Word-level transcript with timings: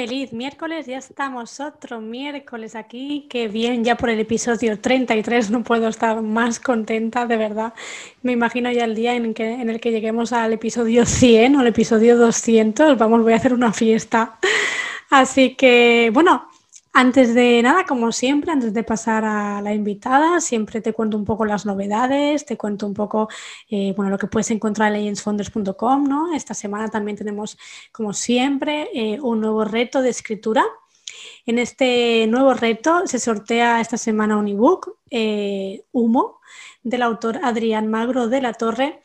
Feliz 0.00 0.32
miércoles, 0.32 0.86
ya 0.86 0.96
estamos 0.96 1.60
otro 1.60 2.00
miércoles 2.00 2.74
aquí. 2.74 3.26
Qué 3.28 3.48
bien, 3.48 3.84
ya 3.84 3.98
por 3.98 4.08
el 4.08 4.18
episodio 4.18 4.80
33 4.80 5.50
no 5.50 5.62
puedo 5.62 5.88
estar 5.88 6.22
más 6.22 6.58
contenta, 6.58 7.26
de 7.26 7.36
verdad. 7.36 7.74
Me 8.22 8.32
imagino 8.32 8.72
ya 8.72 8.84
el 8.84 8.94
día 8.94 9.14
en, 9.14 9.34
que, 9.34 9.60
en 9.60 9.68
el 9.68 9.78
que 9.78 9.90
lleguemos 9.90 10.32
al 10.32 10.54
episodio 10.54 11.04
100 11.04 11.54
o 11.54 11.60
el 11.60 11.66
episodio 11.66 12.16
200. 12.16 12.96
Vamos, 12.96 13.22
voy 13.22 13.34
a 13.34 13.36
hacer 13.36 13.52
una 13.52 13.74
fiesta. 13.74 14.38
Así 15.10 15.54
que, 15.54 16.10
bueno, 16.14 16.49
antes 16.92 17.34
de 17.34 17.62
nada, 17.62 17.84
como 17.84 18.10
siempre, 18.10 18.50
antes 18.50 18.74
de 18.74 18.82
pasar 18.82 19.24
a 19.24 19.62
la 19.62 19.72
invitada, 19.72 20.40
siempre 20.40 20.80
te 20.80 20.92
cuento 20.92 21.16
un 21.16 21.24
poco 21.24 21.44
las 21.44 21.64
novedades, 21.64 22.44
te 22.44 22.56
cuento 22.56 22.86
un 22.86 22.94
poco 22.94 23.28
eh, 23.68 23.94
bueno, 23.96 24.10
lo 24.10 24.18
que 24.18 24.26
puedes 24.26 24.50
encontrar 24.50 24.88
en 24.88 24.98
legendsfounders.com. 24.98 26.04
¿no? 26.04 26.34
Esta 26.34 26.52
semana 26.52 26.88
también 26.88 27.16
tenemos, 27.16 27.56
como 27.92 28.12
siempre, 28.12 28.88
eh, 28.92 29.20
un 29.20 29.40
nuevo 29.40 29.64
reto 29.64 30.02
de 30.02 30.10
escritura. 30.10 30.64
En 31.46 31.58
este 31.58 32.26
nuevo 32.26 32.54
reto 32.54 33.06
se 33.06 33.18
sortea 33.18 33.80
esta 33.80 33.96
semana 33.96 34.36
un 34.36 34.48
ebook, 34.48 34.96
eh, 35.10 35.84
Humo, 35.92 36.40
del 36.82 37.02
autor 37.02 37.40
Adrián 37.42 37.88
Magro 37.88 38.28
de 38.28 38.40
la 38.40 38.54
Torre 38.54 39.02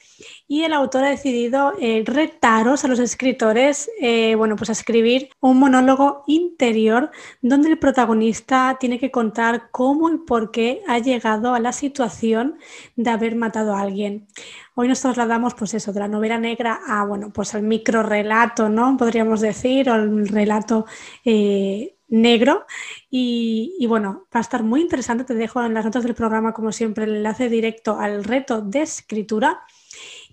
y 0.48 0.64
el 0.64 0.74
autor 0.74 1.06
ha 1.06 1.10
decidido 1.10 1.74
eh, 1.80 2.04
retaros 2.06 2.86
a 2.86 2.88
los 2.88 3.00
escritores 3.00 3.90
eh, 4.00 4.36
bueno, 4.36 4.56
pues 4.56 4.70
a 4.70 4.74
escribir 4.74 5.30
un 5.40 5.58
monólogo 5.58 6.24
interior 6.28 7.12
donde 7.42 7.70
el 7.70 7.80
protagonista 7.80 8.78
tiene 8.80 9.00
que 9.00 9.12
contar 9.12 9.70
cómo 9.72 10.10
y 10.10 10.18
por 10.20 10.52
qué 10.52 10.82
ha 10.88 11.00
llegado 11.00 11.56
a 11.56 11.60
la 11.60 11.72
situación 11.72 12.58
de 12.96 13.10
haber 13.10 13.36
matado 13.36 13.76
a 13.76 13.82
alguien. 13.82 14.28
Hoy 14.76 14.88
nos 14.88 15.02
trasladamos, 15.02 15.56
pues 15.56 15.74
eso, 15.74 15.94
de 15.94 16.02
la 16.02 16.08
novela 16.08 16.38
negra 16.38 16.80
a, 16.88 17.06
bueno, 17.06 17.32
pues 17.34 17.56
al 17.56 17.64
microrelato, 17.64 18.70
¿no? 18.70 18.98
Podríamos 18.98 19.42
decir, 19.42 19.90
o 19.90 19.94
al 19.94 20.28
relato 20.28 20.86
eh, 21.24 21.96
negro. 22.10 22.66
Y, 23.10 23.76
y, 23.80 23.88
bueno, 23.88 24.28
va 24.36 24.40
a 24.40 24.42
estar 24.42 24.64
muy 24.64 24.82
interesante. 24.82 25.24
Te 25.24 25.34
dejo 25.34 25.64
en 25.64 25.74
las 25.74 25.86
notas 25.86 26.04
del 26.04 26.14
programa, 26.14 26.54
como 26.54 26.72
siempre, 26.72 27.06
el 27.06 27.16
enlace 27.16 27.50
directo 27.50 27.98
al 28.00 28.24
reto 28.24 28.62
de 28.62 28.82
escritura 28.82 29.62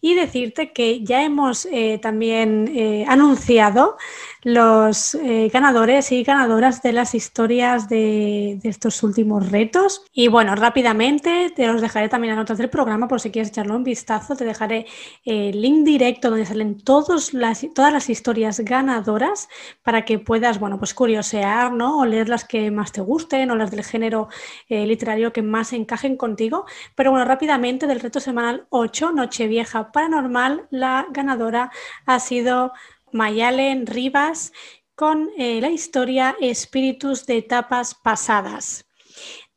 y 0.04 0.16
decirte 0.16 0.72
que 0.72 1.04
ya 1.04 1.22
hemos 1.22 1.64
eh, 1.70 1.98
también 2.02 2.68
eh, 2.74 3.06
anunciado 3.08 3.96
los 4.42 5.14
eh, 5.14 5.48
ganadores 5.52 6.10
y 6.10 6.24
ganadoras 6.24 6.82
de 6.82 6.92
las 6.92 7.14
historias 7.14 7.88
de, 7.88 8.58
estos 8.64 9.04
últimos 9.04 9.48
retos. 9.52 10.02
Y 10.12 10.26
bueno, 10.26 10.56
rápidamente 10.56 11.52
te 11.54 11.68
los 11.68 11.80
dejaré 11.80 12.08
también 12.08 12.32
en 12.32 12.40
notas 12.40 12.58
del 12.58 12.68
programa 12.68 13.06
por 13.06 13.20
si 13.20 13.30
quieres 13.30 13.50
echarle 13.50 13.76
un 13.76 13.84
vistazo. 13.84 14.34
Te 14.34 14.44
dejaré 14.44 14.86
el 15.24 15.62
link 15.62 15.84
directo 15.84 16.30
donde 16.30 16.46
salen 16.46 16.80
todas 16.80 17.32
las 17.32 18.10
historias 18.10 18.58
ganadoras 18.58 19.48
para 19.84 20.04
que 20.04 20.18
puedas, 20.18 20.58
bueno, 20.58 20.80
pues 20.80 20.94
curiosear, 20.94 21.72
¿no? 21.72 21.98
O 21.98 22.06
leer 22.06 22.28
las 22.28 22.44
que 22.44 22.72
más 22.72 22.90
te 22.90 23.02
gusten 23.02 23.52
o 23.52 23.54
las 23.54 23.70
del 23.70 23.84
género 23.84 24.28
literario 24.68 25.32
que 25.32 25.42
más 25.42 25.72
encajen 25.72 26.16
contigo. 26.16 26.64
Pero 26.96 27.12
bueno, 27.12 27.24
rápidamente 27.24 27.86
del 27.86 28.00
reto 28.00 28.18
semanal 28.18 28.66
8, 28.70 29.12
Nochevieja 29.12 29.91
Paranormal, 29.92 30.66
la 30.70 31.06
ganadora 31.10 31.70
ha 32.06 32.18
sido 32.18 32.72
Mayalen 33.12 33.86
Rivas 33.86 34.52
con 34.94 35.30
eh, 35.36 35.60
la 35.60 35.70
historia 35.70 36.36
Espíritus 36.40 37.26
de 37.26 37.38
etapas 37.38 37.94
pasadas. 37.94 38.86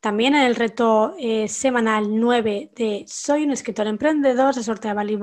También 0.00 0.34
en 0.34 0.42
el 0.42 0.54
reto 0.54 1.14
eh, 1.18 1.48
semanal 1.48 2.20
9 2.20 2.70
de 2.76 3.04
Soy 3.08 3.44
un 3.44 3.50
escritor 3.50 3.86
emprendedor 3.86 4.54
se 4.54 4.62
sorteaba 4.62 5.02
el 5.02 5.18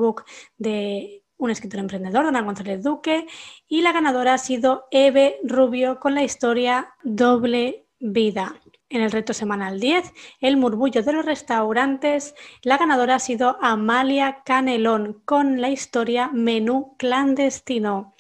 de 0.58 1.24
un 1.38 1.50
escritor 1.50 1.80
emprendedor, 1.80 2.26
Ana 2.26 2.42
González 2.42 2.84
Duque, 2.84 3.28
y 3.68 3.82
la 3.82 3.92
ganadora 3.92 4.34
ha 4.34 4.38
sido 4.38 4.86
Eve 4.92 5.40
Rubio 5.44 6.00
con 6.00 6.16
la 6.16 6.24
historia 6.24 6.94
Doble 7.04 7.86
Vida. 8.00 8.56
En 8.94 9.02
el 9.02 9.12
reto 9.12 9.34
semanal 9.34 9.80
10, 9.80 10.14
el 10.40 10.56
murmullo 10.56 11.02
de 11.02 11.14
los 11.14 11.26
restaurantes, 11.26 12.36
la 12.62 12.78
ganadora 12.78 13.16
ha 13.16 13.20
sido 13.20 13.58
Amalia 13.60 14.44
Canelón 14.46 15.24
con 15.26 15.60
la 15.60 15.70
historia 15.70 16.30
Menú 16.32 16.96
clandestino. 17.00 18.14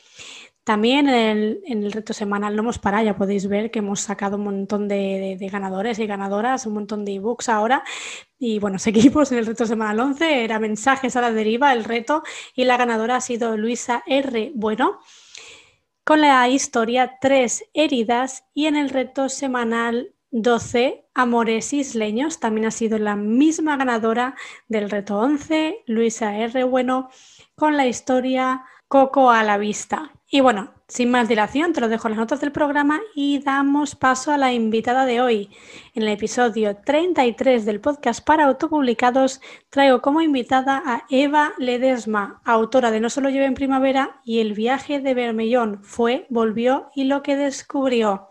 También 0.64 1.10
en 1.10 1.62
el, 1.68 1.92
reto 1.92 2.14
semanal 2.14 2.56
No 2.56 2.64
hemos 2.64 2.80
parado, 2.80 3.06
ya 3.06 3.16
podéis 3.16 3.48
ver 3.48 3.70
que 3.70 3.80
hemos 3.80 4.00
sacado 4.00 4.38
un 4.38 4.46
montón 4.46 4.88
de, 4.88 5.38
ganadores 5.52 6.00
y 6.00 6.08
ganadoras, 6.08 6.66
un 6.66 6.74
montón 6.74 7.06
de 7.06 7.14
ebooks 7.14 7.50
ahora. 7.50 7.84
Y 8.40 8.58
bueno, 8.58 8.80
seguimos 8.80 9.32
en 9.32 9.38
el 9.38 9.46
reto 9.46 9.68
semanal 9.68 10.00
11, 10.00 10.44
era 10.44 10.58
Mensajes 10.58 11.16
a 11.16 11.22
la 11.22 11.32
deriva, 11.32 11.72
el 11.72 11.84
reto, 11.84 12.24
y 12.56 12.64
la 12.64 12.78
ganadora 12.78 13.18
ha 13.18 13.22
sido 13.22 13.58
Luisa 13.58 14.02
R. 14.08 14.54
Bueno, 14.56 15.02
con 16.04 16.20
la 16.20 16.50
historia 16.50 17.20
Tres 17.22 17.64
heridas, 17.76 18.46
y 18.56 18.66
en 18.66 18.76
el 18.76 18.90
reto 18.90 19.30
semanal 19.30 20.12
12, 20.36 21.06
Amores 21.14 21.74
Isleños, 21.74 22.40
también 22.40 22.66
ha 22.66 22.72
sido 22.72 22.98
la 22.98 23.16
misma 23.16 23.78
ganadora 23.78 24.34
del 24.68 24.90
reto 24.90 25.20
11, 25.20 25.84
Luisa 25.86 26.36
R. 26.36 26.64
Bueno, 26.64 27.10
con 27.54 27.78
la 27.78 27.86
historia 27.86 28.64
Coco 28.88 29.30
a 29.30 29.44
la 29.44 29.60
vista. 29.60 30.12
Y 30.28 30.42
bueno, 30.42 30.74
sin 30.88 31.12
más 31.12 31.30
dilación, 31.30 31.72
te 31.72 31.82
lo 31.82 31.88
dejo 31.88 32.08
en 32.08 32.14
las 32.14 32.20
notas 32.20 32.42
del 32.42 32.52
programa 32.52 33.00
y 33.14 33.44
damos 33.44 33.94
paso 33.94 34.32
a 34.32 34.40
la 34.40 34.52
invitada 34.54 35.06
de 35.06 35.22
hoy. 35.22 35.52
En 35.94 36.02
el 36.02 36.10
episodio 36.10 36.78
33 36.78 37.66
del 37.66 37.80
podcast 37.80 38.26
para 38.26 38.46
autopublicados 38.46 39.40
traigo 39.70 40.02
como 40.02 40.22
invitada 40.22 40.82
a 40.84 41.04
Eva 41.12 41.54
Ledesma, 41.60 42.42
autora 42.44 42.90
de 42.90 43.00
No 43.00 43.12
solo 43.12 43.30
lleve 43.30 43.46
en 43.46 43.54
primavera 43.54 44.20
y 44.26 44.40
El 44.40 44.54
viaje 44.54 45.00
de 45.00 45.14
Bermellón 45.14 45.84
fue, 45.84 46.26
volvió 46.32 46.90
y 46.96 47.04
lo 47.04 47.22
que 47.22 47.36
descubrió. 47.36 48.30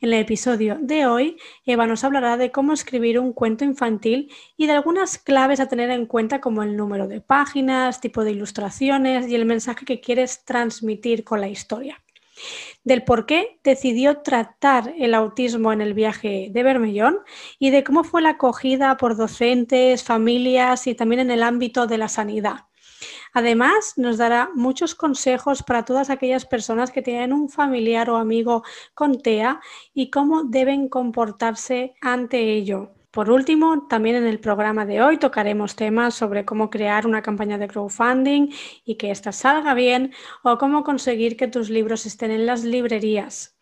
En 0.00 0.12
el 0.12 0.20
episodio 0.20 0.78
de 0.80 1.06
hoy, 1.06 1.36
Eva 1.64 1.86
nos 1.86 2.04
hablará 2.04 2.36
de 2.36 2.50
cómo 2.50 2.72
escribir 2.72 3.18
un 3.18 3.32
cuento 3.32 3.64
infantil 3.64 4.30
y 4.56 4.66
de 4.66 4.72
algunas 4.72 5.18
claves 5.18 5.60
a 5.60 5.68
tener 5.68 5.90
en 5.90 6.06
cuenta 6.06 6.40
como 6.40 6.62
el 6.62 6.76
número 6.76 7.06
de 7.06 7.20
páginas, 7.20 8.00
tipo 8.00 8.24
de 8.24 8.32
ilustraciones 8.32 9.28
y 9.28 9.34
el 9.34 9.44
mensaje 9.44 9.84
que 9.84 10.00
quieres 10.00 10.44
transmitir 10.44 11.24
con 11.24 11.40
la 11.40 11.48
historia. 11.48 12.02
Del 12.84 13.04
por 13.04 13.26
qué 13.26 13.60
decidió 13.62 14.18
tratar 14.18 14.94
el 14.98 15.14
autismo 15.14 15.72
en 15.72 15.80
el 15.80 15.94
viaje 15.94 16.48
de 16.50 16.62
Bermellón 16.62 17.18
y 17.58 17.70
de 17.70 17.84
cómo 17.84 18.02
fue 18.04 18.22
la 18.22 18.30
acogida 18.30 18.96
por 18.96 19.16
docentes, 19.16 20.02
familias 20.02 20.86
y 20.86 20.94
también 20.94 21.20
en 21.20 21.30
el 21.30 21.42
ámbito 21.42 21.86
de 21.86 21.98
la 21.98 22.08
sanidad. 22.08 22.66
Además, 23.32 23.94
nos 23.96 24.18
dará 24.18 24.50
muchos 24.54 24.94
consejos 24.94 25.62
para 25.62 25.84
todas 25.84 26.10
aquellas 26.10 26.44
personas 26.44 26.90
que 26.90 27.02
tienen 27.02 27.32
un 27.32 27.48
familiar 27.48 28.10
o 28.10 28.16
amigo 28.16 28.62
con 28.94 29.20
TEA 29.20 29.60
y 29.94 30.10
cómo 30.10 30.44
deben 30.44 30.88
comportarse 30.88 31.94
ante 32.00 32.52
ello. 32.52 32.92
Por 33.10 33.30
último, 33.30 33.86
también 33.88 34.16
en 34.16 34.26
el 34.26 34.40
programa 34.40 34.86
de 34.86 35.02
hoy 35.02 35.18
tocaremos 35.18 35.76
temas 35.76 36.14
sobre 36.14 36.46
cómo 36.46 36.70
crear 36.70 37.06
una 37.06 37.20
campaña 37.20 37.58
de 37.58 37.68
crowdfunding 37.68 38.48
y 38.86 38.96
que 38.96 39.10
ésta 39.10 39.32
salga 39.32 39.74
bien 39.74 40.14
o 40.42 40.56
cómo 40.56 40.82
conseguir 40.82 41.36
que 41.36 41.48
tus 41.48 41.68
libros 41.68 42.06
estén 42.06 42.30
en 42.30 42.46
las 42.46 42.64
librerías. 42.64 43.58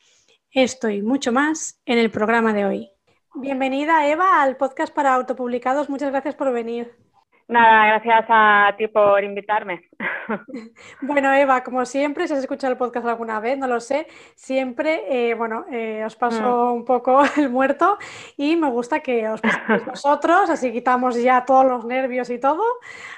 Esto 0.52 0.88
y 0.88 1.02
mucho 1.02 1.32
más 1.32 1.80
en 1.84 1.98
el 1.98 2.10
programa 2.12 2.52
de 2.52 2.64
hoy. 2.64 2.90
Bienvenida 3.34 4.06
Eva 4.08 4.40
al 4.40 4.56
podcast 4.56 4.94
para 4.94 5.14
autopublicados. 5.14 5.88
Muchas 5.88 6.10
gracias 6.10 6.34
por 6.34 6.52
venir. 6.52 7.09
Nada, 7.50 7.86
gracias 7.86 8.26
a 8.28 8.74
ti 8.78 8.86
por 8.86 9.22
invitarme. 9.24 9.88
Bueno, 11.02 11.32
Eva, 11.32 11.64
como 11.64 11.84
siempre, 11.84 12.28
si 12.28 12.34
has 12.34 12.38
escuchado 12.38 12.72
el 12.72 12.78
podcast 12.78 13.04
alguna 13.04 13.40
vez, 13.40 13.58
no 13.58 13.66
lo 13.66 13.80
sé, 13.80 14.06
siempre, 14.36 15.02
eh, 15.08 15.34
bueno, 15.34 15.64
eh, 15.72 16.04
os 16.06 16.14
paso 16.14 16.42
mm. 16.42 16.72
un 16.72 16.84
poco 16.84 17.22
el 17.36 17.50
muerto 17.50 17.98
y 18.36 18.54
me 18.54 18.70
gusta 18.70 19.00
que 19.00 19.28
os 19.28 19.40
paséis 19.40 19.84
vosotros, 19.86 20.48
así 20.48 20.70
quitamos 20.70 21.20
ya 21.20 21.44
todos 21.44 21.66
los 21.66 21.84
nervios 21.84 22.30
y 22.30 22.38
todo. 22.38 22.62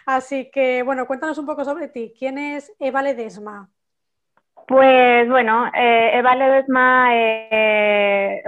Así 0.06 0.50
que, 0.50 0.82
bueno, 0.82 1.06
cuéntanos 1.06 1.36
un 1.36 1.44
poco 1.44 1.66
sobre 1.66 1.88
ti. 1.88 2.14
¿Quién 2.18 2.38
es 2.38 2.72
Eva 2.80 3.02
Ledesma? 3.02 3.68
Pues 4.66 5.28
bueno, 5.28 5.66
eh, 5.74 6.12
Eva 6.14 6.34
Ledesma, 6.34 7.10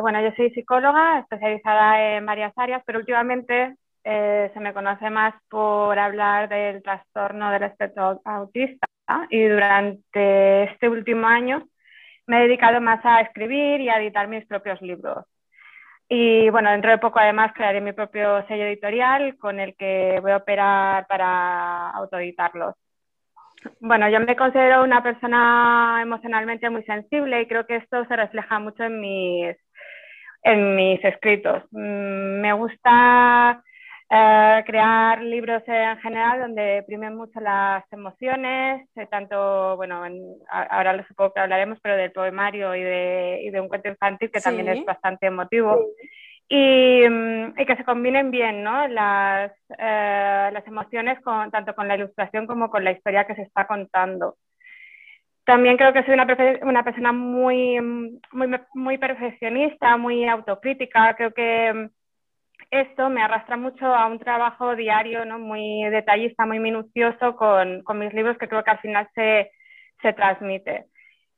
bueno, 0.01 0.23
yo 0.23 0.33
soy 0.35 0.51
psicóloga 0.53 1.19
especializada 1.19 2.17
en 2.17 2.25
varias 2.25 2.57
áreas, 2.57 2.83
pero 2.87 3.01
últimamente 3.01 3.77
eh, 4.05 4.51
se 4.53 4.61
me 4.61 4.75
conoce 4.75 5.09
más 5.09 5.35
por 5.49 5.99
hablar 5.99 6.49
del 6.49 6.83
trastorno 6.83 7.51
del 7.51 7.65
espectro 7.65 8.21
autista 8.25 8.87
y 9.31 9.45
durante 9.47 10.65
este 10.65 10.89
último 10.89 11.27
año 11.27 11.67
me 12.27 12.39
he 12.39 12.43
dedicado 12.43 12.81
más 12.81 13.01
a 13.05 13.21
escribir 13.23 13.81
y 13.81 13.89
a 13.89 13.99
editar 13.99 14.29
mis 14.29 14.47
propios 14.47 14.81
libros. 14.83 15.25
Y 16.09 16.51
bueno, 16.51 16.71
dentro 16.71 16.91
de 16.91 16.99
poco 16.99 17.19
además 17.19 17.53
crearé 17.55 17.81
mi 17.81 17.93
propio 17.93 18.47
sello 18.47 18.65
editorial 18.65 19.37
con 19.39 19.59
el 19.59 19.75
que 19.75 20.19
voy 20.21 20.33
a 20.33 20.37
operar 20.39 21.07
para 21.07 21.91
autoeditarlos. 21.91 22.75
Bueno, 23.81 24.09
yo 24.11 24.21
me 24.21 24.37
considero 24.37 24.85
una 24.85 25.03
persona 25.03 26.01
emocionalmente 26.03 26.69
muy 26.69 26.83
sensible 26.85 27.41
y 27.41 27.47
creo 27.47 27.67
que 27.67 27.77
esto 27.77 28.05
se 28.05 28.17
refleja 28.17 28.59
mucho 28.59 28.85
en 28.85 29.01
mis, 29.01 29.57
en 30.43 30.77
mis 30.77 31.03
escritos. 31.03 31.63
Mm, 31.71 32.41
me 32.41 32.53
gusta 32.53 33.63
eh, 34.17 34.63
crear 34.65 35.21
libros 35.23 35.63
en 35.67 35.99
general 35.99 36.39
donde 36.39 36.85
primen 36.87 37.17
mucho 37.17 37.41
las 37.41 37.85
emociones, 37.93 38.89
eh, 38.95 39.07
tanto, 39.11 39.77
bueno, 39.77 40.05
ahora 40.49 40.93
lo 40.93 41.05
supongo 41.05 41.33
que 41.33 41.41
hablaremos, 41.41 41.81
pero 41.83 41.97
del 41.97 42.13
poemario 42.13 42.77
y 42.77 42.83
de, 42.83 43.41
y 43.43 43.51
de 43.51 43.61
un 43.61 43.69
cuento 43.69 43.89
infantil 43.89 44.31
que 44.31 44.41
también 44.41 44.69
es 44.69 44.85
bastante 44.85 45.27
emotivo. 45.27 45.81
Y, 46.49 47.09
mm, 47.09 47.59
y, 47.59 47.67
que 47.67 47.77
se 47.77 47.85
combinen 47.85 48.31
bien 48.31 48.63
¿no? 48.63 48.87
las, 48.87 49.51
eh, 49.79 50.51
las 50.53 50.67
emociones 50.67 51.21
con, 51.23 51.51
tanto 51.51 51.75
con 51.75 51.89
la 51.89 51.97
ilustración 51.97 52.47
como 52.47 52.71
con 52.71 52.85
la 52.85 52.93
historia 52.93 53.27
que 53.27 53.35
se 53.35 53.43
está 53.43 53.67
contando. 53.67 54.37
También 55.45 55.77
creo 55.77 55.93
que 55.93 56.05
soy 56.05 56.15
una, 56.15 56.27
una 56.63 56.85
persona 56.85 57.13
muy, 57.13 57.81
muy, 57.81 58.61
muy 58.75 58.99
perfeccionista, 58.99 59.97
muy 59.97 60.29
autocrítica. 60.29 61.17
Creo 61.17 61.35
que 61.35 61.73
mm, 61.75 61.89
esto 62.81 63.11
me 63.11 63.23
arrastra 63.23 63.57
mucho 63.57 63.87
a 63.87 64.07
un 64.07 64.19
trabajo 64.19 64.77
diario, 64.77 65.25
¿no? 65.25 65.39
Muy 65.39 65.85
detallista, 65.91 66.47
muy 66.47 66.59
minucioso 66.59 67.37
con, 67.37 67.83
con 67.83 67.99
mis 67.99 68.13
libros 68.13 68.39
que 68.39 68.49
creo 68.49 68.65
que 68.65 68.71
al 68.71 68.81
final 68.81 69.09
se, 69.15 69.51
se, 70.03 70.13
transmite, 70.13 70.87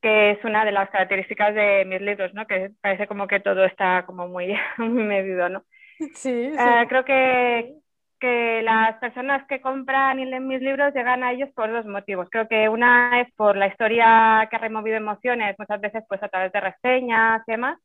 que 0.01 0.33
es 0.33 0.45
una 0.45 0.65
de 0.65 0.73
las 0.73 0.91
características 0.91 1.55
de 1.55 1.85
mis 1.85 2.01
libros, 2.01 2.33
¿no? 2.35 2.47
Que 2.47 2.71
parece 2.81 3.07
como 3.07 3.27
que 3.27 3.41
todo 3.41 3.65
está 3.65 4.05
como 4.07 4.29
muy, 4.29 4.55
muy 4.79 5.05
medido, 5.05 5.49
¿no? 5.49 5.65
Sí, 6.15 6.53
eh, 6.59 6.87
creo 6.89 7.05
que, 7.05 7.75
que 8.21 8.63
las 8.63 8.99
personas 8.99 9.47
que 9.47 9.61
compran 9.61 10.21
y 10.21 10.27
leen 10.27 10.47
mis 10.47 10.61
libros 10.61 10.95
llegan 10.95 11.25
a 11.25 11.33
ellos 11.33 11.51
por 11.55 11.71
dos 11.73 11.87
motivos. 11.87 12.29
Creo 12.31 12.49
que 12.49 12.69
una 12.69 13.21
es 13.21 13.33
por 13.35 13.57
la 13.57 13.69
historia 13.69 14.47
que 14.51 14.57
ha 14.57 14.59
removido 14.59 14.97
emociones, 14.97 15.57
muchas 15.59 15.81
veces 15.81 16.05
pues 16.09 16.23
a 16.23 16.29
través 16.29 16.53
de 16.53 16.61
reseñas 16.61 17.43
y 17.47 17.53
demás, 17.53 17.79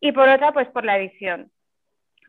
y 0.00 0.12
por 0.12 0.28
otra 0.28 0.52
pues 0.52 0.68
por 0.68 0.84
la 0.84 0.98
edición 0.98 1.50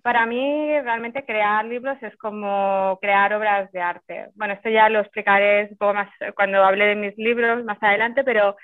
para 0.04 0.26
mí 0.26 0.80
realmente 0.82 1.26
crear 1.26 1.66
libros 1.66 1.98
es 2.04 2.16
como 2.18 3.00
crear 3.02 3.34
obras 3.34 3.72
de 3.72 3.82
arte. 3.82 4.28
Bueno, 4.36 4.54
esto 4.54 4.70
ya 4.70 4.90
lo 4.90 5.00
explicaré 5.00 5.70
un 5.72 5.78
poco 5.78 5.94
más 5.94 6.10
cuando 6.36 6.64
hable 6.64 6.86
de 6.88 6.96
mis 6.96 7.18
libros 7.18 7.64
más 7.64 7.82
adelante, 7.82 8.24
pero 8.24 8.56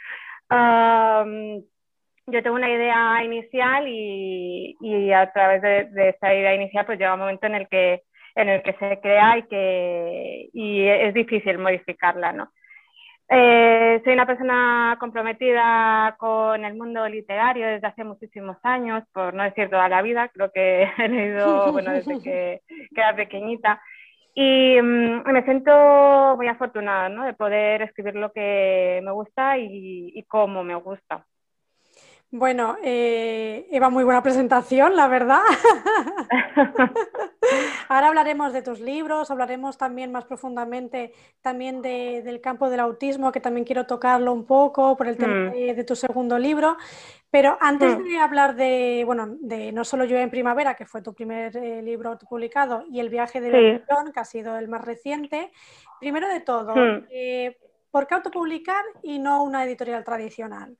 yo 2.27 2.43
tengo 2.43 2.55
una 2.55 2.69
idea 2.69 3.23
inicial 3.23 3.87
y, 3.87 4.75
y 4.81 5.11
a 5.13 5.31
través 5.31 5.61
de, 5.61 5.85
de, 5.85 6.09
esa 6.09 6.33
idea 6.33 6.53
inicial 6.55 6.85
pues 6.85 6.99
llega 6.99 7.13
un 7.13 7.21
momento 7.21 7.47
en 7.47 7.55
el 7.55 7.67
que 7.69 8.03
en 8.35 8.49
el 8.49 8.61
que 8.61 8.73
se 8.73 8.99
crea 9.01 9.37
y 9.37 9.43
que 9.43 10.49
y 10.53 10.87
es 10.87 11.13
difícil 11.13 11.57
modificarla, 11.57 12.33
¿no? 12.33 12.51
Eh, 13.31 14.01
soy 14.03 14.13
una 14.13 14.25
persona 14.25 14.97
comprometida 14.99 16.15
con 16.17 16.65
el 16.65 16.75
mundo 16.75 17.07
literario 17.07 17.67
desde 17.67 17.85
hace 17.85 18.03
muchísimos 18.03 18.57
años, 18.63 19.03
por 19.13 19.35
no 19.35 19.43
decir 19.43 19.69
toda 19.69 19.87
la 19.87 20.01
vida, 20.01 20.29
creo 20.29 20.51
que 20.51 20.83
he 20.97 21.07
leído 21.07 21.71
bueno, 21.71 21.91
desde 21.91 22.21
que, 22.21 22.61
era 22.95 23.15
pequeñita. 23.15 23.81
Y 24.33 24.81
mm, 24.81 25.31
me 25.31 25.43
siento 25.43 26.35
muy 26.37 26.47
afortunada 26.47 27.09
¿no? 27.09 27.23
de 27.25 27.33
poder 27.33 27.83
escribir 27.83 28.15
lo 28.15 28.31
que 28.31 28.99
me 29.03 29.11
gusta 29.11 29.57
y, 29.57 30.11
y 30.15 30.23
cómo 30.23 30.63
me 30.63 30.75
gusta. 30.75 31.25
Bueno, 32.31 32.77
eh, 32.83 33.67
Eva, 33.71 33.89
muy 33.89 34.03
buena 34.03 34.21
presentación, 34.21 34.95
la 34.95 35.07
verdad. 35.07 35.41
Ahora 37.89 38.09
hablaremos 38.09 38.53
de 38.53 38.61
tus 38.61 38.79
libros, 38.79 39.31
hablaremos 39.31 39.79
también 39.79 40.11
más 40.11 40.25
profundamente 40.25 41.11
también 41.41 41.81
del 41.81 42.39
campo 42.39 42.69
del 42.69 42.81
autismo, 42.81 43.31
que 43.31 43.39
también 43.39 43.65
quiero 43.65 43.87
tocarlo 43.87 44.31
un 44.31 44.45
poco 44.45 44.95
por 44.95 45.07
el 45.07 45.17
tema 45.17 45.49
mm. 45.49 45.75
de, 45.75 45.83
tu 45.83 45.95
segundo 45.95 46.37
libro. 46.37 46.77
Pero 47.31 47.57
antes 47.59 47.97
mm. 47.97 48.03
de 48.03 48.19
hablar 48.19 48.55
de, 48.55 49.01
bueno, 49.07 49.35
de 49.39 49.71
No 49.71 49.83
solo 49.83 50.05
yo 50.05 50.15
en 50.17 50.29
primavera, 50.29 50.75
que 50.75 50.85
fue 50.85 51.01
tu 51.01 51.15
primer 51.15 51.57
eh, 51.57 51.81
libro 51.81 52.15
publicado, 52.29 52.83
y 52.91 52.99
El 52.99 53.09
viaje 53.09 53.41
de 53.41 53.79
sí. 53.79 53.83
que 54.13 54.19
ha 54.19 54.25
sido 54.25 54.55
el 54.55 54.67
más 54.67 54.81
reciente, 54.81 55.51
primero 55.99 56.27
de 56.27 56.41
todo, 56.41 56.75
mm. 56.75 57.07
eh, 57.09 57.57
¿por 57.89 58.05
qué 58.05 58.13
autopublicar 58.13 58.85
y 59.01 59.17
no 59.17 59.41
una 59.41 59.63
editorial 59.65 60.03
tradicional? 60.03 60.77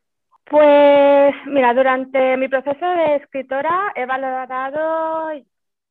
Pues 0.50 1.36
mira, 1.46 1.74
durante 1.76 2.36
mi 2.38 2.48
proceso 2.48 2.86
de 2.86 3.18
escritora 3.18 3.92
he 3.96 4.06
valorado 4.06 5.30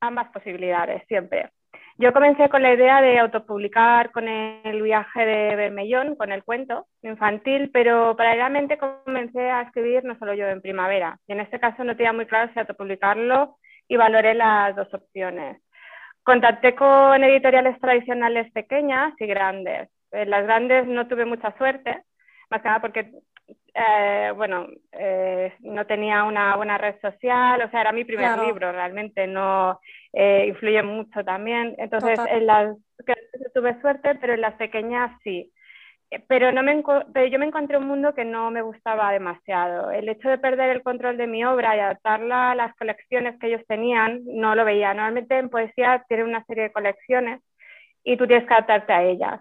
ambas 0.01 0.31
posibilidades 0.31 1.05
siempre. 1.07 1.51
Yo 1.97 2.13
comencé 2.13 2.49
con 2.49 2.63
la 2.63 2.73
idea 2.73 3.01
de 3.01 3.19
autopublicar 3.19 4.11
con 4.13 4.27
el 4.29 4.83
viaje 4.83 5.25
de 5.27 5.57
Bermellón, 5.57 6.17
con 6.17 6.33
el 6.33 6.45
cuento 6.45 6.87
infantil, 7.03 7.71
pero 7.73 8.17
paralelamente 8.17 8.79
comencé 8.79 9.51
a 9.51 9.63
escribir 9.63 10.05
no 10.05 10.19
solo 10.19 10.35
yo 10.35 10.47
en 10.49 10.61
primavera. 10.63 11.19
Y 11.29 11.33
en 11.33 11.41
este 11.41 11.61
caso 11.61 11.85
no 11.85 11.97
tenía 11.97 12.13
muy 12.13 12.27
claro 12.27 12.53
si 12.53 12.59
autopublicarlo 12.59 13.59
y 13.89 13.97
valoré 13.97 14.35
las 14.35 14.75
dos 14.77 14.93
opciones. 14.93 15.61
Contacté 16.25 16.75
con 16.75 17.23
editoriales 17.25 17.81
tradicionales 17.81 18.51
pequeñas 18.53 19.15
y 19.19 19.27
grandes. 19.27 19.89
En 20.13 20.31
las 20.31 20.45
grandes 20.45 20.87
no 20.87 21.07
tuve 21.09 21.25
mucha 21.25 21.57
suerte, 21.59 22.03
más 22.51 22.63
que 22.63 22.69
nada 22.69 22.81
porque 22.81 23.11
eh, 23.75 24.33
bueno, 24.35 24.67
eh, 24.93 25.55
no 25.61 25.87
tenía 25.87 26.25
una 26.25 26.57
buena 26.57 26.79
red 26.79 26.97
social, 27.01 27.63
o 27.63 27.71
sea, 27.71 27.83
era 27.83 27.93
mi 27.93 28.05
primer 28.05 28.39
libro, 28.39 28.73
realmente 28.73 29.27
no 29.27 29.81
eh, 30.13 30.47
influye 30.49 30.83
mucho 30.83 31.25
también. 31.25 31.75
Entonces, 31.79 32.19
en 32.29 32.47
las 32.47 32.77
que 33.07 33.15
tuve 33.55 33.81
suerte, 33.81 34.17
pero 34.17 34.35
en 34.35 34.41
las 34.41 34.55
pequeñas 34.55 35.13
sí. 35.23 35.53
Pero, 36.27 36.53
no 36.53 36.63
me, 36.63 36.83
pero 37.13 37.27
yo 37.27 37.39
me 37.39 37.45
encontré 37.47 37.77
un 37.77 37.87
mundo 37.87 38.15
que 38.15 38.25
no 38.25 38.51
me 38.51 38.63
gustaba 38.63 39.13
demasiado. 39.13 39.91
El 39.91 40.09
hecho 40.09 40.29
de 40.31 40.39
perder 40.39 40.71
el 40.71 40.83
control 40.83 41.19
de 41.19 41.27
mi 41.27 41.45
obra 41.45 41.77
y 41.77 41.81
adaptarla 41.81 42.53
a 42.53 42.55
las 42.55 42.75
colecciones 42.77 43.39
que 43.39 43.49
ellos 43.49 43.63
tenían, 43.69 44.23
no 44.25 44.55
lo 44.55 44.65
veía. 44.65 44.95
Normalmente 44.95 45.37
en 45.39 45.51
poesía 45.51 46.05
tienen 46.09 46.27
una 46.27 46.45
serie 46.47 46.65
de 46.65 46.73
colecciones 46.73 47.43
y 48.03 48.17
tú 48.17 48.27
tienes 48.27 48.49
que 48.49 48.55
adaptarte 48.55 48.93
a 48.93 49.05
ellas. 49.05 49.41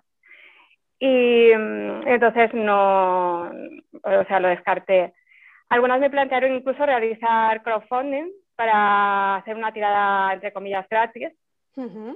Y 0.99 1.51
mm, 1.55 2.07
entonces 2.07 2.53
no, 2.53 3.44
o 3.44 4.23
sea, 4.27 4.39
lo 4.39 4.47
descarté. 4.47 5.13
Algunas 5.69 5.99
me 5.99 6.09
plantearon 6.09 6.55
incluso 6.55 6.85
realizar 6.85 7.61
crowdfunding 7.61 8.30
para 8.56 9.35
hacer 9.35 9.56
una 9.56 9.71
tirada, 9.71 10.33
entre 10.33 10.51
comillas, 10.51 10.87
gratis, 10.89 11.30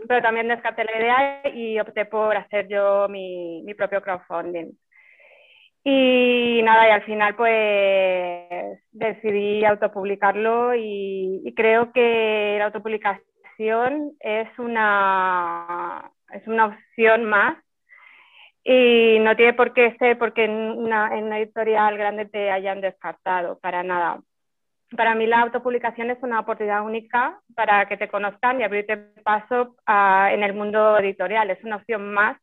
pero 0.07 0.21
también 0.23 0.47
descarté 0.47 0.83
la 0.85 0.97
idea 0.97 1.41
y 1.53 1.79
opté 1.79 2.05
por 2.05 2.35
hacer 2.35 2.67
yo 2.67 3.07
mi, 3.09 3.61
mi 3.63 3.75
propio 3.75 4.01
crowdfunding. 4.01 4.71
Y 5.83 6.61
nada, 6.63 6.87
y 6.87 6.91
al 6.91 7.03
final 7.03 7.35
pues 7.35 8.79
decidí 8.91 9.63
autopublicarlo 9.65 10.73
y, 10.73 11.41
y 11.43 11.53
creo 11.53 11.91
que 11.91 12.55
la 12.57 12.65
autopublicación 12.65 14.13
es 14.19 14.47
una, 14.57 16.11
es 16.33 16.47
una 16.47 16.65
opción 16.65 17.25
más 17.25 17.57
y 18.63 19.19
no 19.19 19.35
tiene 19.35 19.53
por 19.53 19.73
qué 19.73 19.95
ser 19.97 20.17
porque 20.17 20.45
en 20.45 20.51
una, 20.51 21.09
editorial 21.39 21.97
grande 21.97 22.25
te 22.25 22.51
hayan 22.51 22.81
descartado, 22.81 23.59
para 23.59 23.83
nada. 23.83 24.21
Para 24.95 25.15
mí 25.15 25.25
la 25.25 25.41
autopublicación 25.41 26.11
es 26.11 26.17
una 26.21 26.41
oportunidad 26.41 26.83
única 26.83 27.39
para 27.55 27.87
que 27.87 27.97
te 27.97 28.09
conozcan 28.09 28.59
y 28.59 28.63
abrirte 28.63 28.97
paso 29.23 29.75
en 29.87 30.43
el 30.43 30.53
mundo 30.53 30.99
editorial. 30.99 31.49
Es 31.49 31.63
una 31.63 31.77
opción 31.77 32.13
más 32.13 32.37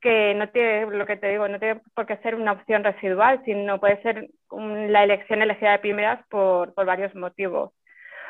que 0.00 0.34
no 0.34 0.48
tiene, 0.50 0.86
lo 0.86 1.06
que 1.06 1.16
te 1.16 1.28
digo, 1.28 1.48
no 1.48 1.58
tiene 1.58 1.80
por 1.94 2.04
qué 2.04 2.16
ser 2.18 2.34
una 2.34 2.52
opción 2.52 2.84
residual, 2.84 3.40
sino 3.44 3.80
puede 3.80 4.02
ser 4.02 4.28
la 4.50 5.04
elección 5.04 5.40
elegida 5.40 5.72
de 5.72 5.78
primeras 5.78 6.26
por, 6.28 6.74
por 6.74 6.84
varios 6.84 7.14
motivos. 7.14 7.72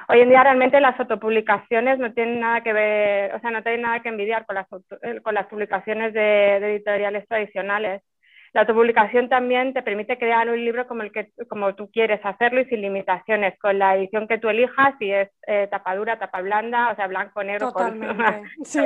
Hoy 0.08 0.20
en 0.20 0.28
día 0.28 0.42
realmente 0.42 0.80
las 0.80 0.98
autopublicaciones 1.00 1.98
no 1.98 2.12
tienen 2.12 2.40
nada 2.40 2.62
que 2.62 2.72
ver, 2.72 3.34
o 3.34 3.40
sea, 3.40 3.50
no 3.50 3.62
tienen 3.62 3.82
nada 3.82 4.00
que 4.00 4.08
envidiar 4.08 4.44
con 4.44 4.56
las, 4.56 4.66
eh, 5.02 5.20
con 5.22 5.34
las 5.34 5.46
publicaciones 5.46 6.12
de, 6.12 6.56
editoriales 6.56 7.26
tradicionales. 7.28 8.02
La 8.52 8.60
autopublicación 8.62 9.28
también 9.28 9.72
te 9.72 9.82
permite 9.82 10.18
crear 10.18 10.48
un 10.48 10.64
libro 10.64 10.86
como 10.86 11.02
el 11.02 11.10
que 11.10 11.32
como 11.48 11.74
tú 11.74 11.90
quieres 11.90 12.20
hacerlo 12.24 12.60
y 12.60 12.66
sin 12.66 12.82
limitaciones, 12.82 13.58
con 13.58 13.78
la 13.78 13.96
edición 13.96 14.28
que 14.28 14.38
tú 14.38 14.48
elijas, 14.48 14.94
si 14.98 15.10
es 15.10 15.28
eh, 15.46 15.66
tapa 15.70 15.96
dura, 15.96 16.18
tapa 16.18 16.40
blanda, 16.40 16.90
o 16.90 16.96
sea, 16.96 17.06
blanco, 17.08 17.42
negro, 17.42 17.72
Totalmente. 17.72 18.24
Con, 18.56 18.64
sí. 18.64 18.80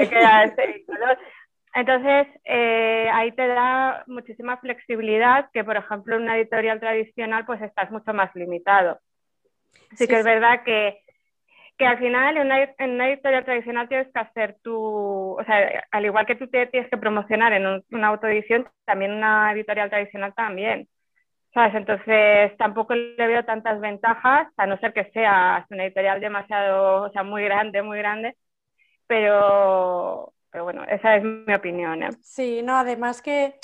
Entonces, 1.75 2.27
eh, 2.45 3.11
ahí 3.13 3.33
te 3.33 3.47
da 3.47 4.05
muchísima 4.07 4.57
flexibilidad 4.57 5.51
que, 5.53 5.65
por 5.65 5.77
ejemplo, 5.77 6.17
en 6.17 6.23
una 6.23 6.37
editorial 6.39 6.81
tradicional, 6.81 7.45
pues 7.45 7.61
estás 7.61 7.91
mucho 7.91 8.15
más 8.15 8.35
limitado. 8.35 8.99
sí 9.95 10.09
que 10.09 10.19
es 10.19 10.25
verdad 10.25 10.63
que 10.65 11.03
que 11.79 11.87
al 11.87 11.99
final 11.99 12.37
en 12.37 12.47
una, 12.91 13.09
editorial 13.09 13.45
tradicional 13.45 13.89
tienes 13.89 14.13
que 14.13 14.21
hacer 14.21 14.57
tu, 14.63 15.39
o 15.39 15.45
sea, 15.45 15.85
al 15.91 16.05
igual 16.05 16.27
que 16.27 16.35
tú 16.35 16.49
te 16.49 16.67
tienes 16.67 16.91
que 16.91 16.99
promocionar 16.99 17.53
en 17.53 17.85
una 17.91 18.09
autoedición, 18.09 18.69
también 18.85 19.13
una 19.13 19.53
editorial 19.53 19.89
tradicional 19.89 20.35
también. 20.35 20.89
¿sabes? 21.55 21.75
Entonces 21.75 22.57
tampoco 22.59 22.95
le 22.95 23.27
veo 23.27 23.45
tantas 23.45 23.81
ventajas, 23.81 24.49
a 24.57 24.67
no 24.67 24.79
ser 24.79 24.93
que 24.93 25.11
sea 25.13 25.67
una 25.71 25.85
editorial 25.85 26.21
demasiado, 26.21 27.05
o 27.05 27.11
sea, 27.11 27.23
muy 27.23 27.45
grande, 27.45 27.83
muy 27.83 27.99
grande, 27.99 28.37
pero, 29.07 30.33
pero 30.51 30.65
bueno, 30.65 30.85
esa 30.85 31.17
es 31.17 31.25
mi 31.25 31.55
opinión. 31.55 32.03
¿eh? 32.03 32.11
Sí, 32.23 32.63
no, 32.63 32.77
además 32.77 33.23
que 33.23 33.55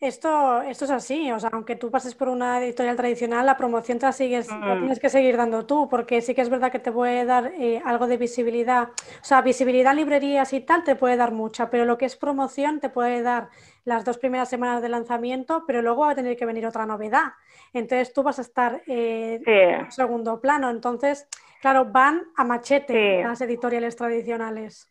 esto, 0.00 0.62
esto 0.62 0.86
es 0.86 0.90
así, 0.90 1.30
o 1.30 1.38
sea, 1.38 1.50
aunque 1.52 1.76
tú 1.76 1.90
pases 1.90 2.14
por 2.14 2.28
una 2.28 2.62
editorial 2.64 2.96
tradicional, 2.96 3.44
la 3.44 3.56
promoción 3.58 3.98
te 3.98 4.06
la, 4.06 4.12
sigues, 4.12 4.48
la 4.64 4.76
Mm, 4.76 4.78
tienes 4.78 4.98
que 4.98 5.10
seguir 5.10 5.36
dando 5.36 5.66
tú, 5.66 5.88
porque 5.90 6.22
sí 6.22 6.34
que 6.34 6.40
es 6.40 6.48
verdad 6.48 6.72
que 6.72 6.78
te 6.78 6.90
puede 6.90 7.26
dar 7.26 7.52
eh, 7.58 7.82
algo 7.84 8.06
de 8.06 8.16
visibilidad, 8.16 8.88
o 8.88 9.24
sea, 9.24 9.42
visibilidad 9.42 9.94
librerías 9.94 10.54
y 10.54 10.60
tal 10.60 10.84
te 10.84 10.96
puede 10.96 11.16
dar 11.16 11.32
mucha, 11.32 11.68
pero 11.68 11.84
lo 11.84 11.98
que 11.98 12.06
es 12.06 12.16
promoción 12.16 12.80
te 12.80 12.88
puede 12.88 13.20
dar 13.22 13.50
las 13.84 14.04
dos 14.04 14.16
primeras 14.18 14.48
semanas 14.48 14.80
de 14.80 14.88
lanzamiento, 14.88 15.64
pero 15.66 15.82
luego 15.82 16.02
va 16.02 16.12
a 16.12 16.14
tener 16.14 16.36
que 16.36 16.46
venir 16.46 16.66
otra 16.66 16.86
novedad. 16.86 17.34
Entonces 17.74 18.12
tú 18.14 18.22
vas 18.22 18.38
a 18.38 18.42
estar 18.42 18.82
eh, 18.86 19.40
sí, 19.44 19.50
en 19.50 19.90
segundo 19.92 20.40
plano. 20.40 20.70
Entonces, 20.70 21.28
claro, 21.60 21.86
van 21.86 22.22
a 22.36 22.44
machete 22.44 23.02
sí. 23.18 23.22
las 23.22 23.40
editoriales 23.42 23.96
tradicionales. 23.96 24.88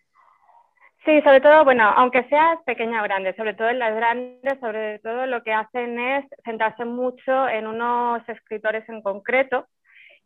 Sí, 1.05 1.21
sobre 1.21 1.39
todo, 1.41 1.63
bueno, 1.63 1.83
aunque 1.95 2.23
seas 2.25 2.59
pequeña 2.65 3.01
o 3.01 3.03
grande, 3.03 3.33
sobre 3.35 3.53
todo 3.53 3.69
en 3.69 3.79
las 3.79 3.95
grandes, 3.95 4.59
sobre 4.59 4.99
todo 4.99 5.25
lo 5.25 5.41
que 5.43 5.53
hacen 5.53 5.97
es 5.97 6.25
centrarse 6.43 6.83
mucho 6.85 7.47
en 7.47 7.67
unos 7.67 8.27
escritores 8.27 8.87
en 8.89 9.01
concreto 9.01 9.65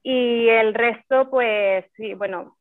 y 0.01 0.49
el 0.49 0.73
resto, 0.73 1.29
pues 1.29 1.85
sí, 1.95 2.13
bueno, 2.15 2.57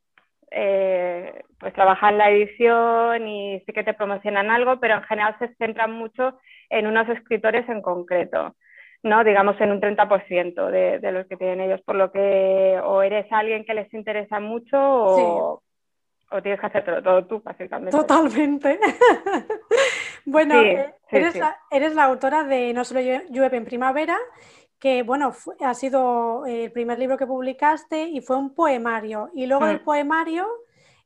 eh, 0.50 1.42
pues 1.58 1.72
trabajan 1.74 2.18
la 2.18 2.30
edición 2.30 3.26
y 3.26 3.60
sí 3.66 3.72
que 3.72 3.82
te 3.82 3.94
promocionan 3.94 4.50
algo, 4.50 4.78
pero 4.78 4.96
en 4.96 5.02
general 5.04 5.36
se 5.38 5.54
centran 5.56 5.92
mucho 5.92 6.38
en 6.70 6.86
unos 6.86 7.08
escritores 7.08 7.68
en 7.68 7.80
concreto, 7.82 8.54
¿no? 9.02 9.24
Digamos 9.24 9.60
en 9.60 9.72
un 9.72 9.80
30% 9.80 10.70
de, 10.70 10.98
de 11.00 11.12
los 11.12 11.26
que 11.26 11.36
tienen 11.38 11.62
ellos, 11.62 11.80
por 11.82 11.96
lo 11.96 12.12
que 12.12 12.78
o 12.84 13.02
eres 13.02 13.26
alguien 13.32 13.64
que 13.64 13.74
les 13.74 13.92
interesa 13.94 14.38
mucho 14.38 14.76
o, 14.78 15.62
o 16.32 16.42
tienes 16.42 16.60
que 16.60 16.66
hacerlo 16.66 17.02
todo 17.02 17.24
tú, 17.26 17.40
básicamente. 17.44 17.90
Totalmente. 17.96 18.78
bueno, 20.24 20.54
Sí, 20.62 20.68
eh, 20.68 20.94
sí, 21.10 21.16
eres, 21.16 21.32
sí. 21.34 21.38
La, 21.38 21.56
eres 21.70 21.94
la 21.94 22.04
autora 22.04 22.44
de 22.44 22.72
No 22.72 22.84
solo 22.84 23.00
llue- 23.00 23.26
llueve 23.30 23.56
en 23.56 23.64
primavera, 23.64 24.16
que 24.78 25.02
bueno, 25.02 25.32
ha 25.60 25.74
sido 25.74 26.44
eh, 26.46 26.64
el 26.64 26.72
primer 26.72 26.98
libro 26.98 27.16
que 27.16 27.26
publicaste 27.26 28.04
y 28.08 28.20
fue 28.20 28.36
un 28.36 28.54
poemario. 28.54 29.30
Y 29.34 29.46
luego 29.46 29.66
del 29.66 29.80
Mm. 29.80 29.84
poemario 29.84 30.46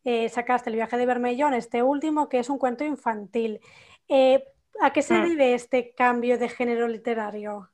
eh, 0.05 0.29
sacaste 0.29 0.71
El 0.71 0.77
viaje 0.77 0.97
de 0.97 1.05
Bermellón, 1.07 1.53
este 1.55 1.83
último, 1.83 2.29
que 2.29 2.39
es 2.39 2.49
un 2.49 2.59
cuento 2.59 2.85
infantil. 2.85 3.61
Eh, 4.09 4.45
¿a 4.81 4.93
qué 4.93 5.03
se 5.03 5.15
Mm. 5.15 5.29
debe 5.31 5.55
este 5.55 5.93
cambio 5.97 6.39
de 6.39 6.49
género 6.49 6.87
literario? 6.87 7.69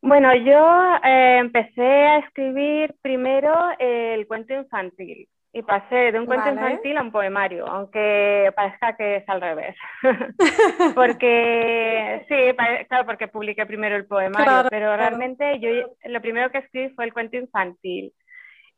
Bueno, 0.00 0.32
yo 0.36 0.94
eh, 1.02 1.38
empecé 1.38 1.82
a 1.82 2.18
escribir 2.18 2.94
primero 3.02 3.52
el 3.78 4.26
cuento 4.28 4.54
infantil 4.54 5.28
y 5.52 5.62
pasé 5.62 6.12
de 6.12 6.20
un 6.20 6.26
cuento 6.26 6.44
Vale. 6.46 6.60
infantil 6.60 6.96
a 6.98 7.02
un 7.02 7.12
poemario, 7.12 7.66
aunque 7.66 8.52
parezca 8.54 8.96
que 8.96 9.16
es 9.16 9.28
al 9.28 9.40
revés. 9.40 9.76
porque, 10.94 12.24
sí, 12.28 12.56
claro, 12.88 13.06
porque 13.06 13.28
publiqué 13.28 13.64
primero 13.66 13.96
el 13.96 14.06
poemario, 14.06 14.44
Claro, 14.44 14.68
pero 14.70 14.86
claro. 14.86 14.96
realmente 14.98 15.58
yo 15.60 15.68
lo 16.04 16.20
primero 16.20 16.50
que 16.50 16.58
escribí 16.58 16.94
fue 16.94 17.06
el 17.06 17.12
cuento 17.12 17.36
infantil. 17.36 18.12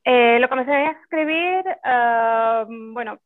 Eh, 0.05 0.39
lo 0.41 0.49
comencé 0.49 0.73
a 0.73 0.91
escribir, 0.93 1.65
ah, 1.85 2.65
bueno, 2.69 3.19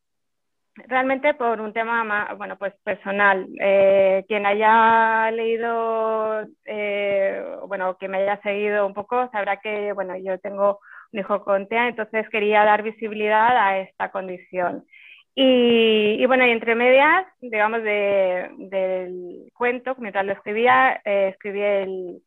realmente 0.75 1.33
por 1.33 1.61
un 1.61 1.71
tema 1.71 2.03
más, 2.03 2.37
bueno, 2.37 2.57
pues 2.57 2.73
personal. 2.83 3.47
Eh, 3.61 4.25
quien 4.27 4.45
haya 4.45 5.31
leído, 5.31 6.45
eh, 6.65 7.43
bueno, 7.67 7.97
que 7.97 8.07
me 8.07 8.17
haya 8.17 8.41
seguido 8.41 8.85
un 8.85 8.93
poco, 8.93 9.29
sabrá 9.31 9.57
que, 9.57 9.93
bueno, 9.93 10.15
yo 10.17 10.37
tengo 10.39 10.79
un 11.15 11.19
hijo 11.19 11.43
con 11.43 11.67
TEA, 11.67 11.87
entonces 11.87 12.27
quería 12.29 12.65
dar 12.65 12.83
visibilidad 12.83 13.57
a 13.57 13.79
esta 13.79 14.11
condición. 14.11 14.85
Y, 15.33 16.17
y 16.19 16.25
bueno, 16.27 16.45
y 16.45 16.51
entre 16.51 16.75
medias, 16.75 17.25
digamos, 17.41 17.83
de, 17.83 18.49
del 18.57 19.51
cuento, 19.53 19.95
mientras 19.97 20.25
lo 20.25 20.33
escribía, 20.33 21.01
eh, 21.03 21.29
escribí 21.29 21.61
el, 21.61 22.21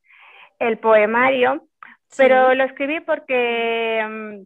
el 0.59 0.79
poemario, 0.79 1.67
Sí, 2.09 2.23
pero 2.23 2.55
lo 2.55 2.65
escribí 2.65 3.01
porque 3.01 4.03
mm, 4.09 4.43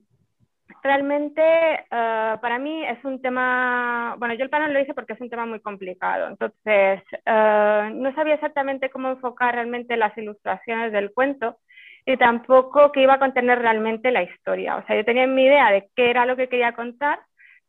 realmente 0.83 1.43
eh, 1.43 2.37
para 2.41 2.59
mí 2.59 2.85
es 2.85 3.05
un 3.05 3.23
tema, 3.23 4.17
bueno, 4.19 4.35
yo 4.35 4.43
el 4.45 4.51
panel 4.51 4.73
lo 4.73 4.81
hice 4.81 4.95
porque 4.95 5.13
es 5.13 5.21
un 5.21 5.31
tema 5.31 5.47
muy 5.47 5.61
complicado, 5.61 6.27
entonces 6.27 7.03
eh, 7.25 7.91
no 7.95 8.15
sabía 8.15 8.35
exactamente 8.35 8.91
cómo 8.91 9.09
enfocar 9.11 9.55
realmente 9.55 9.97
las 9.97 10.17
ilustraciones 10.19 10.93
del 10.93 11.13
cuento 11.13 11.59
y 12.05 12.17
tampoco 12.17 12.93
qué 12.93 13.03
iba 13.03 13.15
a 13.15 13.19
contener 13.19 13.59
realmente 13.61 14.11
la 14.11 14.23
historia. 14.23 14.77
O 14.77 14.87
sea, 14.87 14.97
yo 14.97 15.05
tenía 15.05 15.27
mi 15.27 15.45
idea 15.45 15.71
de 15.71 15.89
qué 15.95 16.11
era 16.11 16.27
lo 16.27 16.37
que 16.37 16.49
quería 16.49 16.73
contar, 16.73 17.21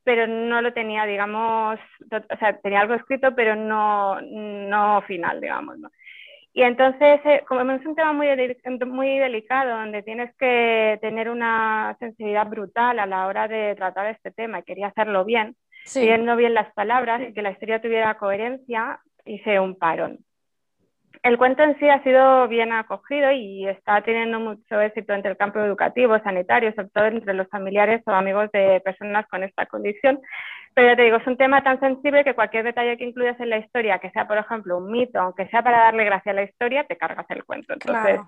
pero 0.03 0.27
no 0.27 0.61
lo 0.61 0.73
tenía, 0.73 1.05
digamos, 1.05 1.79
o 2.11 2.37
sea, 2.37 2.57
tenía 2.59 2.81
algo 2.81 2.95
escrito, 2.95 3.33
pero 3.35 3.55
no, 3.55 4.19
no 4.21 5.01
final, 5.03 5.39
digamos, 5.39 5.77
¿no? 5.77 5.89
Y 6.55 6.61
entonces, 6.61 7.19
eh, 7.25 7.43
como 7.47 7.71
es 7.71 7.85
un 7.85 7.95
tema 7.95 8.13
muy, 8.13 8.27
muy 8.85 9.17
delicado, 9.17 9.71
donde 9.71 10.03
tienes 10.03 10.35
que 10.35 10.99
tener 11.01 11.29
una 11.29 11.95
sensibilidad 11.99 12.47
brutal 12.47 12.99
a 12.99 13.07
la 13.07 13.25
hora 13.25 13.47
de 13.47 13.73
tratar 13.75 14.07
este 14.07 14.29
tema, 14.29 14.59
y 14.59 14.63
quería 14.63 14.87
hacerlo 14.87 15.25
bien, 15.25 15.55
sí. 15.85 16.01
viendo 16.01 16.35
bien 16.35 16.53
las 16.53 16.71
palabras 16.73 17.21
y 17.27 17.33
que 17.33 17.41
la 17.41 17.51
historia 17.51 17.81
tuviera 17.81 18.17
coherencia, 18.19 18.99
hice 19.25 19.59
un 19.59 19.75
parón. 19.75 20.19
El 21.23 21.37
cuento 21.37 21.63
en 21.63 21.79
sí 21.79 21.87
ha 21.87 22.03
sido 22.03 22.49
bien 22.49 22.73
acogido 22.73 23.31
y 23.31 23.65
está 23.65 24.01
teniendo 24.01 24.41
mucho 24.41 24.81
éxito 24.81 25.13
entre 25.13 25.31
el 25.31 25.37
campo 25.37 25.59
educativo, 25.59 26.19
sanitario, 26.19 26.73
sobre 26.73 26.89
todo 26.89 27.05
entre 27.05 27.33
los 27.33 27.47
familiares 27.47 28.01
o 28.05 28.11
amigos 28.11 28.51
de 28.51 28.81
personas 28.81 29.25
con 29.27 29.41
esta 29.41 29.65
condición. 29.65 30.19
Pero 30.73 30.89
ya 30.89 30.95
te 30.97 31.03
digo, 31.03 31.17
es 31.17 31.27
un 31.27 31.37
tema 31.37 31.63
tan 31.63 31.79
sensible 31.79 32.25
que 32.25 32.33
cualquier 32.33 32.65
detalle 32.65 32.97
que 32.97 33.05
incluyas 33.05 33.39
en 33.39 33.51
la 33.51 33.57
historia, 33.57 33.99
que 33.99 34.09
sea, 34.09 34.27
por 34.27 34.37
ejemplo, 34.37 34.77
un 34.77 34.91
mito, 34.91 35.17
aunque 35.17 35.47
sea 35.47 35.61
para 35.63 35.77
darle 35.77 36.03
gracia 36.03 36.33
a 36.33 36.35
la 36.35 36.43
historia, 36.43 36.83
te 36.83 36.97
cargas 36.97 37.25
el 37.29 37.45
cuento. 37.45 37.71
Entonces, 37.71 38.15
Claro. 38.15 38.27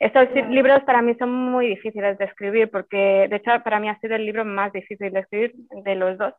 estos 0.00 0.28
libros 0.50 0.80
para 0.82 1.00
mí 1.00 1.14
son 1.18 1.30
muy 1.32 1.68
difíciles 1.68 2.18
de 2.18 2.26
escribir, 2.26 2.70
porque 2.70 3.26
de 3.30 3.36
hecho 3.36 3.52
para 3.62 3.80
mí 3.80 3.88
ha 3.88 3.98
sido 4.00 4.16
el 4.16 4.26
libro 4.26 4.44
más 4.44 4.70
difícil 4.70 5.12
de 5.12 5.20
escribir 5.20 5.54
de 5.82 5.94
los 5.94 6.18
dos, 6.18 6.34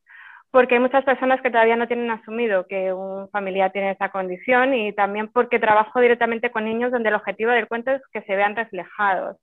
porque 0.55 0.75
hay 0.75 0.79
muchas 0.79 1.03
personas 1.03 1.41
que 1.41 1.51
todavía 1.51 1.75
no 1.75 1.85
tienen 1.85 2.09
asumido 2.09 2.65
que 2.65 2.93
un 2.93 3.27
familiar 3.29 3.73
tiene 3.73 3.91
esa 3.91 4.07
condición 4.07 4.73
y 4.73 4.93
también 4.93 5.27
porque 5.27 5.59
trabajo 5.59 5.99
directamente 5.99 6.49
con 6.49 6.63
niños 6.63 6.93
donde 6.93 7.09
el 7.09 7.15
objetivo 7.15 7.51
del 7.51 7.67
cuento 7.67 7.91
es 7.91 8.01
que 8.13 8.21
se 8.21 8.37
vean 8.37 8.55
reflejados. 8.55 9.35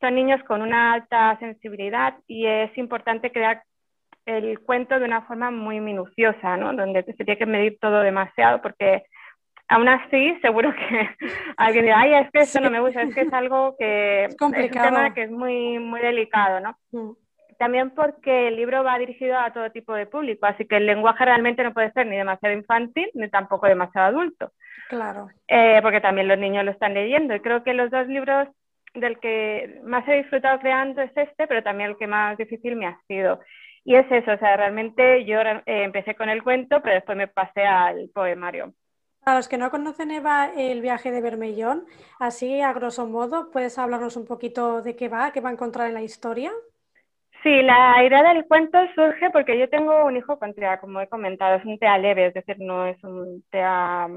Son 0.00 0.16
niños 0.16 0.42
con 0.42 0.60
una 0.60 0.94
alta 0.94 1.38
sensibilidad 1.38 2.16
y 2.26 2.46
es 2.46 2.76
importante 2.76 3.30
crear 3.30 3.62
el 4.26 4.58
cuento 4.58 4.98
de 4.98 5.04
una 5.04 5.22
forma 5.22 5.52
muy 5.52 5.78
minuciosa, 5.78 6.56
¿no? 6.56 6.72
donde 6.72 7.04
se 7.04 7.12
tiene 7.12 7.38
que 7.38 7.46
medir 7.46 7.78
todo 7.80 8.00
demasiado 8.00 8.60
porque 8.62 9.04
aún 9.68 9.86
así 9.86 10.36
seguro 10.42 10.74
que 10.74 11.08
alguien 11.56 11.84
dirá, 11.84 12.00
ay, 12.00 12.14
es 12.14 12.30
que 12.32 12.40
esto 12.40 12.58
no 12.58 12.68
me 12.68 12.80
gusta, 12.80 13.02
es 13.02 13.14
que 13.14 13.20
es 13.20 13.32
algo 13.32 13.76
que 13.78 14.24
Es 14.28 14.36
complicado. 14.36 14.88
un 14.88 14.94
tema 14.94 15.14
que 15.14 15.22
es 15.22 15.30
muy, 15.30 15.78
muy 15.78 16.00
delicado, 16.00 16.58
¿no? 16.58 17.16
También 17.62 17.90
porque 17.90 18.48
el 18.48 18.56
libro 18.56 18.82
va 18.82 18.98
dirigido 18.98 19.38
a 19.38 19.52
todo 19.52 19.70
tipo 19.70 19.94
de 19.94 20.06
público, 20.06 20.46
así 20.46 20.66
que 20.66 20.78
el 20.78 20.86
lenguaje 20.86 21.24
realmente 21.24 21.62
no 21.62 21.72
puede 21.72 21.92
ser 21.92 22.08
ni 22.08 22.16
demasiado 22.16 22.56
infantil 22.56 23.08
ni 23.14 23.30
tampoco 23.30 23.68
demasiado 23.68 24.08
adulto, 24.08 24.50
Claro. 24.88 25.28
eh, 25.46 25.78
porque 25.80 26.00
también 26.00 26.26
los 26.26 26.38
niños 26.38 26.64
lo 26.64 26.72
están 26.72 26.92
leyendo. 26.92 27.36
Y 27.36 27.40
creo 27.40 27.62
que 27.62 27.72
los 27.72 27.88
dos 27.88 28.08
libros 28.08 28.48
del 28.94 29.20
que 29.20 29.80
más 29.84 30.02
he 30.08 30.14
disfrutado 30.14 30.58
creando 30.58 31.02
es 31.02 31.12
este, 31.16 31.46
pero 31.46 31.62
también 31.62 31.90
el 31.90 31.96
que 31.98 32.08
más 32.08 32.36
difícil 32.36 32.74
me 32.74 32.88
ha 32.88 32.98
sido. 33.06 33.38
Y 33.84 33.94
es 33.94 34.10
eso, 34.10 34.32
o 34.32 34.38
sea, 34.38 34.56
realmente 34.56 35.24
yo 35.24 35.38
eh, 35.40 35.62
empecé 35.66 36.16
con 36.16 36.28
el 36.30 36.42
cuento, 36.42 36.80
pero 36.82 36.96
después 36.96 37.16
me 37.16 37.28
pasé 37.28 37.62
al 37.64 38.10
poemario. 38.12 38.74
Para 39.24 39.36
los 39.36 39.48
que 39.48 39.56
no 39.56 39.70
conocen, 39.70 40.10
Eva, 40.10 40.50
el 40.56 40.80
viaje 40.80 41.12
de 41.12 41.20
Bermellón, 41.20 41.86
así 42.18 42.60
a 42.60 42.72
grosso 42.72 43.06
modo, 43.06 43.52
¿puedes 43.52 43.78
hablarnos 43.78 44.16
un 44.16 44.26
poquito 44.26 44.82
de 44.82 44.96
qué 44.96 45.08
va, 45.08 45.30
qué 45.32 45.40
va 45.40 45.50
a 45.50 45.52
encontrar 45.52 45.86
en 45.86 45.94
la 45.94 46.02
historia? 46.02 46.50
Sí, 47.42 47.62
la 47.62 48.04
idea 48.04 48.22
del 48.22 48.46
cuento 48.46 48.78
surge 48.94 49.30
porque 49.30 49.58
yo 49.58 49.68
tengo 49.68 50.04
un 50.04 50.16
hijo 50.16 50.38
con 50.38 50.54
TEA, 50.54 50.78
como 50.78 51.00
he 51.00 51.08
comentado, 51.08 51.56
es 51.56 51.64
un 51.64 51.76
TEA 51.78 51.98
leve, 51.98 52.26
es 52.26 52.34
decir, 52.34 52.56
no 52.60 52.86
es 52.86 53.02
un 53.02 53.42
TEA 53.50 54.08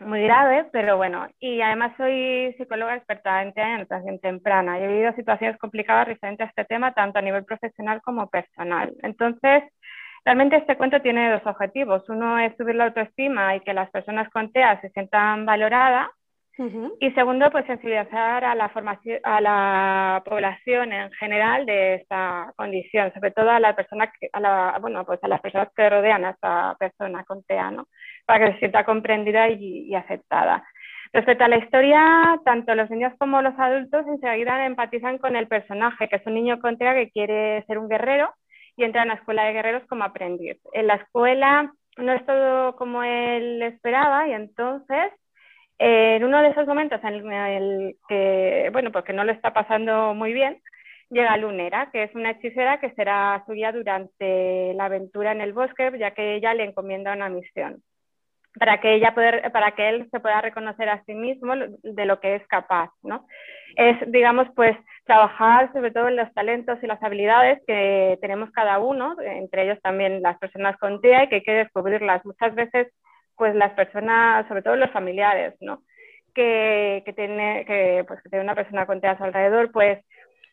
muy 0.00 0.22
grave, 0.22 0.66
pero 0.70 0.98
bueno, 0.98 1.26
y 1.40 1.62
además 1.62 1.92
soy 1.96 2.54
psicóloga 2.58 2.96
experta 2.96 3.42
en 3.42 3.54
TEA 3.54 3.70
y 3.70 3.72
en 3.72 3.80
educación 3.80 4.18
temprana. 4.20 4.78
He 4.78 4.86
vivido 4.86 5.14
situaciones 5.14 5.58
complicadas 5.58 6.08
referentes 6.08 6.46
a 6.46 6.50
este 6.50 6.64
tema, 6.66 6.92
tanto 6.92 7.18
a 7.18 7.22
nivel 7.22 7.44
profesional 7.46 8.02
como 8.02 8.28
personal. 8.28 8.92
Entonces, 9.02 9.62
realmente 10.24 10.56
este 10.56 10.76
cuento 10.76 11.00
tiene 11.00 11.30
dos 11.30 11.46
objetivos. 11.46 12.06
Uno 12.10 12.38
es 12.38 12.54
subir 12.58 12.74
la 12.74 12.84
autoestima 12.86 13.56
y 13.56 13.60
que 13.60 13.72
las 13.72 13.90
personas 13.90 14.28
con 14.30 14.52
TEA 14.52 14.78
se 14.82 14.90
sientan 14.90 15.46
valoradas 15.46 16.08
Y 17.00 17.10
segundo, 17.12 17.50
pues 17.50 17.64
sensibilizar 17.66 18.44
a 18.44 18.54
la 18.54 18.68
formación, 18.68 19.18
a 19.22 19.40
la 19.40 20.22
población 20.24 20.92
en 20.92 21.10
general 21.12 21.64
de 21.64 21.94
esta 21.94 22.52
condición, 22.56 23.12
sobre 23.14 23.30
todo 23.30 23.50
a 23.50 23.58
la 23.58 23.74
persona 23.74 24.12
que, 24.12 24.28
a 24.32 24.40
la, 24.40 24.78
bueno, 24.80 25.04
pues 25.06 25.18
a 25.22 25.28
las 25.28 25.40
personas 25.40 25.68
que 25.74 25.88
rodean 25.88 26.24
a 26.24 26.30
esta 26.30 26.76
persona 26.78 27.24
con 27.24 27.42
TEA, 27.44 27.70
¿no? 27.70 27.88
Para 28.26 28.46
que 28.46 28.52
se 28.52 28.58
sienta 28.60 28.84
comprendida 28.84 29.48
y, 29.48 29.88
y 29.88 29.94
aceptada. 29.94 30.62
Respecto 31.12 31.44
a 31.44 31.48
la 31.48 31.58
historia, 31.58 32.40
tanto 32.44 32.74
los 32.74 32.90
niños 32.90 33.12
como 33.18 33.42
los 33.42 33.58
adultos 33.58 34.06
enseguida 34.06 34.64
empatizan 34.66 35.18
con 35.18 35.36
el 35.36 35.48
personaje, 35.48 36.08
que 36.08 36.16
es 36.16 36.26
un 36.26 36.34
niño 36.34 36.60
con 36.60 36.76
TEA 36.76 36.94
que 36.94 37.10
quiere 37.10 37.64
ser 37.66 37.78
un 37.78 37.88
guerrero 37.88 38.32
y 38.76 38.84
entra 38.84 39.02
en 39.02 39.08
la 39.08 39.14
escuela 39.14 39.44
de 39.44 39.52
guerreros 39.52 39.84
como 39.88 40.04
aprendiz. 40.04 40.58
En 40.72 40.86
la 40.86 40.94
escuela 40.94 41.72
no 41.96 42.12
es 42.12 42.24
todo 42.24 42.76
como 42.76 43.02
él 43.02 43.62
esperaba 43.62 44.28
y 44.28 44.32
entonces 44.32 45.12
en 45.78 46.24
uno 46.24 46.42
de 46.42 46.48
esos 46.48 46.66
momentos 46.66 47.00
en 47.02 47.32
el 47.32 47.96
que, 48.08 48.70
bueno, 48.72 48.92
porque 48.92 49.12
no 49.12 49.24
lo 49.24 49.32
está 49.32 49.52
pasando 49.52 50.14
muy 50.14 50.32
bien, 50.32 50.60
llega 51.10 51.36
Lunera, 51.36 51.90
que 51.92 52.04
es 52.04 52.14
una 52.14 52.30
hechicera 52.30 52.80
que 52.80 52.90
será 52.92 53.42
su 53.46 53.52
guía 53.52 53.72
durante 53.72 54.72
la 54.74 54.86
aventura 54.86 55.32
en 55.32 55.40
el 55.40 55.52
bosque, 55.52 55.90
ya 55.98 56.12
que 56.12 56.36
ella 56.36 56.54
le 56.54 56.64
encomienda 56.64 57.12
una 57.12 57.28
misión 57.28 57.82
para 58.58 58.80
que 58.80 58.94
ella 58.94 59.14
poder, 59.14 59.50
para 59.52 59.72
que 59.72 59.88
él 59.88 60.08
se 60.10 60.20
pueda 60.20 60.40
reconocer 60.40 60.88
a 60.88 61.02
sí 61.04 61.14
mismo 61.14 61.54
de 61.82 62.06
lo 62.06 62.20
que 62.20 62.36
es 62.36 62.46
capaz, 62.48 62.90
¿no? 63.02 63.26
Es, 63.76 63.96
digamos, 64.12 64.46
pues 64.54 64.76
trabajar 65.04 65.72
sobre 65.72 65.90
todo 65.90 66.08
en 66.08 66.16
los 66.16 66.32
talentos 66.34 66.78
y 66.82 66.86
las 66.86 67.02
habilidades 67.02 67.60
que 67.66 68.18
tenemos 68.20 68.50
cada 68.50 68.78
uno, 68.78 69.16
entre 69.20 69.64
ellos 69.64 69.80
también 69.82 70.22
las 70.22 70.38
personas 70.38 70.76
con 70.76 71.00
TEA 71.00 71.24
y 71.24 71.28
que 71.28 71.34
hay 71.36 71.42
que 71.42 71.52
descubrirlas. 71.52 72.24
Muchas 72.26 72.54
veces, 72.54 72.92
pues 73.42 73.56
las 73.56 73.72
personas, 73.72 74.46
sobre 74.46 74.62
todo 74.62 74.76
los 74.76 74.92
familiares, 74.92 75.54
¿no? 75.60 75.82
Que, 76.32 77.02
que 77.04 77.12
tiene, 77.12 77.64
que, 77.66 78.04
pues, 78.06 78.22
que 78.22 78.28
tiene 78.28 78.44
una 78.44 78.54
persona 78.54 78.86
con 78.86 79.00
TEA 79.00 79.10
a 79.10 79.18
su 79.18 79.24
alrededor, 79.24 79.72
pues 79.72 79.98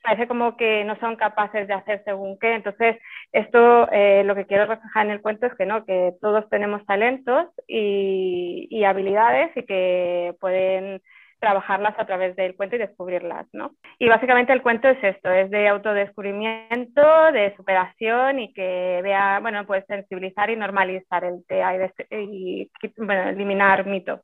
parece 0.02 0.28
como 0.28 0.58
que 0.58 0.84
no 0.86 1.00
son 1.00 1.16
capaces 1.16 1.68
de 1.68 1.76
hacer 1.76 2.02
según 2.04 2.40
qué. 2.40 2.56
Entonces, 2.56 2.98
esto 3.32 3.88
eh, 3.92 4.24
lo 4.26 4.34
que 4.34 4.48
quiero 4.48 4.66
reflejar 4.66 5.06
en 5.06 5.12
el 5.12 5.22
cuento 5.22 5.46
es 5.46 5.54
que 5.54 5.68
no, 5.68 5.86
que 5.86 6.14
todos 6.20 6.50
tenemos 6.50 6.84
talentos 6.88 7.46
y, 7.68 8.66
y, 8.72 8.84
habilidades 8.86 9.56
y 9.56 9.62
que 9.68 10.34
pueden 10.40 11.00
trabajarlas 11.40 11.98
a 11.98 12.06
través 12.06 12.36
del 12.36 12.56
cuento 12.56 12.76
y 12.76 12.80
descubrirlas, 12.80 13.48
¿no? 13.54 13.76
Y 13.98 14.08
básicamente 14.08 14.54
el 14.54 14.62
cuento 14.62 14.88
es 14.88 15.04
esto, 15.04 15.32
es 15.32 15.50
de 15.50 15.68
autodescubrimiento, 15.68 17.02
de 17.32 17.56
superación 17.56 18.40
y 18.40 18.54
que 18.54 19.00
vea, 19.04 19.40
bueno, 19.40 19.66
pues 19.66 19.86
sensibilizar 19.88 20.50
y 20.50 20.56
normalizar 20.56 21.24
el 21.24 21.46
TEA 21.48 21.92
y, 22.12 22.72
y 22.82 22.94
bueno, 22.98 23.30
eliminar 23.30 23.86
mitos 23.86 24.22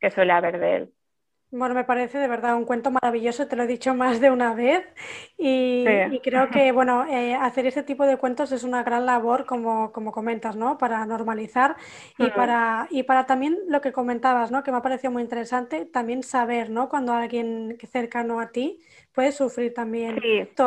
que 0.00 0.10
suele 0.10 0.32
haber 0.32 0.58
de 0.58 0.76
él. 0.76 0.95
Bueno, 1.52 1.76
me 1.76 1.84
parece 1.84 2.18
de 2.18 2.26
verdad 2.26 2.56
un 2.56 2.64
cuento 2.64 2.90
maravilloso, 2.90 3.46
te 3.46 3.54
lo 3.54 3.62
he 3.62 3.66
dicho 3.68 3.94
más 3.94 4.20
de 4.20 4.32
una 4.32 4.52
vez 4.52 4.84
y, 5.38 5.84
creo 6.20 6.50
que 6.50 6.72
bueno, 6.72 7.06
eh, 7.06 7.36
hacer 7.36 7.66
este 7.66 7.84
tipo 7.84 8.04
de 8.04 8.16
cuentos 8.16 8.50
es 8.50 8.64
una 8.64 8.82
gran 8.82 9.06
labor, 9.06 9.46
como, 9.46 9.92
como 9.92 10.10
comentas, 10.10 10.56
¿no? 10.56 10.76
Para 10.76 11.06
normalizar 11.06 11.76
y, 12.18 12.28
para, 12.30 12.88
y 12.90 13.04
para 13.04 13.26
también 13.26 13.58
lo 13.68 13.80
que 13.80 13.92
comentabas, 13.92 14.50
¿no? 14.50 14.64
Que 14.64 14.72
me 14.72 14.78
ha 14.78 14.82
parecido 14.82 15.12
muy 15.12 15.22
interesante, 15.22 15.84
también 15.84 16.24
saber, 16.24 16.68
¿no? 16.68 16.88
Cuando 16.88 17.12
alguien 17.12 17.78
cercano 17.92 18.40
a 18.40 18.50
ti 18.50 18.80
puede 19.12 19.30
sufrir 19.30 19.72
también. 19.72 20.18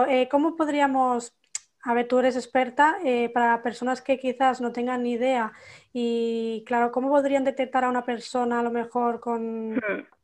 Eh, 0.07 0.29
¿Cómo 0.31 0.55
podríamos 0.55 1.35
a 1.81 1.93
ver, 1.93 2.07
tú 2.07 2.19
eres 2.19 2.35
experta 2.35 2.97
eh, 3.05 3.29
para 3.29 3.61
personas 3.61 4.01
que 4.01 4.19
quizás 4.19 4.59
no 4.59 4.73
tengan 4.73 5.03
ni 5.03 5.13
idea 5.13 5.53
y 5.93 6.63
claro, 6.65 6.91
¿cómo 6.91 7.07
podrían 7.09 7.45
detectar 7.45 7.85
a 7.85 7.89
una 7.89 8.03
persona 8.03 8.59
a 8.59 8.63
lo 8.63 8.69
mejor 8.69 9.21
con, 9.21 9.81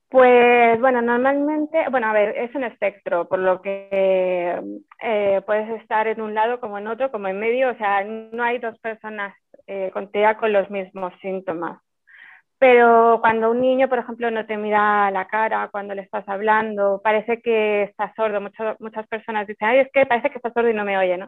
pues 0.10 0.80
bueno, 0.80 1.02
normalmente, 1.02 1.86
bueno, 1.90 2.08
a 2.08 2.14
ver, 2.14 2.38
es 2.38 2.54
un 2.56 2.64
espectro, 2.64 3.28
por 3.28 3.40
lo 3.40 3.62
que 3.62 4.62
eh, 5.02 5.42
puedes 5.46 5.82
estar 5.82 6.08
en 6.08 6.22
un 6.22 6.34
lado 6.34 6.60
como 6.60 6.78
en 6.78 6.88
otro, 6.88 7.12
como 7.12 7.28
en 7.28 7.40
medio, 7.40 7.72
o 7.72 7.76
sea, 7.76 8.04
no 8.04 8.44
hay 8.44 8.60
dos 8.60 8.78
personas 8.80 9.36
eh, 9.68 9.90
con 9.94 10.12
TEA 10.12 10.38
con 10.38 10.54
los 10.54 10.70
mismos 10.70 11.14
síntomas. 11.22 11.82
Pero 12.58 13.18
cuando 13.20 13.52
un 13.52 13.60
niño, 13.62 13.90
por 13.90 14.00
ejemplo, 14.00 14.32
no 14.32 14.46
te 14.46 14.58
mira 14.58 15.12
la 15.12 15.28
cara 15.28 15.70
cuando 15.72 15.94
le 15.94 16.04
estás 16.04 16.28
hablando, 16.28 17.02
parece 17.04 17.42
que 17.42 17.84
está 17.84 18.14
sordo. 18.16 18.40
muchas 18.80 19.08
personas 19.08 19.46
dicen, 19.48 19.68
ay, 19.68 19.80
es 19.80 19.92
que 19.92 20.06
parece 20.06 20.30
que 20.30 20.38
está 20.38 20.52
sordo 20.54 20.70
y 20.70 20.74
no 20.74 20.86
me 20.86 20.98
oye, 20.98 21.18
¿no? 21.18 21.28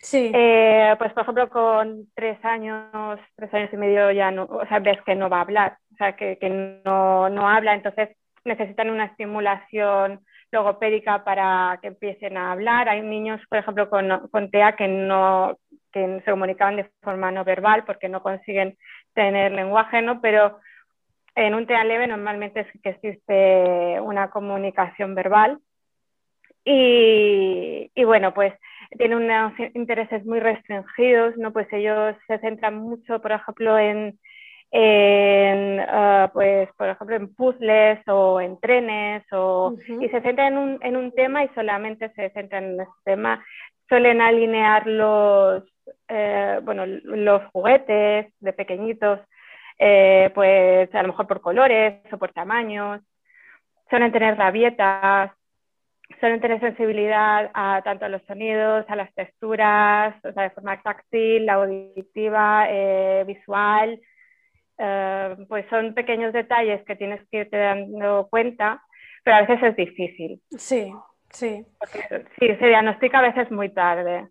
Sí. 0.00 0.30
Eh, 0.34 0.94
pues, 0.98 1.12
por 1.12 1.22
ejemplo, 1.22 1.48
con 1.48 2.06
tres 2.14 2.38
años, 2.44 3.20
tres 3.36 3.54
años 3.54 3.70
y 3.72 3.76
medio 3.76 4.10
ya 4.10 4.30
no, 4.30 4.44
o 4.44 4.66
sea, 4.66 4.80
ves 4.80 5.00
que 5.06 5.14
no 5.14 5.30
va 5.30 5.38
a 5.38 5.42
hablar, 5.42 5.78
o 5.94 5.96
sea, 5.96 6.16
que, 6.16 6.38
que 6.38 6.50
no, 6.84 7.28
no 7.30 7.48
habla, 7.48 7.74
entonces 7.74 8.10
necesitan 8.44 8.90
una 8.90 9.06
estimulación 9.06 10.20
logopédica 10.50 11.24
para 11.24 11.78
que 11.80 11.88
empiecen 11.88 12.36
a 12.36 12.52
hablar. 12.52 12.88
Hay 12.88 13.02
niños, 13.02 13.40
por 13.48 13.58
ejemplo, 13.58 13.88
con, 13.88 14.28
con 14.28 14.50
TEA 14.50 14.76
que 14.76 14.88
no 14.88 15.58
que 15.92 16.20
se 16.24 16.30
comunicaban 16.30 16.76
de 16.76 16.90
forma 17.02 17.30
no 17.30 17.44
verbal 17.44 17.84
porque 17.84 18.08
no 18.08 18.20
consiguen 18.20 18.76
tener 19.14 19.52
lenguaje, 19.52 20.02
¿no? 20.02 20.20
Pero 20.20 20.58
en 21.36 21.54
un 21.54 21.66
TEA 21.66 21.84
leve 21.84 22.08
normalmente 22.08 22.66
sí 22.72 22.80
que 22.80 22.90
existe 22.90 24.00
una 24.00 24.28
comunicación 24.30 25.14
verbal. 25.14 25.60
Y, 26.64 27.90
y 27.94 28.04
bueno, 28.04 28.34
pues 28.34 28.54
tienen 28.98 29.18
unos 29.18 29.52
intereses 29.74 30.24
muy 30.24 30.40
restringidos, 30.40 31.36
¿no? 31.36 31.52
Pues 31.52 31.68
ellos 31.72 32.16
se 32.26 32.38
centran 32.38 32.76
mucho, 32.76 33.20
por 33.20 33.32
ejemplo, 33.32 33.78
en, 33.78 34.18
en, 34.76 35.78
uh, 35.78 36.28
pues, 36.32 36.68
por 36.76 36.88
ejemplo, 36.88 37.14
en 37.14 37.32
puzzles 37.32 38.00
o 38.08 38.40
en 38.40 38.58
trenes, 38.58 39.22
o, 39.32 39.68
uh 39.68 39.78
-huh. 39.78 40.04
y 40.04 40.08
se 40.08 40.20
centran 40.20 40.54
en 40.54 40.58
un, 40.58 40.78
en 40.82 40.96
un, 40.96 41.12
tema 41.12 41.44
y 41.44 41.48
solamente 41.54 42.08
se 42.16 42.30
centran 42.30 42.64
en 42.64 42.80
ese 42.80 42.90
tema. 43.04 43.44
Suelen 43.88 44.20
alinear 44.20 44.84
los, 44.88 45.62
eh, 46.08 46.58
bueno, 46.64 46.86
los 46.86 47.42
juguetes 47.52 48.32
de 48.40 48.52
pequeñitos, 48.52 49.20
eh, 49.78 50.30
pues 50.34 50.92
a 50.92 51.02
lo 51.02 51.08
mejor 51.08 51.28
por 51.28 51.40
colores 51.40 51.94
o 52.12 52.18
por 52.18 52.32
tamaños. 52.32 53.00
Suelen 53.90 54.10
tener 54.10 54.36
rabietas, 54.36 55.30
suelen 56.18 56.40
tener 56.40 56.58
sensibilidad 56.60 57.50
a 57.54 57.80
tanto 57.84 58.06
a 58.06 58.08
los 58.08 58.22
sonidos, 58.22 58.84
a 58.88 58.96
las 58.96 59.14
texturas, 59.14 60.16
o 60.24 60.32
sea, 60.32 60.42
de 60.44 60.50
forma 60.50 60.82
táctil, 60.82 61.48
auditiva, 61.48 62.66
eh, 62.70 63.22
visual, 63.24 64.00
eh, 64.78 65.36
pues 65.48 65.66
son 65.70 65.94
pequeños 65.94 66.32
detalles 66.32 66.84
que 66.84 66.96
tienes 66.96 67.20
que 67.30 67.38
irte 67.38 67.56
dando 67.56 68.28
cuenta, 68.30 68.82
pero 69.22 69.36
a 69.36 69.40
veces 69.42 69.62
es 69.62 69.76
difícil. 69.76 70.42
Sí, 70.56 70.92
sí. 71.30 71.64
Porque, 71.78 72.26
sí, 72.38 72.56
se 72.56 72.66
diagnostica 72.66 73.18
a 73.18 73.22
veces 73.22 73.50
muy 73.50 73.70
tarde. 73.70 74.28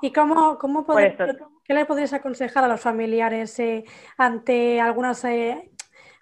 ¿Y 0.00 0.12
cómo, 0.12 0.58
cómo 0.58 0.86
poder, 0.86 1.16
qué 1.64 1.74
le 1.74 1.84
podrías 1.84 2.12
aconsejar 2.12 2.64
a 2.64 2.68
los 2.68 2.80
familiares 2.80 3.58
eh, 3.58 3.84
ante 4.16 4.80
algunas, 4.80 5.22
eh, 5.24 5.70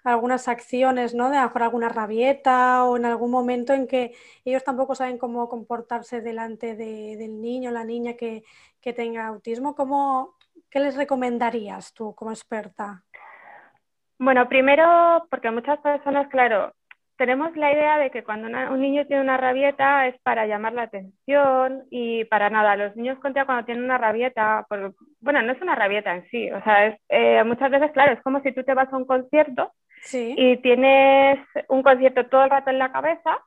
algunas 0.03 0.47
acciones, 0.47 1.15
¿no? 1.15 1.29
de 1.29 1.39
mejor 1.39 1.63
alguna 1.63 1.87
rabieta 1.87 2.83
o 2.83 2.97
en 2.97 3.05
algún 3.05 3.31
momento 3.31 3.73
en 3.73 3.87
que 3.87 4.13
ellos 4.43 4.63
tampoco 4.63 4.95
saben 4.95 5.17
cómo 5.17 5.47
comportarse 5.47 6.19
delante 6.19 6.75
de, 6.75 7.15
del 7.15 7.39
niño 7.39 7.69
o 7.69 7.73
la 7.73 7.85
niña 7.85 8.13
que, 8.13 8.43
que 8.81 8.91
tenga 8.91 9.27
autismo? 9.27 9.73
¿Cómo, 9.73 10.35
¿Qué 10.69 10.81
les 10.81 10.97
recomendarías 10.97 11.93
tú 11.93 12.13
como 12.13 12.31
experta? 12.31 13.04
Bueno, 14.17 14.47
primero, 14.47 15.27
porque 15.29 15.51
muchas 15.51 15.79
personas, 15.79 16.27
claro, 16.29 16.73
tenemos 17.17 17.55
la 17.55 17.71
idea 17.71 17.97
de 17.97 18.11
que 18.11 18.23
cuando 18.23 18.47
una, 18.47 18.71
un 18.71 18.81
niño 18.81 19.05
tiene 19.05 19.21
una 19.21 19.37
rabieta 19.37 20.07
es 20.07 20.19
para 20.21 20.45
llamar 20.45 20.73
la 20.73 20.83
atención 20.83 21.83
y 21.89 22.25
para 22.25 22.49
nada. 22.49 22.75
Los 22.75 22.95
niños 22.95 23.19
con 23.19 23.33
TEA 23.33 23.45
cuando 23.45 23.65
tienen 23.65 23.83
una 23.83 23.97
rabieta, 23.97 24.65
por, 24.67 24.93
bueno, 25.21 25.41
no 25.41 25.53
es 25.53 25.61
una 25.61 25.75
rabieta 25.75 26.13
en 26.15 26.27
sí, 26.29 26.51
o 26.51 26.61
sea, 26.63 26.87
es, 26.87 26.99
eh, 27.09 27.43
muchas 27.43 27.71
veces, 27.71 27.91
claro, 27.91 28.13
es 28.13 28.21
como 28.21 28.41
si 28.41 28.51
tú 28.51 28.63
te 28.63 28.73
vas 28.73 28.91
a 28.91 28.97
un 28.97 29.05
concierto 29.05 29.71
sí. 30.01 30.35
y 30.37 30.57
tienes 30.57 31.39
un 31.69 31.83
concierto 31.83 32.25
todo 32.27 32.43
el 32.43 32.49
rato 32.49 32.69
en 32.69 32.79
la 32.79 32.91
cabeza. 32.91 33.39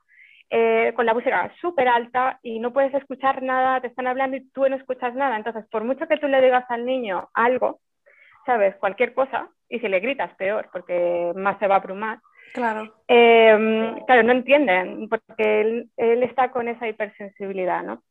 Eh, 0.51 0.93
con 0.95 1.05
la 1.05 1.13
música 1.13 1.53
súper 1.61 1.87
alta 1.87 2.39
y 2.41 2.57
no 2.57 2.73
puedes 2.73 2.91
escuchar 2.95 3.43
nada, 3.43 3.81
te 3.81 3.85
están 3.85 4.07
hablando 4.07 4.35
y 4.35 4.49
tú 4.49 4.67
no 4.67 4.75
escuchas 4.77 5.13
nada. 5.13 5.37
Entonces, 5.37 5.63
por 5.69 5.83
mucho 5.83 6.07
que 6.07 6.17
tú 6.17 6.27
le 6.27 6.41
digas 6.41 6.65
al 6.69 6.87
niño 6.87 7.29
algo, 7.35 7.81
¿sabes? 8.49 8.75
Cualquier 8.77 9.13
cosa, 9.13 9.47
y 9.69 9.77
si 9.77 9.87
le 9.87 9.99
gritas, 9.99 10.33
peor, 10.33 10.69
porque 10.71 11.31
más 11.35 11.59
se 11.59 11.67
va 11.67 11.75
a 11.75 11.77
abrumar. 11.77 12.17
Claro. 12.55 12.91
Eh, 13.07 13.93
claro, 14.07 14.23
no 14.23 14.31
entienden, 14.31 15.07
porque 15.07 15.61
él, 15.61 15.89
él, 15.97 16.23
está 16.23 16.49
con 16.49 16.67
esa 16.67 16.87
hipersensibilidad, 16.87 17.83
¿no? 17.83 18.01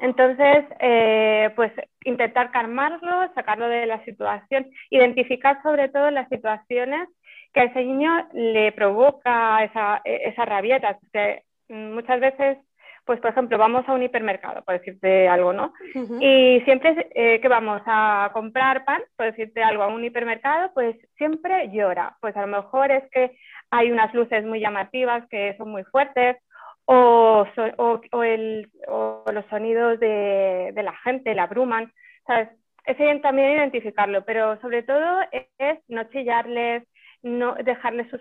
Entonces, 0.00 0.66
eh, 0.78 1.50
pues 1.56 1.72
intentar 2.04 2.52
calmarlo, 2.52 3.28
sacarlo 3.34 3.68
de 3.68 3.86
la 3.86 4.04
situación, 4.04 4.70
identificar 4.90 5.60
sobre 5.64 5.88
todo 5.88 6.12
las 6.12 6.28
situaciones 6.28 7.08
que 7.52 7.62
a 7.62 7.64
ese 7.64 7.82
niño 7.82 8.28
le 8.34 8.70
provoca 8.70 9.64
esa, 9.64 10.00
esa 10.04 10.44
rabieta, 10.44 10.96
que 11.12 11.42
muchas 11.68 12.20
veces 12.20 12.58
pues 13.06 13.20
por 13.20 13.30
ejemplo, 13.30 13.56
vamos 13.56 13.88
a 13.88 13.92
un 13.92 14.02
hipermercado, 14.02 14.62
por 14.64 14.78
decirte 14.78 15.28
algo, 15.28 15.52
¿no? 15.52 15.72
Uh 15.94 15.98
-huh. 16.00 16.18
Y 16.20 16.60
siempre 16.64 17.08
eh, 17.14 17.40
que 17.40 17.48
vamos 17.48 17.80
a 17.86 18.30
comprar 18.32 18.84
pan, 18.84 19.00
por 19.16 19.26
decirte 19.26 19.62
algo, 19.62 19.84
a 19.84 19.86
un 19.86 20.04
hipermercado, 20.04 20.72
pues 20.74 20.96
siempre 21.16 21.70
llora. 21.70 22.16
Pues 22.20 22.36
a 22.36 22.40
lo 22.42 22.48
mejor 22.48 22.90
es 22.90 23.04
que 23.12 23.38
hay 23.70 23.92
unas 23.92 24.12
luces 24.12 24.44
muy 24.44 24.60
llamativas 24.60 25.26
que 25.28 25.56
son 25.56 25.70
muy 25.70 25.84
fuertes, 25.84 26.36
o, 26.84 27.46
so, 27.54 27.62
o, 27.78 28.00
o, 28.12 28.22
el, 28.22 28.68
o 28.88 29.24
los 29.32 29.44
sonidos 29.46 29.98
de, 30.00 30.72
de, 30.72 30.82
la 30.82 30.94
gente, 31.04 31.34
la 31.34 31.44
abruman, 31.44 31.92
¿sabes? 32.26 32.48
Es 32.84 32.96
también 33.22 33.56
identificarlo, 33.56 34.24
pero 34.24 34.60
sobre 34.60 34.82
todo 34.84 35.20
es 35.58 35.78
no 35.88 36.04
chillarles, 36.04 36.84
no 37.22 37.54
dejarles 37.54 38.08
su, 38.10 38.18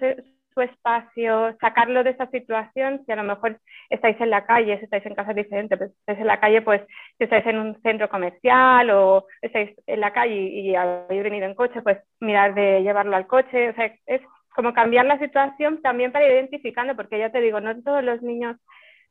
su 0.55 0.61
espacio, 0.61 1.55
sacarlo 1.59 2.03
de 2.03 2.11
esa 2.11 2.27
situación, 2.31 3.03
si 3.05 3.11
a 3.11 3.17
lo 3.17 3.23
mejor 3.23 3.59
estáis 3.89 4.19
en 4.21 4.29
la 4.29 4.45
calle, 4.45 4.77
si 4.79 4.85
estáis 4.85 5.05
en 5.05 5.13
casa 5.13 5.33
diferente, 5.33 5.77
pues 5.77 5.91
si 5.91 5.97
estáis 5.99 6.19
en 6.19 6.27
la 6.27 6.39
calle, 6.39 6.61
pues 6.61 6.81
si 7.17 7.25
estáis 7.25 7.45
en 7.45 7.59
un 7.59 7.81
centro 7.81 8.09
comercial 8.09 8.89
o 8.89 9.25
estáis 9.41 9.71
en 9.85 9.99
la 9.99 10.13
calle 10.13 10.33
y, 10.33 10.75
habéis 10.75 11.23
venido 11.23 11.45
en 11.45 11.55
coche, 11.55 11.81
pues 11.81 11.99
mirar 12.21 12.55
de 12.55 12.81
llevarlo 12.81 13.15
al 13.15 13.27
coche, 13.27 13.69
o 13.69 13.73
sea, 13.75 13.93
es 14.07 14.21
como 14.55 14.73
cambiar 14.73 15.05
la 15.05 15.19
situación 15.19 15.81
también 15.81 16.11
para 16.11 16.25
ir 16.25 16.31
identificando, 16.31 16.95
porque 16.95 17.19
ya 17.19 17.29
te 17.29 17.41
digo, 17.41 17.59
no 17.59 17.79
todos 17.83 18.03
los 18.03 18.21
niños 18.21 18.55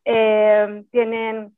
eh, 0.06 0.84
tienen 0.90 1.54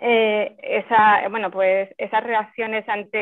eh, 0.00 0.56
esa, 0.62 1.28
bueno, 1.28 1.50
pues 1.50 1.90
esas 1.98 2.22
reacciones 2.22 2.88
ante 2.88 3.18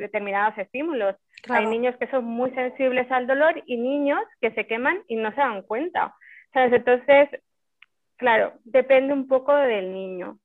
determinados 0.00 0.56
estímulos. 0.56 1.16
Hay 1.48 1.66
niños 1.66 1.96
que 1.96 2.08
son 2.08 2.24
muy 2.24 2.50
sensibles 2.50 3.10
al 3.10 3.26
dolor 3.26 3.62
y 3.66 3.76
niños 3.76 4.20
que 4.40 4.50
se 4.52 4.66
queman 4.66 5.02
y 5.06 5.16
no 5.16 5.30
se 5.30 5.40
dan 5.40 5.62
cuenta. 5.62 6.14
¿Sabes? 6.52 6.72
Entonces, 6.72 7.28
claro, 8.16 8.54
depende 8.64 9.12
un 9.12 9.28
poco 9.28 9.54
del 9.54 9.92
niño. 9.92 10.38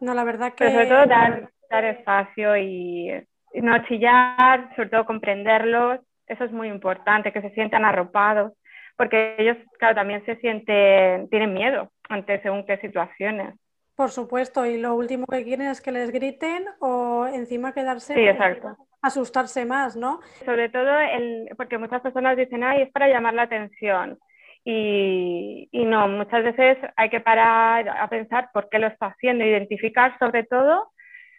No, 0.00 0.14
la 0.14 0.24
verdad 0.24 0.52
que... 0.52 0.64
Pero 0.64 0.72
sobre 0.72 0.86
todo 0.86 1.06
dar, 1.06 1.50
dar 1.70 1.84
espacio 1.84 2.56
y, 2.56 3.10
no 3.54 3.84
chillar, 3.86 4.74
sobre 4.74 4.88
todo 4.88 5.06
comprenderlos. 5.06 6.00
Eso 6.26 6.44
es 6.44 6.52
muy 6.52 6.68
importante, 6.68 7.32
que 7.32 7.42
se 7.42 7.50
sientan 7.50 7.84
arropados, 7.84 8.52
porque 8.96 9.36
ellos, 9.38 9.56
claro, 9.78 9.94
también 9.94 10.24
se 10.24 10.36
sienten, 10.36 11.28
tienen 11.28 11.52
miedo 11.52 11.90
ante 12.08 12.40
según 12.42 12.64
qué 12.66 12.78
situaciones. 12.78 13.54
Por 13.96 14.10
supuesto, 14.10 14.66
y 14.66 14.78
lo 14.78 14.94
último 14.94 15.26
que 15.26 15.44
quieren 15.44 15.68
es 15.68 15.80
que 15.80 15.92
les 15.92 16.10
griten 16.10 16.64
o 16.80 17.26
encima 17.26 17.72
quedarse. 17.72 18.14
Sí, 18.14 18.26
exacto. 18.26 18.76
Asustarse 19.02 19.64
más, 19.64 19.96
¿no? 19.96 20.20
Sobre 20.44 20.68
todo 20.68 20.98
el, 20.98 21.48
porque 21.56 21.78
muchas 21.78 22.00
personas 22.00 22.36
dicen, 22.36 22.64
ay, 22.64 22.82
es 22.82 22.90
para 22.90 23.08
llamar 23.08 23.34
la 23.34 23.42
atención. 23.42 24.18
Y, 24.64 25.68
y, 25.70 25.84
no, 25.84 26.08
muchas 26.08 26.42
veces 26.42 26.78
hay 26.96 27.10
que 27.10 27.20
parar 27.20 27.86
a 27.88 28.08
pensar 28.08 28.48
por 28.52 28.68
qué 28.70 28.78
lo 28.78 28.86
está 28.86 29.08
haciendo, 29.08 29.44
identificar 29.44 30.18
sobre 30.18 30.44
todo, 30.44 30.90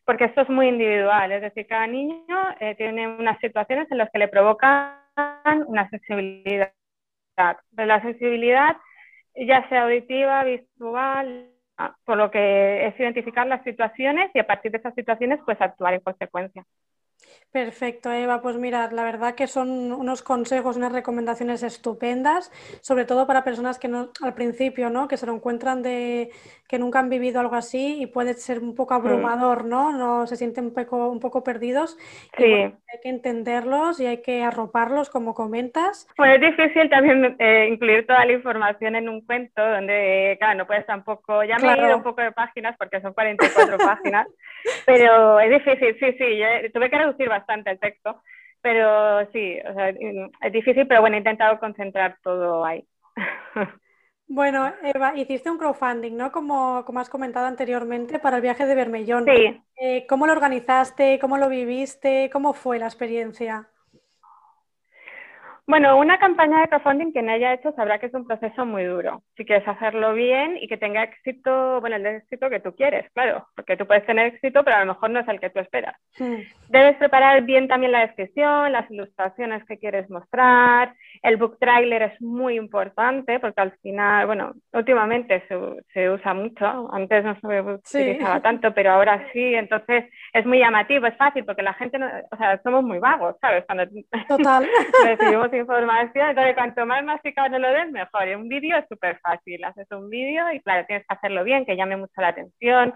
porque 0.06 0.26
esto 0.26 0.41
es 0.41 0.50
muy 0.50 0.68
individual, 0.68 1.32
es 1.32 1.41
decir, 1.41 1.65
cada 1.65 1.88
niño 1.88 2.38
eh, 2.60 2.76
tiene 2.76 3.08
unas 3.08 3.39
situaciones 3.39 3.91
en 3.91 3.98
las 3.98 4.12
que 4.12 4.20
le 4.20 4.28
provocan 4.28 5.00
una 5.65 5.89
sensibilidad. 5.89 6.72
la 7.76 8.02
sensibilidad, 8.04 8.78
ya 9.36 9.68
sea 9.70 9.84
auditiva, 9.84 10.44
visual, 10.44 11.50
por 12.06 12.18
lo 12.18 12.32
que 12.32 12.88
es 12.88 13.00
identificar 13.00 13.46
las 13.48 13.64
situaciones 13.64 14.32
y 14.34 14.40
a 14.40 14.48
partir 14.48 14.72
de 14.72 14.78
esas 14.78 14.96
situaciones 14.96 15.40
pues 15.46 15.60
actuar 15.60 15.94
en 15.94 16.00
consecuencia. 16.02 16.66
Perfecto, 17.56 18.12
Eva. 18.12 18.41
Pues 18.41 18.58
mira, 18.58 18.89
la 18.91 19.06
verdad 19.06 19.34
que 19.34 19.48
son 19.48 19.94
unos 19.94 20.22
consejos, 20.22 20.76
unas 20.76 20.91
recomendaciones 20.91 21.63
estupendas, 21.63 22.52
sobre 22.82 23.06
todo 23.06 23.26
para 23.28 23.46
personas 23.46 23.80
que 23.80 23.88
no, 23.88 24.10
al 24.22 24.34
principio, 24.34 24.89
¿no? 24.89 25.08
Que 25.08 25.15
se 25.15 25.26
lo 25.26 25.34
encuentran 25.34 25.82
de 25.82 26.32
que 26.68 26.80
nunca 26.80 27.00
han 27.00 27.10
vivido 27.10 27.39
algo 27.39 27.56
así 27.56 28.02
y 28.02 28.08
puede 28.08 28.34
ser 28.34 28.60
un 28.60 28.76
poco 28.76 28.94
mm. 28.94 28.98
abrumador, 28.98 29.63
¿no? 29.63 29.94
No 29.94 30.28
se 30.28 30.36
sienten 30.36 30.65
un 30.65 30.74
poco, 30.74 31.08
un 31.08 31.22
poco 31.22 31.46
perdidos. 31.46 31.98
Sí. 32.38 32.44
hay 32.44 33.00
que 33.02 33.10
entenderlos 33.10 34.02
y 34.02 34.06
hay 34.06 34.22
que 34.22 34.44
arroparlos, 34.44 35.10
como 35.10 35.34
comentas. 35.34 36.10
Pues 36.18 36.36
es 36.36 36.41
difícil 36.41 36.89
también 36.89 37.38
eh, 37.39 37.70
incluir 37.72 38.06
toda 38.06 38.26
la 38.26 38.34
información 38.34 38.98
en 38.98 39.08
un 39.08 39.22
cuento 39.22 39.65
donde, 39.65 40.36
claro, 40.39 40.58
no 40.58 40.68
puedes 40.68 40.86
tampoco, 40.86 41.41
ya 41.46 41.58
me 41.58 41.72
he 41.72 41.88
ido 41.88 41.96
un 41.96 42.04
poco 42.04 42.20
de 42.20 42.34
páginas 42.34 42.76
porque 42.78 43.00
son 43.00 43.13
44 43.13 43.78
páginas, 43.78 44.28
pero 44.86 45.39
es 45.39 45.50
difícil, 45.52 45.96
sí, 46.02 46.18
sí, 46.18 46.38
yo 46.38 46.72
tuve 46.74 46.89
que 46.89 46.98
reducir 46.98 47.30
bastante 47.30 47.44
bastante 47.45 47.71
el 47.71 47.79
texto, 47.79 48.21
pero 48.62 49.25
sí, 49.31 49.60
o 49.60 49.73
sea, 49.73 49.89
es 49.89 50.51
difícil, 50.51 50.88
pero 50.88 51.01
bueno, 51.01 51.15
he 51.15 51.19
intentado 51.19 51.60
concentrar 51.60 52.17
todo 52.23 52.65
ahí. 52.65 52.86
Bueno, 54.27 54.73
Eva, 54.81 55.15
hiciste 55.15 55.51
un 55.51 55.60
crowdfunding, 55.60 56.17
¿no? 56.17 56.31
Como, 56.31 56.84
como 56.84 56.99
has 56.99 57.12
comentado 57.12 57.45
anteriormente, 57.45 58.17
para 58.17 58.38
el 58.38 58.41
viaje 58.41 58.65
de 58.65 58.73
Bermellón. 58.73 59.23
Sí. 59.25 59.62
Eh, 59.79 60.08
¿Cómo 60.08 60.25
lo 60.25 60.31
organizaste? 60.31 61.19
¿Cómo 61.19 61.38
lo 61.38 61.47
viviste? 61.47 62.31
¿Cómo 62.34 62.53
fue 62.53 62.79
la 62.79 62.88
experiencia? 62.88 63.69
Bueno, 65.67 65.97
una 65.97 66.19
campaña 66.19 66.62
de 66.62 66.67
crowdfunding 66.67 67.12
que 67.12 67.23
no 67.23 67.32
haya 67.32 67.54
hecho 67.54 67.71
sabrá 67.71 67.97
que 67.97 68.06
es 68.06 68.13
un 68.13 68.28
proceso 68.28 68.67
muy 68.67 68.84
duro. 68.84 69.23
Si 69.36 69.45
quieres 69.45 69.67
hacerlo 69.67 70.13
bien 70.13 70.58
y 70.62 70.67
que 70.67 70.78
tenga 70.78 71.01
éxito, 71.01 71.82
bueno, 71.82 71.95
el 71.95 72.06
éxito 72.06 72.51
que 72.51 72.60
tú 72.60 72.75
quieres, 72.75 73.10
claro, 73.13 73.47
porque 73.56 73.75
tú 73.75 73.88
puedes 73.88 74.06
tener 74.06 74.28
éxito, 74.28 74.63
pero 74.63 74.78
a 74.78 74.86
lo 74.86 74.93
mejor 74.93 75.10
no 75.10 75.21
es 75.21 75.28
el 75.28 75.39
que 75.39 75.49
tú 75.49 75.60
esperas. 75.60 75.95
Debes 76.69 76.97
preparar 76.97 77.41
bien 77.43 77.67
también 77.67 77.93
la 77.93 78.01
descripción, 78.01 78.71
las 78.71 78.89
ilustraciones 78.91 79.65
que 79.65 79.80
quieres 79.80 80.08
mostrar. 80.08 80.93
El 81.23 81.38
book 81.38 81.58
trailer 81.60 82.04
es 82.04 82.21
muy 82.21 82.58
importante 82.58 83.39
porque 83.39 83.62
al 83.62 83.71
final, 83.80 84.28
bueno, 84.28 84.54
últimamente 84.71 85.43
se, 85.47 86.10
usa 86.10 86.34
mucho, 86.36 86.93
antes 86.93 87.23
no 87.23 87.39
se 87.39 87.62
utilizaba 87.62 88.39
tanto, 88.39 88.71
pero 88.71 88.91
ahora 88.91 89.28
sí, 89.34 89.56
entonces 89.56 90.06
es 90.36 90.45
muy 90.45 90.60
llamativo, 90.60 91.08
es 91.08 91.15
fácil 91.15 91.45
porque 91.45 91.63
la 91.63 91.74
gente, 91.76 91.98
no, 91.98 92.08
o 92.30 92.36
sea, 92.36 92.62
somos 92.62 92.84
muy 92.84 93.00
vagos, 93.00 93.38
¿sabes? 93.39 93.63
Cuando 93.65 93.86
Total. 94.28 94.67
recibimos 95.06 95.54
información, 95.54 96.30
entonces 96.30 96.56
cuanto 96.56 96.86
más 96.86 97.06
masticado 97.06 97.48
no 97.48 97.60
lo 97.60 97.71
des, 97.71 97.89
mejor. 97.89 98.28
Y 98.28 98.36
un 98.36 98.50
vídeo 98.50 98.78
es 98.78 98.86
súper 98.89 99.17
fácil, 99.19 99.63
haces 99.63 99.89
un 99.91 100.10
vídeo 100.10 100.52
y 100.52 100.60
claro, 100.60 100.86
tienes 100.88 101.08
que 101.08 101.15
hacerlo 101.15 101.45
bien, 101.45 101.65
que 101.65 101.78
llame 101.78 101.95
mucho 101.95 102.12
la 102.17 102.28
atención, 102.28 102.93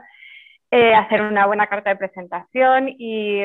eh, 0.70 0.94
hacer 0.94 1.22
una 1.22 1.46
buena 1.46 1.68
carta 1.68 1.92
de 1.92 1.96
presentación 1.96 2.90
y, 2.90 3.44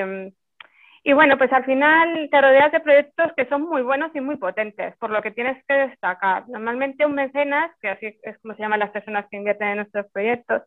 y 1.04 1.12
bueno, 1.12 1.38
pues 1.38 1.52
al 1.52 1.64
final 1.64 2.28
te 2.32 2.40
rodeas 2.40 2.72
de 2.72 2.80
proyectos 2.80 3.32
que 3.36 3.46
son 3.46 3.62
muy 3.62 3.82
buenos 3.82 4.10
y 4.12 4.20
muy 4.20 4.38
potentes, 4.38 4.96
por 4.96 5.10
lo 5.10 5.22
que 5.22 5.30
tienes 5.30 5.64
que 5.68 5.74
destacar. 5.74 6.48
Normalmente 6.48 7.06
un 7.06 7.14
mecenas, 7.14 7.70
que 7.80 7.90
así 7.90 8.18
es 8.24 8.38
como 8.38 8.56
se 8.56 8.62
llaman 8.62 8.80
las 8.80 8.90
personas 8.90 9.24
que 9.30 9.36
invierten 9.36 9.68
en 9.68 9.76
nuestros 9.76 10.10
proyectos, 10.10 10.62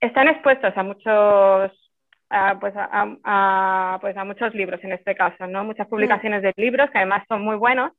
están 0.00 0.26
expuestos 0.26 0.76
a 0.76 0.82
muchos 0.82 1.87
pues, 2.60 2.74
a, 2.76 3.98
pues 4.00 4.16
a 4.16 4.24
muchos 4.24 4.54
libros 4.54 4.82
en 4.84 4.92
este 4.92 5.14
caso, 5.14 5.46
¿no? 5.46 5.64
Muchas 5.64 5.86
mm. 5.86 5.90
publicaciones 5.90 6.42
de 6.42 6.52
libros 6.56 6.90
que 6.90 6.98
además 6.98 7.24
son 7.28 7.42
muy 7.42 7.56
buenos. 7.56 7.92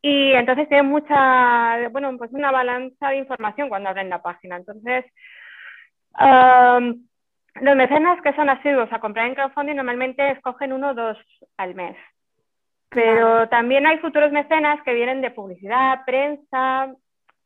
Y 0.00 0.32
entonces 0.32 0.68
tiene 0.68 0.82
mucha, 0.82 1.88
bueno, 1.90 2.16
pues 2.18 2.32
una 2.32 2.50
balanza 2.50 3.10
de 3.10 3.18
información 3.18 3.68
cuando 3.68 3.88
abren 3.88 4.10
la 4.10 4.20
página. 4.20 4.56
Entonces, 4.56 5.04
los 7.60 7.76
mecenas 7.76 8.20
que 8.22 8.32
son 8.34 8.50
asiduos 8.50 8.92
a 8.92 8.98
comprar 8.98 9.26
en 9.26 9.36
crowdfunding 9.36 9.76
normalmente 9.76 10.32
escogen 10.32 10.72
uno 10.72 10.90
o 10.90 10.94
dos 10.94 11.18
al 11.56 11.76
mes. 11.76 11.96
Pero 12.88 13.48
también 13.48 13.86
hay 13.86 13.98
futuros 13.98 14.32
mecenas 14.32 14.82
que 14.82 14.92
vienen 14.92 15.22
de 15.22 15.30
publicidad, 15.30 16.04
prensa, 16.04 16.92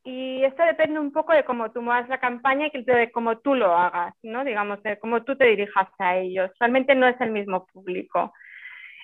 y 0.06 0.44
esto 0.44 0.62
depende 0.62 1.00
un 1.00 1.10
poco 1.10 1.32
de 1.32 1.42
cómo 1.44 1.72
tú 1.72 1.82
muevas 1.82 2.08
la 2.08 2.20
campaña 2.20 2.68
y 2.72 2.84
de 2.84 3.10
cómo 3.10 3.38
tú 3.38 3.56
lo 3.56 3.74
hagas, 3.74 4.14
¿no? 4.22 4.44
Digamos, 4.44 4.80
de 4.84 5.00
cómo 5.00 5.24
tú 5.24 5.34
te 5.34 5.46
dirijas 5.46 5.88
a 5.98 6.16
ellos. 6.16 6.48
Realmente 6.60 6.94
no 6.94 7.08
es 7.08 7.20
el 7.20 7.32
mismo 7.32 7.66
público. 7.66 8.32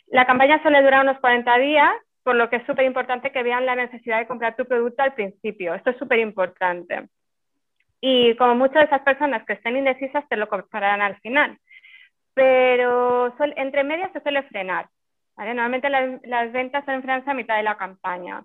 La 0.06 0.26
campaña 0.26 0.62
suele 0.62 0.80
durar 0.80 1.02
unos 1.02 1.18
40 1.18 1.58
días, 1.58 1.90
por 2.22 2.36
lo 2.36 2.48
que 2.48 2.56
es 2.56 2.66
súper 2.66 2.84
importante 2.84 3.32
que 3.32 3.42
vean 3.42 3.66
la 3.66 3.74
necesidad 3.74 4.20
de 4.20 4.28
comprar 4.28 4.54
tu 4.54 4.64
producto 4.64 5.02
al 5.02 5.12
principio. 5.14 5.74
Esto 5.74 5.90
es 5.90 5.96
súper 5.98 6.20
importante. 6.20 7.08
Y 8.00 8.36
como 8.36 8.54
muchas 8.54 8.76
de 8.76 8.84
esas 8.84 9.02
personas 9.02 9.44
que 9.44 9.54
estén 9.54 9.76
indecisas 9.76 10.28
te 10.28 10.36
lo 10.36 10.48
comprarán 10.48 11.02
al 11.02 11.16
final. 11.16 11.58
Pero 12.32 13.34
entre 13.56 13.82
medias 13.82 14.12
se 14.12 14.20
suele 14.20 14.44
frenar. 14.44 14.86
Normalmente 15.36 15.90
las, 15.90 16.22
las 16.22 16.52
ventas 16.52 16.84
se 16.84 17.00
frenan 17.00 17.28
a 17.28 17.34
mitad 17.34 17.56
de 17.56 17.64
la 17.64 17.76
campaña. 17.76 18.44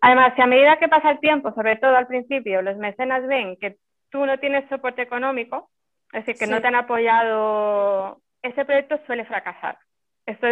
Además, 0.00 0.32
si 0.36 0.42
a 0.42 0.46
medida 0.46 0.78
que 0.78 0.88
pasa 0.88 1.10
el 1.10 1.20
tiempo, 1.20 1.52
sobre 1.52 1.76
todo 1.76 1.96
al 1.96 2.06
principio, 2.06 2.62
los 2.62 2.76
mecenas 2.76 3.26
ven 3.26 3.56
que 3.56 3.76
tú 4.10 4.24
no 4.24 4.38
tienes 4.38 4.68
soporte 4.68 5.02
económico, 5.02 5.70
es 6.12 6.24
decir, 6.24 6.38
que 6.38 6.52
no 6.52 6.60
te 6.60 6.68
han 6.68 6.76
apoyado, 6.76 8.20
ese 8.42 8.64
proyecto 8.64 8.98
suele 9.06 9.24
fracasar. 9.24 9.78
Esto 10.24 10.46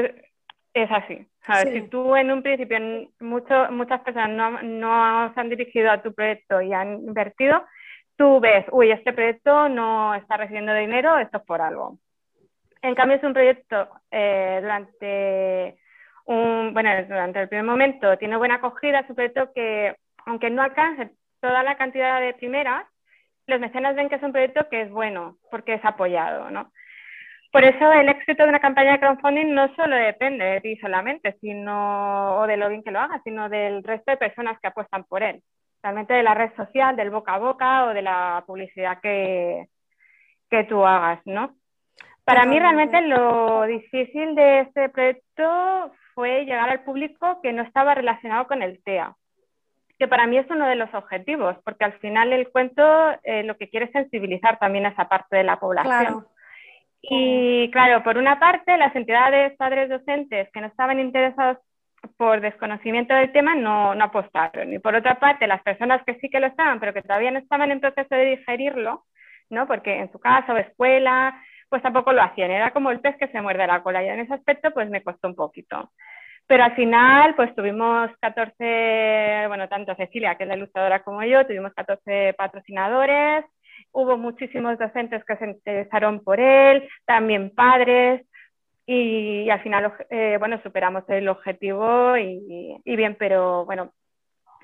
es, 0.75 0.91
así. 0.91 1.27
Si 1.73 1.83
tú 1.89 2.17
en 2.17 2.31
un 2.31 2.43
principio, 2.43 2.79
mucho, 3.21 3.71
muchas 3.71 4.01
personas 4.03 4.31
no, 4.31 4.63
no 4.63 5.33
se 5.33 5.41
han 5.41 5.49
dirigido 5.49 5.91
a 5.91 6.03
tu 6.03 6.13
proyecto 6.13 6.61
y 6.61 6.73
han 6.73 7.05
invertido, 7.05 7.65
tú 8.17 8.41
ves, 8.41 8.67
uy, 8.73 8.91
este 8.91 9.13
proyecto 9.13 9.69
no 9.69 10.15
está 10.15 10.37
recibiendo 10.37 10.75
dinero, 10.75 11.19
esto 11.19 11.39
es 11.39 11.45
por 11.45 11.61
algo. 11.61 11.99
En 12.83 12.95
cambio, 12.95 13.17
es 13.17 13.23
un 13.23 13.33
proyecto 13.33 13.89
eh, 14.11 14.59
durante 14.61 15.79
bueno, 16.27 16.91
durante 17.09 17.41
el 17.41 17.49
primer 17.49 17.65
momento 17.65 18.19
tiene 18.19 18.37
buena 18.37 18.57
acogida, 18.57 19.07
sobre 19.07 19.31
todo 19.31 19.53
que 19.53 19.95
aunque 20.27 20.51
no 20.51 20.63
alcance 20.63 21.11
toda 21.41 21.63
la 21.63 21.77
cantidad 21.77 22.21
de 22.21 22.35
primeras, 22.35 22.85
los 23.47 23.61
mecenas 23.61 23.95
ven 23.95 24.09
que 24.09 24.17
es 24.17 24.23
un 24.23 24.33
proyecto 24.33 24.69
que 24.69 24.83
es 24.83 24.91
bueno 24.91 25.37
porque 25.51 25.75
es 25.75 25.85
apoyado, 25.85 26.51
¿no? 26.51 26.73
Por 27.53 27.65
eso 27.65 27.93
el 27.93 28.09
éxito 28.09 28.43
de 28.43 28.49
una 28.49 28.61
campaña 28.61 28.93
de 28.93 29.01
crowdfunding 29.01 29.55
no 29.55 29.75
solo 29.77 29.97
depende 29.97 30.45
de 30.45 30.61
ti 30.61 30.77
solamente, 30.77 31.37
sino, 31.41 32.39
o 32.39 32.47
de 32.47 32.57
lo 32.57 32.69
bien 32.69 32.83
que 32.83 32.91
lo 32.91 33.01
hagas, 33.01 33.23
sino 33.23 33.49
del 33.49 33.83
resto 33.83 34.11
de 34.11 34.17
personas 34.17 34.59
que 34.61 34.67
apuestan 34.67 35.05
por 35.05 35.23
él. 35.23 35.43
Realmente 35.83 36.13
de 36.13 36.23
la 36.23 36.35
red 36.35 36.51
social, 36.57 36.97
del 36.97 37.11
boca 37.11 37.35
a 37.35 37.39
boca 37.39 37.87
o 37.87 37.95
de 37.95 38.03
la 38.03 38.43
publicidad 38.47 39.01
que, 39.01 39.69
que 40.51 40.65
tú 40.65 40.85
hagas, 40.85 41.21
¿no? 41.25 41.55
Para 42.25 42.45
mí 42.45 42.59
realmente 42.59 43.01
lo 43.03 43.63
difícil 43.63 44.35
de 44.35 44.61
este 44.61 44.89
proyecto 44.89 45.93
fue 46.17 46.47
llegar 46.47 46.71
al 46.71 46.81
público 46.81 47.41
que 47.43 47.53
no 47.53 47.63
estaba 47.63 47.95
relacionado 47.95 48.47
con 48.49 48.63
el 48.63 48.83
TEA. 48.83 49.15
que 49.99 50.09
para 50.09 50.27
mí 50.27 50.37
es 50.37 50.47
uno 50.51 50.67
de 50.67 50.77
los 50.77 50.93
objetivos, 50.93 51.57
porque 51.65 51.85
al 51.85 51.95
final 52.01 52.33
el 52.33 52.49
cuento 52.49 52.83
eh, 53.23 53.43
lo 53.45 53.57
que 53.57 53.69
quiere 53.71 53.87
es 53.87 53.93
sensibilizar 53.93 54.59
también 54.59 54.85
a 54.85 54.91
esa 54.91 55.09
parte 55.09 55.37
de 55.37 55.45
la 55.45 55.59
población. 55.59 56.27
Y 57.01 57.71
claro, 57.71 58.03
por 58.03 58.19
una 58.19 58.39
parte, 58.39 58.77
las 58.77 58.95
entidades 58.95 59.57
padres 59.57 59.89
docentes 59.89 60.51
que 60.53 60.61
no 60.61 60.67
estaban 60.67 61.01
interesados 61.01 61.59
por 62.17 62.41
desconocimiento 62.41 63.15
del 63.15 63.33
tema 63.33 63.55
no, 63.55 63.95
no 63.95 64.05
apostaron. 64.05 64.73
Y 64.73 64.79
por 64.79 64.95
otra 64.95 65.19
parte, 65.19 65.47
las 65.47 65.63
personas 65.63 66.03
que 66.05 66.19
sí 66.19 66.29
que 66.29 66.41
lo 66.41 66.47
estaban, 66.47 66.81
pero 66.81 66.93
que 66.93 67.03
todavía 67.03 67.31
no 67.31 67.39
estaban 67.39 67.71
en 67.71 67.81
proceso 67.81 68.15
de 68.15 68.37
digerirlo, 68.37 69.05
¿no? 69.51 69.67
porque 69.67 69.99
en 69.99 70.11
su 70.13 70.19
casa 70.19 70.53
o 70.53 70.57
escuela, 70.57 71.41
pues 71.69 71.83
tampoco 71.83 72.13
lo 72.13 72.23
hacían. 72.23 72.51
Era 72.51 72.73
como 72.73 72.91
el 72.91 73.01
pez 73.01 73.17
que 73.17 73.29
se 73.29 73.41
muerde 73.41 73.67
la 73.67 73.83
cola. 73.83 74.03
Y 74.03 74.09
en 74.09 74.21
ese 74.21 74.35
aspecto, 74.35 74.71
pues 74.73 74.89
me 74.91 75.03
costó 75.03 75.29
un 75.29 75.35
poquito. 75.35 75.91
Pero 76.47 76.65
al 76.65 76.75
final, 76.77 77.35
pues 77.35 77.55
tuvimos 77.57 78.11
14, 78.21 79.45
bueno, 79.49 79.69
tanto 79.69 79.95
Cecilia, 79.97 80.37
que 80.37 80.45
es 80.45 80.49
la 80.49 80.57
ilustradora, 80.57 81.03
como 81.03 81.23
yo, 81.25 81.45
tuvimos 81.45 81.75
14 81.75 82.35
patrocinadores, 82.35 83.45
hubo 83.91 84.17
muchísimos 84.17 84.79
docentes 84.79 85.25
que 85.25 85.37
se 85.37 85.47
interesaron 85.47 86.23
por 86.23 86.39
él, 86.39 86.89
también 87.05 87.53
padres, 87.53 88.25
y, 88.87 89.51
al 89.51 89.61
final, 89.63 89.93
eh, 90.11 90.37
bueno, 90.39 90.61
superamos 90.63 91.03
el 91.09 91.29
objetivo 91.29 92.17
y, 92.17 92.81
bien, 92.85 93.17
pero 93.19 93.65
bueno, 93.65 93.93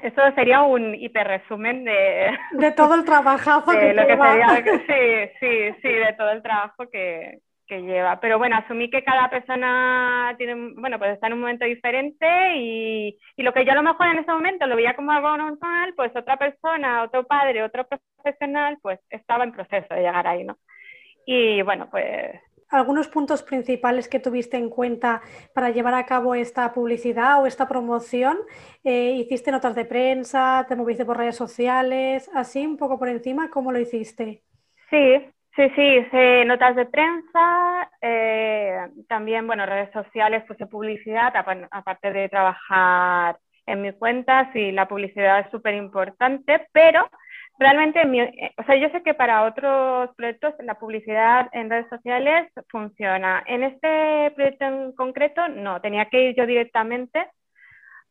eso 0.03 0.21
sería 0.35 0.63
un 0.63 0.95
hiperresumen 0.95 1.85
de... 1.85 2.37
De 2.53 2.73
todo 2.73 2.95
el 2.95 3.05
trabajazo 3.05 3.71
que, 3.71 3.95
lo 3.95 4.07
que 4.07 4.17
sería, 4.17 4.49
Sí, 4.87 5.33
sí, 5.41 5.77
sí, 5.81 5.89
de 5.89 6.13
todo 6.19 6.31
el 6.31 6.43
trabajo 6.43 6.89
que, 6.91 7.39
que 7.67 7.83
lleva. 7.83 8.21
Pero 8.21 8.39
bueno, 8.39 8.57
asumí 8.57 8.91
que 8.91 9.05
cada 9.05 9.31
persona 9.31 10.35
tiene, 10.39 10.73
bueno, 10.77 10.99
pues 10.99 11.13
está 11.13 11.29
en 11.29 11.35
un 11.35 11.41
momento 11.41 11.65
diferente 11.65 12.27
y, 12.57 13.19
y, 13.37 13.43
lo 13.43 13.53
que 13.53 13.65
yo 13.65 13.73
a 13.73 13.77
lo 13.77 13.83
mejor 13.83 14.09
en 14.09 14.19
ese 14.19 14.33
momento 14.33 14.67
lo 14.67 14.77
veía 14.77 14.95
como 14.95 15.13
algo 15.13 15.37
normal, 15.37 15.95
pues 15.97 16.15
otra 16.17 16.37
persona, 16.37 17.05
otro 17.05 17.25
padre, 17.25 17.63
otro 17.63 17.87
profesional, 17.87 18.79
pues 18.83 18.99
estaba 19.11 19.45
en 19.45 19.53
proceso 19.53 19.95
de 19.95 20.01
llegar 20.01 20.27
ahí, 20.27 20.45
¿no? 20.45 20.59
Y 21.25 21.63
bueno, 21.63 21.89
pues 21.91 22.41
algunos 22.73 23.09
puntos 23.09 23.43
principales 23.43 24.09
que 24.09 24.19
tuviste 24.19 24.57
en 24.57 24.71
cuenta 24.71 25.23
para 25.55 25.71
llevar 25.71 25.95
a 25.95 26.07
cabo 26.07 26.35
esta 26.35 26.73
publicidad 26.73 27.43
o 27.43 27.47
esta 27.47 27.69
promoción? 27.69 28.39
Eh, 28.83 29.13
¿Hiciste 29.13 29.53
notas 29.53 29.75
de 29.75 29.85
prensa? 29.85 30.67
¿Te 30.69 30.77
moviste 30.77 31.05
por 31.05 31.19
redes 31.19 31.37
sociales? 31.37 32.31
Así, 32.35 32.67
un 32.67 32.77
poco 32.77 32.99
por 32.99 33.09
encima, 33.09 33.51
¿cómo 33.51 33.73
lo 33.73 33.79
hiciste? 33.79 34.43
Sí, 34.91 35.19
sí, 35.57 35.71
sí, 35.77 35.83
hice 35.83 36.45
notas 36.45 36.77
de 36.77 36.87
prensa, 36.87 37.91
eh, 38.01 38.89
también, 39.09 39.47
bueno, 39.47 39.67
redes 39.67 39.93
sociales, 39.93 40.45
puse 40.45 40.67
publicidad, 40.67 41.33
aparte 41.71 42.13
de 42.13 42.29
trabajar 42.29 43.39
en 43.67 43.83
mi 43.83 43.93
cuenta, 43.93 44.51
sí, 44.53 44.73
la 44.73 44.89
publicidad 44.89 45.41
es 45.41 45.51
súper 45.51 45.75
importante, 45.75 46.67
pero 46.73 47.09
realmente, 47.63 48.01
eh, 48.03 48.53
o 48.59 48.65
sea, 48.65 48.77
yo 48.77 48.89
sé 48.91 49.03
que 49.03 49.15
para 49.15 49.45
otros 49.45 50.15
proyectos 50.17 50.55
la 50.61 50.79
publicidad 50.79 51.49
en 51.53 51.71
redes 51.71 51.89
sociales 51.89 52.51
funciona. 52.71 53.43
En 53.47 53.63
este 53.63 54.31
proyecto 54.35 54.65
en 54.65 54.93
concreto, 54.93 55.49
no, 55.49 55.81
tenía 55.81 56.07
que 56.07 56.23
ir 56.23 56.37
yo 56.37 56.47
directamente, 56.47 57.27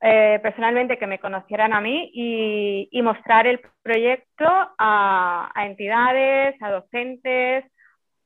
eh, 0.01 0.39
personalmente, 0.41 0.97
que 0.97 1.07
me 1.07 1.19
conocieran 1.19 1.73
a 1.73 1.81
mí 1.81 2.09
y, 2.13 3.01
mostrar 3.03 3.47
el 3.47 3.61
proyecto 3.83 4.45
a, 4.77 5.51
entidades, 5.55 6.55
a 6.61 6.71
docentes. 6.71 7.65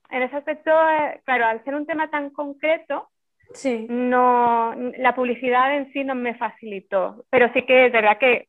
En 0.10 0.22
ese 0.22 0.36
aspecto, 0.38 0.72
eh, 0.72 1.22
claro, 1.26 1.46
al 1.46 1.64
ser 1.64 1.76
un 1.76 1.86
tema 1.86 2.10
tan 2.10 2.30
concreto, 2.30 3.10
Sí. 3.54 3.88
No, 3.90 4.74
la 4.98 5.16
publicidad 5.16 5.76
en 5.76 5.92
sí 5.94 6.04
no 6.04 6.16
me 6.16 6.36
facilitó, 6.36 7.26
pero 7.30 7.52
sí 7.54 7.62
que 7.64 7.86
es 7.86 7.92
verdad 7.92 8.18
que, 8.18 8.48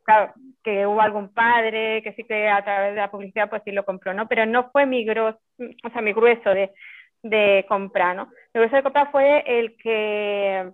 que 0.64 0.86
hubo 0.86 1.00
algún 1.00 1.32
padre 1.32 2.02
que 2.02 2.12
sí 2.14 2.24
que 2.24 2.48
a 2.48 2.64
través 2.64 2.94
de 2.94 3.00
la 3.00 3.10
publicidad 3.10 3.48
pues 3.48 3.62
sí 3.64 3.72
lo 3.72 3.84
compró, 3.84 4.14
¿no? 4.14 4.26
Pero 4.26 4.46
no 4.46 4.70
fue 4.70 4.86
mi 4.86 5.04
gros, 5.04 5.36
o 5.84 5.90
sea, 5.90 6.02
mi 6.02 6.12
grueso 6.12 6.50
de, 6.50 6.72
de 7.22 7.64
compra, 7.68 8.14
¿no? 8.14 8.26
Mi 8.52 8.60
grueso 8.60 8.76
de 8.76 8.82
compra 8.82 9.06
fue 9.12 9.44
el 9.46 9.76
que, 9.76 10.70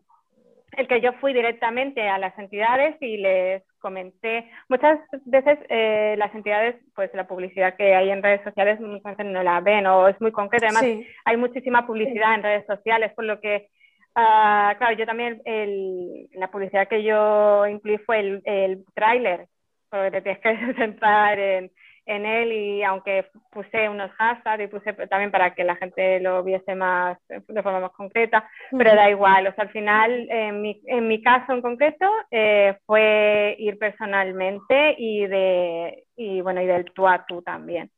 el 0.77 0.89
que 0.89 1.01
yo 1.01 1.13
fui 1.15 1.35
directamente 1.35 2.09
a 2.09 2.19
las 2.19 2.39
entidades 2.39 2.97
y 3.01 3.19
les 3.19 3.63
comenté. 3.81 4.51
Muchas 4.69 4.99
veces 5.27 5.59
eh, 5.69 6.15
las 6.17 6.35
entidades, 6.35 6.77
pues 6.95 7.13
la 7.13 7.27
publicidad 7.27 7.77
que 7.77 7.95
hay 7.95 8.11
en 8.11 8.23
redes 8.23 8.43
sociales 8.45 8.81
muchas 8.81 9.17
veces 9.17 9.33
no 9.33 9.43
la 9.43 9.61
ven 9.61 9.87
o 9.87 10.09
es 10.09 10.19
muy 10.21 10.33
concreta. 10.33 10.69
Además, 10.69 11.07
hay 11.25 11.37
muchísima 11.37 11.87
publicidad 11.87 12.35
en 12.35 12.43
redes 12.43 12.65
sociales, 12.67 13.13
por 13.15 13.25
lo 13.25 13.41
que 13.41 13.69
Uh, 14.15 14.77
claro, 14.77 14.95
yo 14.95 15.07
también, 15.07 15.41
el, 15.47 16.29
la 16.35 16.51
publicidad 16.51 16.87
que 16.87 17.03
yo 17.03 17.67
incluí 17.67 17.97
fue 17.99 18.21
el, 18.21 18.43
el 18.45 18.85
tráiler, 18.95 19.47
porque 19.89 20.11
te 20.11 20.21
tienes 20.21 20.43
que 20.43 20.75
sentar 20.77 21.39
en, 21.39 21.71
en, 22.05 22.27
él 22.27 22.53
y 22.53 22.83
aunque 22.83 23.27
puse 23.51 23.89
unos 23.89 24.11
hashtags 24.13 24.65
y 24.65 24.67
puse 24.67 24.93
también 25.09 25.31
para 25.31 25.55
que 25.55 25.65
la 25.65 25.77
gente 25.77 26.21
lo 26.21 26.43
viese 26.45 26.75
más 26.75 27.17
de 27.29 27.63
forma 27.63 27.81
más 27.81 27.93
concreta, 27.93 28.47
pero 28.71 28.95
da 28.95 29.09
igual, 29.09 29.47
o 29.47 29.55
sea, 29.55 29.65
al 29.65 29.71
final, 29.71 30.29
en 30.29 30.61
mi, 30.61 30.79
en 30.87 31.09
mi 31.09 31.23
caso 31.23 31.55
en 31.55 31.63
concreto, 31.63 32.07
eh, 32.31 32.77
fue 32.85 33.57
ir 33.59 33.79
personalmente 33.79 34.95
y 34.99 35.27
de, 35.27 36.05
y 36.17 36.43
bueno, 36.43 36.61
y 36.61 36.67
del 36.67 36.85
tú 36.93 37.09
a 37.09 37.25
tú 37.27 37.41
también. 37.41 37.91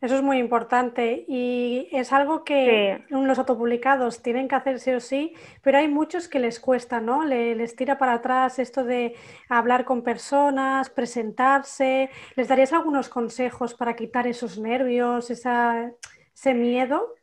Eso 0.00 0.16
es 0.16 0.22
muy 0.22 0.38
importante 0.38 1.24
y 1.26 1.88
es 1.90 2.12
algo 2.12 2.44
que 2.44 3.02
los 3.08 3.38
autopublicados 3.38 4.22
tienen 4.22 4.46
que 4.46 4.54
hacer 4.54 4.78
sí 4.78 4.90
o 4.92 5.00
sí, 5.00 5.34
pero 5.62 5.78
hay 5.78 5.88
muchos 5.88 6.28
que 6.28 6.38
les 6.38 6.60
cuesta, 6.60 7.00
¿no? 7.00 7.24
les 7.24 7.74
tira 7.76 7.96
para 7.96 8.12
atrás 8.14 8.58
esto 8.58 8.84
de 8.84 9.14
hablar 9.48 9.86
con 9.86 10.02
personas, 10.02 10.90
presentarse. 10.90 12.10
¿Les 12.36 12.46
darías 12.46 12.74
algunos 12.74 13.08
consejos 13.08 13.74
para 13.74 13.96
quitar 13.96 14.26
esos 14.26 14.58
nervios, 14.58 15.30
ese 15.30 16.54
miedo? 16.54 17.14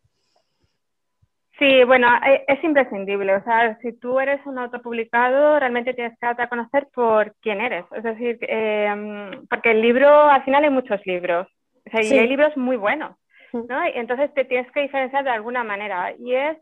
Sí, 1.60 1.84
bueno, 1.84 2.08
e, 2.26 2.44
es 2.48 2.64
imprescindible. 2.64 3.36
O 3.36 3.44
sea, 3.44 3.78
si 3.82 3.94
tú 3.94 4.20
eres 4.20 4.44
un 4.46 4.58
autopublicado, 4.58 5.60
realmente 5.60 5.94
tienes 5.94 6.18
que 6.20 6.26
darte 6.26 6.42
a 6.42 6.50
conocer 6.50 6.88
por 6.94 7.36
quién 7.42 7.62
eres. 7.62 7.86
Es 7.96 8.04
decir, 8.04 8.40
em, 8.42 9.46
porque 9.48 9.72
el 9.72 9.82
libro, 9.82 10.10
al 10.10 10.44
final 10.44 10.64
hay 10.64 10.72
muchos 10.72 11.00
libros. 11.06 11.48
O 11.86 11.90
sea, 11.90 12.02
y 12.02 12.18
hay 12.18 12.28
libros 12.28 12.56
muy 12.58 12.78
buenos. 12.78 13.16
¿no? 13.54 13.84
entonces 13.94 14.34
te 14.34 14.46
tienes 14.46 14.72
que 14.72 14.82
diferenciar 14.82 15.24
de 15.24 15.30
alguna 15.30 15.64
manera. 15.64 16.14
Y 16.18 16.34
es, 16.34 16.58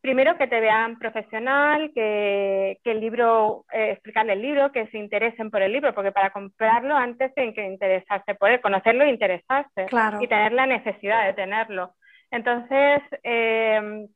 primero, 0.00 0.36
que 0.38 0.46
te 0.46 0.60
vean 0.60 0.96
profesional, 0.98 1.90
que, 1.92 2.78
que 2.84 2.92
el 2.92 3.00
libro, 3.00 3.64
eh, 3.72 3.90
explicarle 3.90 4.34
el 4.34 4.42
libro, 4.42 4.70
que 4.70 4.86
se 4.88 4.98
interesen 4.98 5.50
por 5.50 5.62
el 5.62 5.72
libro, 5.72 5.92
porque 5.92 6.12
para 6.12 6.30
comprarlo 6.30 6.94
antes 6.94 7.34
tienen 7.34 7.52
que 7.52 7.66
interesarse 7.66 8.36
por 8.36 8.60
conocerlo 8.60 9.04
e 9.04 9.10
interesarse. 9.10 9.86
Y 10.20 10.28
tener 10.28 10.52
la 10.52 10.66
necesidad 10.66 11.26
de 11.26 11.32
tenerlo. 11.32 11.94
Entonces, 12.30 13.02
eh, 13.24 14.06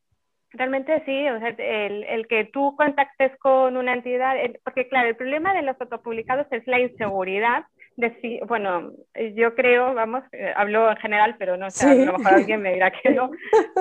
Realmente 0.53 1.01
sí, 1.05 1.29
o 1.29 1.39
sea, 1.39 1.47
el, 1.47 2.03
el, 2.03 2.27
que 2.27 2.43
tú 2.43 2.75
contactes 2.75 3.31
con 3.39 3.77
una 3.77 3.93
entidad, 3.93 4.35
porque 4.65 4.89
claro, 4.89 5.07
el 5.07 5.15
problema 5.15 5.53
de 5.53 5.61
los 5.61 5.79
autopublicados 5.79 6.45
es 6.51 6.67
la 6.67 6.81
inseguridad 6.81 7.63
de 7.97 8.41
bueno, 8.47 8.91
yo 9.35 9.53
creo, 9.53 9.93
vamos, 9.93 10.23
eh, 10.31 10.53
hablo 10.55 10.89
en 10.89 10.97
general, 10.97 11.35
pero 11.37 11.57
no 11.57 11.69
sé, 11.69 11.89
a 11.89 11.93
lo 11.93 12.17
mejor 12.17 12.33
alguien 12.33 12.61
me 12.61 12.73
dirá 12.73 12.91
que 12.91 13.11
no, 13.11 13.31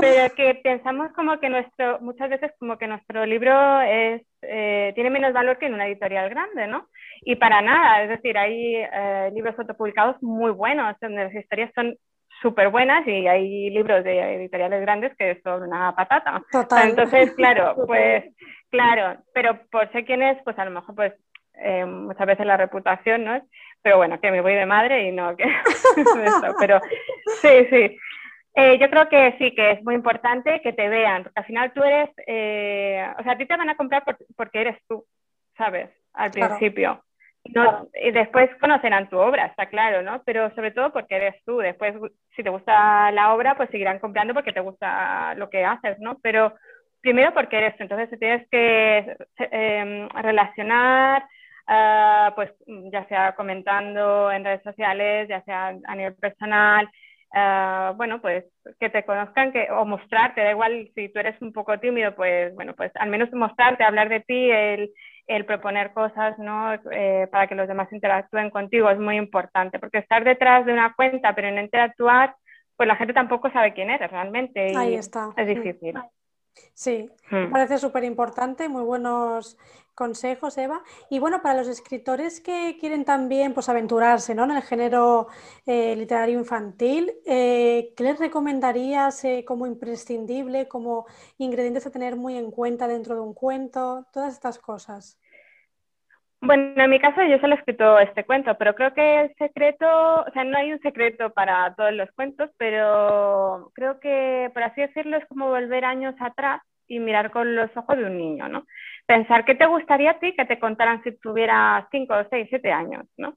pero 0.00 0.34
que 0.34 0.56
pensamos 0.56 1.12
como 1.12 1.38
que 1.38 1.48
nuestro, 1.48 2.00
muchas 2.00 2.28
veces 2.28 2.52
como 2.58 2.76
que 2.76 2.86
nuestro 2.86 3.24
libro 3.24 3.80
es, 3.82 4.22
eh, 4.42 4.92
tiene 4.94 5.10
menos 5.10 5.32
valor 5.32 5.58
que 5.58 5.66
en 5.66 5.74
una 5.74 5.86
editorial 5.86 6.28
grande, 6.28 6.66
¿no? 6.66 6.88
Y 7.22 7.36
para 7.36 7.62
nada, 7.62 8.02
es 8.02 8.08
decir, 8.08 8.36
hay 8.36 8.76
eh, 8.76 9.30
libros 9.32 9.58
autopublicados 9.58 10.22
muy 10.22 10.50
buenos, 10.50 10.96
donde 11.00 11.24
las 11.24 11.34
historias 11.34 11.70
son 11.74 11.96
súper 12.42 12.68
buenas 12.70 13.06
y 13.06 13.26
hay 13.26 13.70
libros 13.70 14.02
de 14.02 14.36
editoriales 14.36 14.80
grandes 14.80 15.14
que 15.16 15.40
son 15.42 15.62
una 15.62 15.94
patata. 15.94 16.42
Entonces, 16.84 17.32
claro, 17.34 17.74
pues 17.86 18.24
claro, 18.70 19.20
pero 19.34 19.60
por 19.70 19.90
ser 19.92 20.04
quién 20.04 20.22
es, 20.22 20.38
pues 20.44 20.58
a 20.58 20.64
lo 20.64 20.70
mejor 20.70 20.94
pues 20.94 21.12
eh, 21.62 21.84
muchas 21.84 22.26
veces 22.26 22.46
la 22.46 22.56
reputación, 22.56 23.24
¿no? 23.24 23.42
Pero 23.82 23.96
bueno, 23.96 24.20
que 24.20 24.30
me 24.30 24.40
voy 24.40 24.54
de 24.54 24.66
madre 24.66 25.04
y 25.04 25.12
no 25.12 25.36
que 25.36 25.44
eso, 26.24 26.56
pero 26.58 26.80
sí, 27.40 27.66
sí. 27.70 27.98
Eh, 28.54 28.78
yo 28.78 28.90
creo 28.90 29.08
que 29.08 29.36
sí, 29.38 29.54
que 29.54 29.72
es 29.72 29.82
muy 29.84 29.94
importante 29.94 30.60
que 30.60 30.72
te 30.72 30.88
vean, 30.88 31.22
porque 31.22 31.40
al 31.40 31.46
final 31.46 31.72
tú 31.72 31.82
eres, 31.82 32.10
eh, 32.26 33.06
o 33.18 33.22
sea, 33.22 33.32
a 33.32 33.38
ti 33.38 33.46
te 33.46 33.56
van 33.56 33.70
a 33.70 33.76
comprar 33.76 34.02
porque 34.36 34.60
eres 34.60 34.76
tú, 34.88 35.04
¿sabes? 35.56 35.88
Al 36.12 36.30
principio. 36.30 37.02
Y 37.42 38.10
después 38.10 38.50
conocerán 38.60 39.08
tu 39.08 39.18
obra, 39.18 39.46
está 39.46 39.66
claro, 39.66 40.02
¿no? 40.02 40.22
Pero 40.24 40.54
sobre 40.54 40.72
todo 40.72 40.92
porque 40.92 41.16
eres 41.16 41.42
tú. 41.44 41.58
Después, 41.58 41.94
si 42.36 42.42
te 42.42 42.50
gusta 42.50 43.10
la 43.12 43.34
obra, 43.34 43.56
pues 43.56 43.70
seguirán 43.70 43.98
comprando 43.98 44.34
porque 44.34 44.52
te 44.52 44.60
gusta 44.60 45.34
lo 45.36 45.48
que 45.48 45.64
haces, 45.64 45.98
¿no? 46.00 46.18
Pero 46.22 46.54
primero 47.00 47.32
porque 47.32 47.56
eres 47.56 47.76
tú. 47.76 47.84
Entonces, 47.84 48.10
te 48.10 48.18
tienes 48.18 48.48
que 48.50 49.16
em, 49.38 50.08
relacionar, 50.10 51.24
ah, 51.66 52.32
pues 52.34 52.50
ya 52.66 53.06
sea 53.08 53.34
comentando 53.34 54.30
en 54.30 54.44
redes 54.44 54.62
sociales, 54.62 55.28
ya 55.28 55.42
sea 55.44 55.74
a 55.84 55.94
nivel 55.94 56.14
personal, 56.14 56.88
ah, 57.32 57.92
bueno, 57.96 58.20
pues 58.20 58.44
que 58.78 58.90
te 58.90 59.04
conozcan 59.04 59.52
que, 59.52 59.70
o 59.70 59.84
mostrarte, 59.84 60.42
da 60.42 60.50
igual 60.50 60.90
si 60.94 61.08
tú 61.08 61.18
eres 61.18 61.40
un 61.42 61.52
poco 61.52 61.78
tímido, 61.78 62.14
pues 62.14 62.54
bueno, 62.54 62.74
pues 62.74 62.92
al 62.96 63.08
menos 63.08 63.32
mostrarte, 63.32 63.84
hablar 63.84 64.08
de 64.08 64.20
ti, 64.20 64.50
el, 64.50 64.90
el 65.26 65.44
proponer 65.44 65.92
cosas 65.92 66.38
¿no? 66.38 66.74
Eh, 66.90 67.28
para 67.30 67.46
que 67.46 67.54
los 67.54 67.68
demás 67.68 67.92
interactúen 67.92 68.50
contigo 68.50 68.90
es 68.90 68.98
muy 68.98 69.16
importante, 69.16 69.78
porque 69.78 69.98
estar 69.98 70.24
detrás 70.24 70.66
de 70.66 70.72
una 70.72 70.92
cuenta 70.94 71.34
pero 71.34 71.50
no 71.50 71.60
interactuar, 71.60 72.34
pues 72.76 72.86
la 72.88 72.96
gente 72.96 73.12
tampoco 73.12 73.50
sabe 73.50 73.74
quién 73.74 73.90
eres 73.90 74.10
realmente. 74.10 74.72
Y 74.72 74.76
Ahí 74.76 74.94
está. 74.94 75.28
Es 75.36 75.46
difícil. 75.46 75.94
Sí, 75.94 76.19
me 77.30 77.46
hmm. 77.46 77.50
parece 77.50 77.78
súper 77.78 78.04
importante, 78.04 78.68
muy 78.68 78.82
buenos 78.82 79.56
consejos, 79.94 80.56
Eva. 80.56 80.82
Y 81.10 81.18
bueno, 81.18 81.42
para 81.42 81.58
los 81.58 81.68
escritores 81.68 82.40
que 82.40 82.78
quieren 82.80 83.04
también 83.04 83.52
pues, 83.52 83.68
aventurarse 83.68 84.34
¿no? 84.34 84.44
en 84.44 84.52
el 84.52 84.62
género 84.62 85.28
eh, 85.66 85.94
literario 85.94 86.38
infantil, 86.38 87.12
eh, 87.26 87.92
¿qué 87.94 88.04
les 88.04 88.18
recomendarías 88.18 89.22
eh, 89.24 89.44
como 89.46 89.66
imprescindible, 89.66 90.68
como 90.68 91.06
ingredientes 91.36 91.86
a 91.86 91.90
tener 91.90 92.16
muy 92.16 92.38
en 92.38 92.50
cuenta 92.50 92.88
dentro 92.88 93.14
de 93.14 93.20
un 93.20 93.34
cuento? 93.34 94.06
Todas 94.10 94.32
estas 94.32 94.58
cosas. 94.58 95.18
Bueno, 96.42 96.82
en 96.82 96.90
mi 96.90 96.98
caso 96.98 97.22
yo 97.22 97.38
solo 97.38 97.54
he 97.54 97.58
escrito 97.58 97.98
este 97.98 98.24
cuento, 98.24 98.56
pero 98.56 98.74
creo 98.74 98.94
que 98.94 99.20
el 99.20 99.34
secreto, 99.36 99.86
o 100.22 100.30
sea, 100.32 100.42
no 100.44 100.56
hay 100.56 100.72
un 100.72 100.80
secreto 100.80 101.30
para 101.34 101.74
todos 101.74 101.92
los 101.92 102.10
cuentos, 102.12 102.50
pero 102.56 103.70
creo 103.74 104.00
que, 104.00 104.50
por 104.54 104.62
así 104.62 104.80
decirlo, 104.80 105.18
es 105.18 105.26
como 105.26 105.48
volver 105.48 105.84
años 105.84 106.14
atrás 106.18 106.62
y 106.88 106.98
mirar 106.98 107.30
con 107.30 107.54
los 107.54 107.70
ojos 107.76 107.96
de 107.98 108.04
un 108.04 108.16
niño, 108.16 108.48
¿no? 108.48 108.64
Pensar 109.06 109.44
qué 109.44 109.54
te 109.54 109.66
gustaría 109.66 110.12
a 110.12 110.18
ti 110.18 110.34
que 110.34 110.46
te 110.46 110.58
contaran 110.58 111.02
si 111.02 111.12
tuvieras 111.18 111.84
5, 111.90 112.14
6, 112.30 112.46
7 112.48 112.72
años, 112.72 113.04
¿no? 113.18 113.36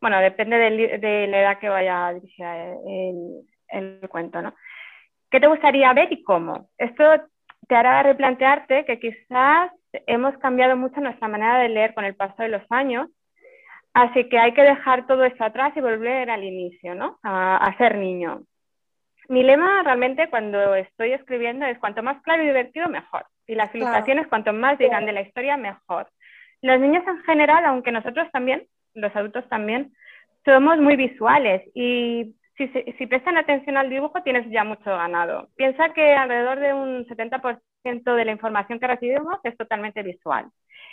Bueno, 0.00 0.20
depende 0.20 0.56
de, 0.56 1.26
la 1.26 1.40
edad 1.40 1.58
que 1.58 1.68
vaya 1.68 2.06
a 2.06 2.14
dirigir 2.14 2.46
el, 2.46 3.42
el 3.68 4.08
cuento, 4.08 4.40
¿no? 4.40 4.54
¿Qué 5.30 5.40
te 5.40 5.48
gustaría 5.48 5.92
ver 5.94 6.12
y 6.12 6.22
cómo? 6.22 6.68
Esto 6.78 7.04
te 7.66 7.74
hará 7.74 8.02
replantearte 8.04 8.84
que 8.84 9.00
quizás 9.00 9.72
hemos 10.06 10.36
cambiado 10.38 10.76
mucho 10.76 11.00
nuestra 11.00 11.28
manera 11.28 11.58
de 11.58 11.68
leer 11.68 11.94
con 11.94 12.04
el 12.04 12.14
paso 12.14 12.42
de 12.42 12.48
los 12.48 12.62
años, 12.70 13.08
así 13.94 14.28
que 14.28 14.38
hay 14.38 14.52
que 14.52 14.62
dejar 14.62 15.06
todo 15.06 15.24
esto 15.24 15.44
atrás 15.44 15.72
y 15.76 15.80
volver 15.80 16.30
al 16.30 16.44
inicio, 16.44 16.94
¿no? 16.94 17.18
A, 17.22 17.74
ser 17.78 17.96
niño. 17.96 18.42
Mi 19.28 19.42
lema 19.42 19.82
realmente 19.82 20.30
cuando 20.30 20.74
estoy 20.74 21.12
escribiendo 21.12 21.66
es 21.66 21.78
cuanto 21.78 22.02
más 22.02 22.22
claro 22.22 22.42
y 22.42 22.46
divertido, 22.46 22.88
mejor. 22.88 23.26
Y 23.46 23.54
las 23.54 23.74
ilustraciones, 23.74 24.28
cuanto 24.28 24.52
más 24.52 24.78
digan 24.78 25.06
de 25.06 25.12
la 25.12 25.22
historia, 25.22 25.56
mejor. 25.56 26.08
Los 26.62 26.80
niños 26.80 27.04
en 27.06 27.22
general, 27.24 27.64
aunque 27.64 27.92
nosotros 27.92 28.28
también, 28.32 28.66
los 28.94 29.14
adultos 29.14 29.48
también, 29.48 29.92
somos 30.44 30.78
muy 30.78 30.96
visuales 30.96 31.62
y 31.74 32.34
si, 32.56 32.68
si, 32.68 33.06
prestan 33.06 33.36
atención 33.36 33.76
al 33.76 33.90
dibujo 33.90 34.22
tienes 34.22 34.50
ya 34.50 34.64
mucho 34.64 34.84
ganado. 34.90 35.48
Piensa 35.56 35.92
que 35.92 36.14
alrededor 36.14 36.58
de 36.60 36.72
un 36.72 37.06
70% 37.06 37.60
de 38.14 38.24
la 38.24 38.32
información 38.32 38.80
que 38.80 38.86
recibimos 38.86 39.38
es 39.44 39.56
totalmente 39.56 40.02
visual. 40.02 40.46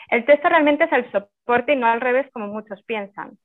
El 0.10 0.26
texto 0.26 0.50
realmente 0.50 0.84
es 0.84 0.92
el 0.92 1.10
soporte 1.12 1.74
y 1.74 1.76
no 1.76 1.88
al 1.88 2.02
revés 2.02 2.30
como 2.32 2.48
muchos 2.48 2.84
piensan. 2.84 3.38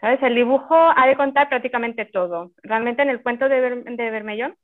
¿Sabes? 0.00 0.22
El 0.22 0.34
dibujo 0.34 0.74
ha 0.74 1.06
de 1.06 1.16
contar 1.16 1.50
prácticamente 1.50 2.06
todo. 2.06 2.52
Realmente 2.62 3.02
en 3.02 3.10
el 3.10 3.22
cuento 3.22 3.48
de, 3.50 3.60
de 3.60 4.10
Bermellón, 4.10 4.56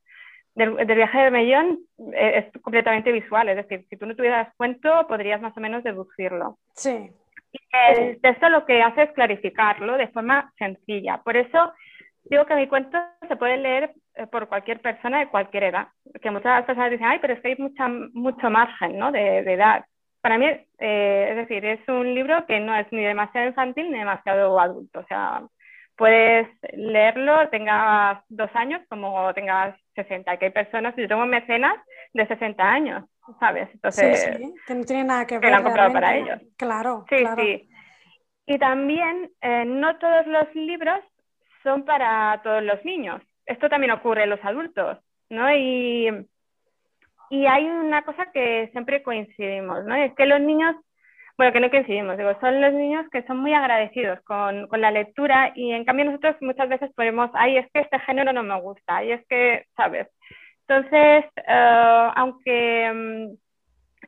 del, 0.55 0.75
viaje 0.87 1.19
de 1.19 1.25
Bermellón, 1.25 1.81
eh, 2.15 2.51
es 2.55 2.63
completamente 2.63 3.13
visual. 3.13 3.51
Es 3.51 3.57
decir, 3.57 3.85
si 3.91 3.99
tú 3.99 4.07
no 4.07 4.17
tuvieras 4.17 4.55
cuento, 4.57 5.07
podrías 5.07 5.43
más 5.43 5.55
o 5.57 5.61
menos 5.61 5.85
deducirlo. 5.85 6.59
Sí. 6.73 7.11
El 7.91 8.21
texto 8.23 8.49
lo 8.49 8.65
que 8.65 8.83
hace 8.83 9.03
es 9.03 9.13
clarificarlo 9.13 9.99
de 9.99 10.09
forma 10.09 10.51
sencilla. 10.59 11.19
Por 11.23 11.37
eso 11.37 11.73
digo 12.31 12.47
que 12.47 12.55
mi 12.55 12.69
cuento 12.69 12.99
se 13.29 13.37
puede 13.37 13.57
leer 13.57 13.93
eh, 14.15 14.27
por 14.27 14.49
cualquier 14.49 14.81
persona 14.81 15.21
de 15.21 15.29
cualquier 15.29 15.65
edad. 15.65 15.89
Que 16.21 16.31
muchas 16.31 16.65
personas 16.65 16.91
dicen, 16.91 17.07
ay, 17.07 17.19
pero 17.21 17.35
es 17.35 17.41
que 17.41 17.49
hay 17.49 17.57
mucha, 17.59 17.89
mucho 17.89 18.51
margen 18.51 18.99
¿no? 18.99 19.12
de, 19.12 19.39
edad. 19.39 19.85
Para 20.21 20.39
mí, 20.39 20.47
eh, 20.47 21.29
es 21.31 21.37
decir, 21.37 21.65
es 21.65 21.89
un 21.89 22.15
libro 22.15 22.47
que 22.47 22.59
no 22.59 22.75
es 22.75 22.87
ni 22.91 23.05
demasiado 23.05 23.47
infantil 23.47 23.91
ni 23.91 23.99
demasiado 23.99 24.59
adulto. 24.59 25.01
O 25.01 25.07
sea, 25.07 25.43
puedes 25.97 26.49
leerlo, 26.73 27.49
tengas 27.49 28.23
dos 28.29 28.51
años 28.55 28.83
como 28.89 29.33
tengas 29.35 29.77
60. 29.95 30.37
Que 30.37 30.47
hay 30.47 30.53
personas, 30.53 30.95
yo 30.97 31.09
tengo 31.09 31.27
mecenas 31.27 31.77
de 32.12 32.27
60 32.27 32.62
años, 32.62 33.05
¿sabes? 33.39 33.69
Entonces, 33.73 34.21
sí, 34.21 34.45
sí, 34.45 34.55
que 34.67 34.75
no 34.75 34.85
tiene 34.85 35.05
nada 35.05 35.27
que 35.27 35.35
ver. 35.37 35.43
Que 35.43 35.51
lo 35.51 35.57
han 35.57 35.62
comprado 35.62 35.93
para 35.93 36.17
ellos. 36.17 36.41
Claro. 36.57 37.05
Sí, 37.09 37.17
claro. 37.19 37.43
sí. 37.43 37.69
Y 38.47 38.59
también, 38.59 39.31
eh, 39.41 39.65
no 39.65 39.97
todos 39.99 40.27
los 40.27 40.55
libros 40.55 41.01
son 41.67 41.85
para 41.85 42.41
todos 42.45 42.63
los 42.63 42.85
niños. 42.85 43.21
Esto 43.45 43.69
también 43.69 43.91
ocurre 43.91 44.23
en 44.23 44.31
los 44.31 44.45
adultos, 44.45 44.99
¿no? 45.29 45.53
Y, 45.53 46.09
y 47.31 47.47
hay 47.47 47.65
una 47.65 48.03
cosa 48.03 48.31
que 48.33 48.69
siempre 48.71 49.03
coincidimos, 49.03 49.85
¿no? 49.85 49.97
Es 49.97 50.15
que 50.15 50.27
los 50.27 50.41
niños, 50.41 50.77
bueno, 51.37 51.53
que 51.53 51.61
no 51.61 51.71
coincidimos, 51.71 52.17
digo, 52.17 52.39
son 52.41 52.61
los 52.61 52.73
niños 52.73 53.05
que 53.11 53.25
son 53.25 53.39
muy 53.39 53.53
agradecidos 53.53 54.21
con, 54.23 54.69
con 54.69 54.81
la 54.81 54.93
lectura 54.93 55.53
y 55.57 55.73
en 55.73 55.85
cambio 55.85 56.05
nosotros 56.05 56.37
muchas 56.41 56.69
veces 56.69 56.93
ponemos, 56.95 57.31
ay, 57.35 57.59
es 57.59 57.67
que 57.73 57.81
este 57.81 57.99
género 57.99 58.33
no 58.33 58.45
me 58.45 58.61
gusta, 58.61 58.99
ay, 58.99 59.13
es 59.13 59.27
que, 59.29 59.65
¿sabes? 59.77 60.07
Entonces, 60.69 61.25
uh, 61.49 62.13
aunque 62.15 62.91
um, 62.93 63.37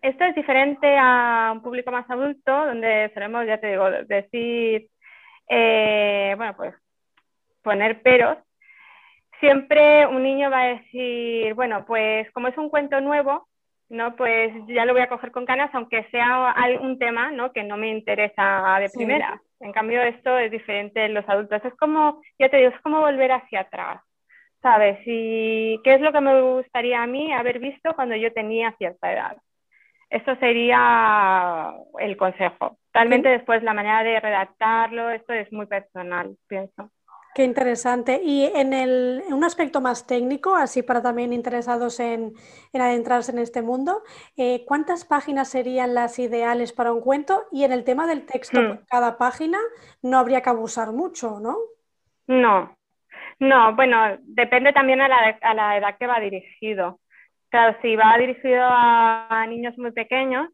esto 0.01 0.25
es 0.25 0.35
diferente 0.37 0.97
a 0.97 1.51
un 1.53 1.63
público 1.63 1.91
más 1.91 2.09
adulto, 2.09 2.53
donde 2.67 3.11
solemos, 3.15 3.47
ya 3.47 3.59
te 3.59 3.69
digo, 3.69 3.91
decir, 4.07 4.89
eh, 5.49 6.35
bueno, 6.37 6.55
pues 6.57 6.75
poner 7.69 8.01
peros, 8.01 8.39
siempre 9.41 10.07
un 10.07 10.23
niño 10.23 10.51
va 10.51 10.63
a 10.63 10.75
decir, 10.77 11.53
bueno, 11.53 11.85
pues 11.87 12.31
como 12.33 12.49
es 12.49 12.57
un 12.57 12.71
cuento 12.71 12.99
nuevo, 13.01 13.47
¿no? 13.91 14.17
Pues 14.17 14.53
ya 14.69 14.87
lo 14.87 14.95
voy 14.95 15.03
a 15.03 15.09
coger 15.09 15.31
con 15.31 15.45
ganas, 15.45 15.71
aunque 15.75 16.05
sea 16.11 16.55
un 16.81 16.99
tema, 16.99 17.31
¿no? 17.31 17.53
Que 17.53 17.63
no 17.65 17.77
me 17.77 17.91
interesa 17.91 18.79
de 18.81 18.89
primera. 18.89 19.41
En 19.61 19.73
cambio, 19.73 20.01
esto 20.03 20.39
es 20.39 20.51
diferente 20.51 21.05
en 21.05 21.13
los 21.13 21.29
adultos. 21.29 21.63
Es 21.63 21.75
como, 21.75 22.23
ya 22.39 22.49
te 22.49 22.57
digo, 22.57 22.71
es 22.71 22.81
como 22.81 23.01
volver 23.01 23.33
hacia 23.33 23.61
atrás, 23.61 24.01
¿sabes? 24.63 24.99
Y 25.05 25.79
qué 25.85 25.95
es 25.95 26.01
lo 26.01 26.13
que 26.13 26.21
me 26.23 26.41
gustaría 26.41 27.03
a 27.03 27.07
mí 27.07 27.33
haber 27.33 27.59
visto 27.59 27.95
cuando 27.95 28.17
yo 28.17 28.33
tenía 28.33 28.73
cierta 28.79 29.13
edad. 29.13 29.37
Eso 30.11 30.37
sería 30.37 31.75
el 31.99 32.17
consejo. 32.17 32.79
Realmente 32.95 33.29
después 33.29 33.63
la 33.63 33.75
manera 33.75 34.03
de 34.03 34.19
redactarlo, 34.21 35.11
esto 35.11 35.35
es 35.35 35.53
muy 35.53 35.67
personal, 35.67 36.35
pienso. 36.47 36.91
Qué 37.39 37.45
interesante. 37.45 38.21
Y 38.21 38.47
en, 38.47 38.73
el, 38.73 39.23
un 39.31 39.45
aspecto 39.45 39.81
más 39.81 40.09
técnico, 40.09 40.57
así 40.57 40.83
para 40.83 41.01
también 41.01 41.33
interesados 41.33 42.01
en, 42.01 42.33
adentrarse 42.75 43.31
en 43.31 43.39
este 43.39 43.63
mundo, 43.63 44.03
eh, 44.37 44.65
¿cuántas 44.67 45.05
páginas 45.05 45.49
serían 45.49 45.95
las 45.95 46.19
ideales 46.19 46.73
para 46.73 46.93
un 46.93 47.01
cuento? 47.01 47.45
Y 47.53 47.63
en 47.63 47.71
el 47.71 47.85
tema 47.85 48.09
del 48.09 48.27
texto 48.27 48.61
hmm. 48.61 48.79
cada 48.91 49.19
página, 49.19 49.61
no 50.03 50.19
habría 50.19 50.41
que 50.41 50.51
abusar 50.51 50.91
mucho, 50.91 51.39
¿no? 51.39 51.59
No, 52.27 52.77
no, 53.39 53.77
bueno, 53.77 54.17
depende 54.23 54.73
también 54.73 55.01
a 55.01 55.07
la, 55.07 55.39
a 55.41 55.55
la 55.55 55.77
edad 55.77 55.97
que 55.97 56.09
va 56.09 56.19
dirigido. 56.19 56.99
Claro, 57.51 57.79
si 57.83 57.95
va 57.95 58.19
dirigido 58.19 58.65
a, 58.69 59.47
niños 59.49 59.79
muy 59.79 59.93
pequeños, 59.93 60.49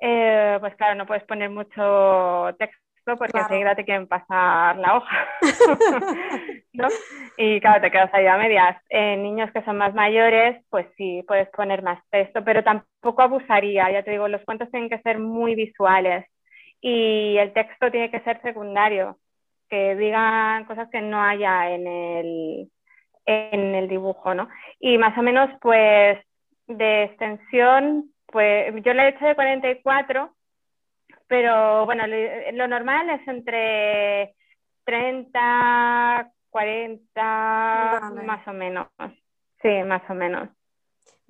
eh, 0.00 0.56
pues 0.60 0.74
claro, 0.76 0.94
no 0.94 1.04
puedes 1.04 1.24
poner 1.24 1.50
mucho 1.50 2.56
texto 2.58 2.89
porque 3.16 3.38
enseguida 3.38 3.74
te 3.74 3.84
quieren 3.84 4.06
pasar 4.06 4.76
la 4.76 4.96
hoja. 4.96 5.28
¿no? 6.72 6.88
Y 7.36 7.60
claro, 7.60 7.80
te 7.80 7.90
quedas 7.90 8.12
ahí 8.12 8.26
a 8.26 8.36
medias. 8.36 8.76
En 8.88 9.22
niños 9.22 9.50
que 9.52 9.62
son 9.64 9.76
más 9.76 9.94
mayores, 9.94 10.62
pues 10.70 10.86
sí, 10.96 11.24
puedes 11.26 11.48
poner 11.50 11.82
más 11.82 12.00
texto, 12.10 12.44
pero 12.44 12.62
tampoco 12.62 13.22
abusaría. 13.22 13.90
Ya 13.90 14.02
te 14.02 14.12
digo, 14.12 14.28
los 14.28 14.44
cuentos 14.44 14.70
tienen 14.70 14.88
que 14.88 15.00
ser 15.02 15.18
muy 15.18 15.54
visuales 15.54 16.26
y 16.80 17.36
el 17.38 17.52
texto 17.52 17.90
tiene 17.90 18.10
que 18.10 18.20
ser 18.20 18.40
secundario, 18.42 19.18
que 19.68 19.96
digan 19.96 20.64
cosas 20.64 20.88
que 20.90 21.00
no 21.00 21.22
haya 21.22 21.70
en 21.70 21.86
el, 21.86 22.70
en 23.26 23.74
el 23.74 23.88
dibujo, 23.88 24.34
¿no? 24.34 24.48
Y 24.78 24.98
más 24.98 25.16
o 25.18 25.22
menos, 25.22 25.50
pues, 25.60 26.18
de 26.66 27.04
extensión, 27.04 28.10
pues 28.26 28.72
yo 28.82 28.94
le 28.94 29.04
he 29.04 29.08
hecho 29.08 29.24
de 29.24 29.34
44 29.34 30.32
pero 31.30 31.86
bueno, 31.86 32.02
lo, 32.08 32.66
normal 32.66 33.08
es 33.08 33.28
entre 33.28 34.34
30, 34.84 36.28
40, 36.50 38.00
más 38.26 38.48
o 38.48 38.52
menos. 38.52 38.88
Sí, 39.62 39.68
más 39.86 40.02
o 40.10 40.14
menos. 40.14 40.48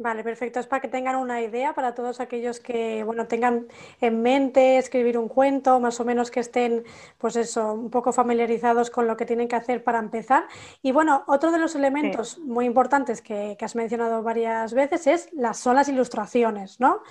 Vale, 0.02 0.24
perfecto. 0.24 0.58
Es 0.58 0.66
para 0.66 0.80
que 0.80 0.88
tengan 0.88 1.16
una 1.16 1.42
idea 1.42 1.74
para 1.74 1.94
todos 1.94 2.20
aquellos 2.20 2.58
que, 2.58 3.04
bueno, 3.04 3.26
tengan 3.26 3.66
en 4.00 4.22
mente 4.22 4.78
escribir 4.78 5.18
un 5.18 5.28
cuento, 5.28 5.78
más 5.78 6.00
o 6.00 6.06
menos 6.06 6.30
que 6.30 6.40
estén, 6.40 6.84
pues 7.18 7.36
eso, 7.36 7.74
un 7.74 7.90
poco 7.90 8.10
familiarizados 8.10 8.90
con 8.90 9.06
lo 9.06 9.14
que 9.14 9.26
tienen 9.26 9.46
que 9.46 9.56
hacer 9.56 9.84
para 9.84 9.98
empezar. 9.98 10.44
Y 10.80 10.92
bueno, 10.92 11.22
otro 11.26 11.50
de 11.52 11.58
los 11.58 11.74
elementos 11.74 12.38
muy 12.38 12.64
importantes 12.64 13.20
que, 13.20 13.58
has 13.60 13.76
mencionado 13.76 14.22
varias 14.22 14.72
veces 14.72 15.06
es 15.06 15.32
las 15.34 15.58
son 15.58 15.76
las 15.76 15.86
ilustraciones, 15.90 16.80
¿no? 16.80 17.02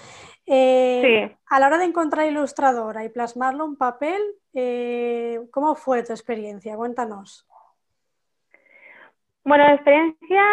Eh, 0.47 1.37
a 1.45 1.59
la 1.59 1.67
hora 1.67 1.77
de 1.77 1.85
encontrar 1.85 2.25
ilustradora 2.25 3.05
y 3.05 3.09
plasmarlo 3.09 3.65
en 3.65 3.75
papel, 3.75 4.19
eh, 4.55 5.41
¿cómo 5.51 5.75
fue 5.75 6.01
tu 6.01 6.11
experiencia? 6.11 6.75
Cuéntanos. 6.75 7.47
Bueno, 9.43 9.63
la 9.65 9.75
experiencia 9.75 10.43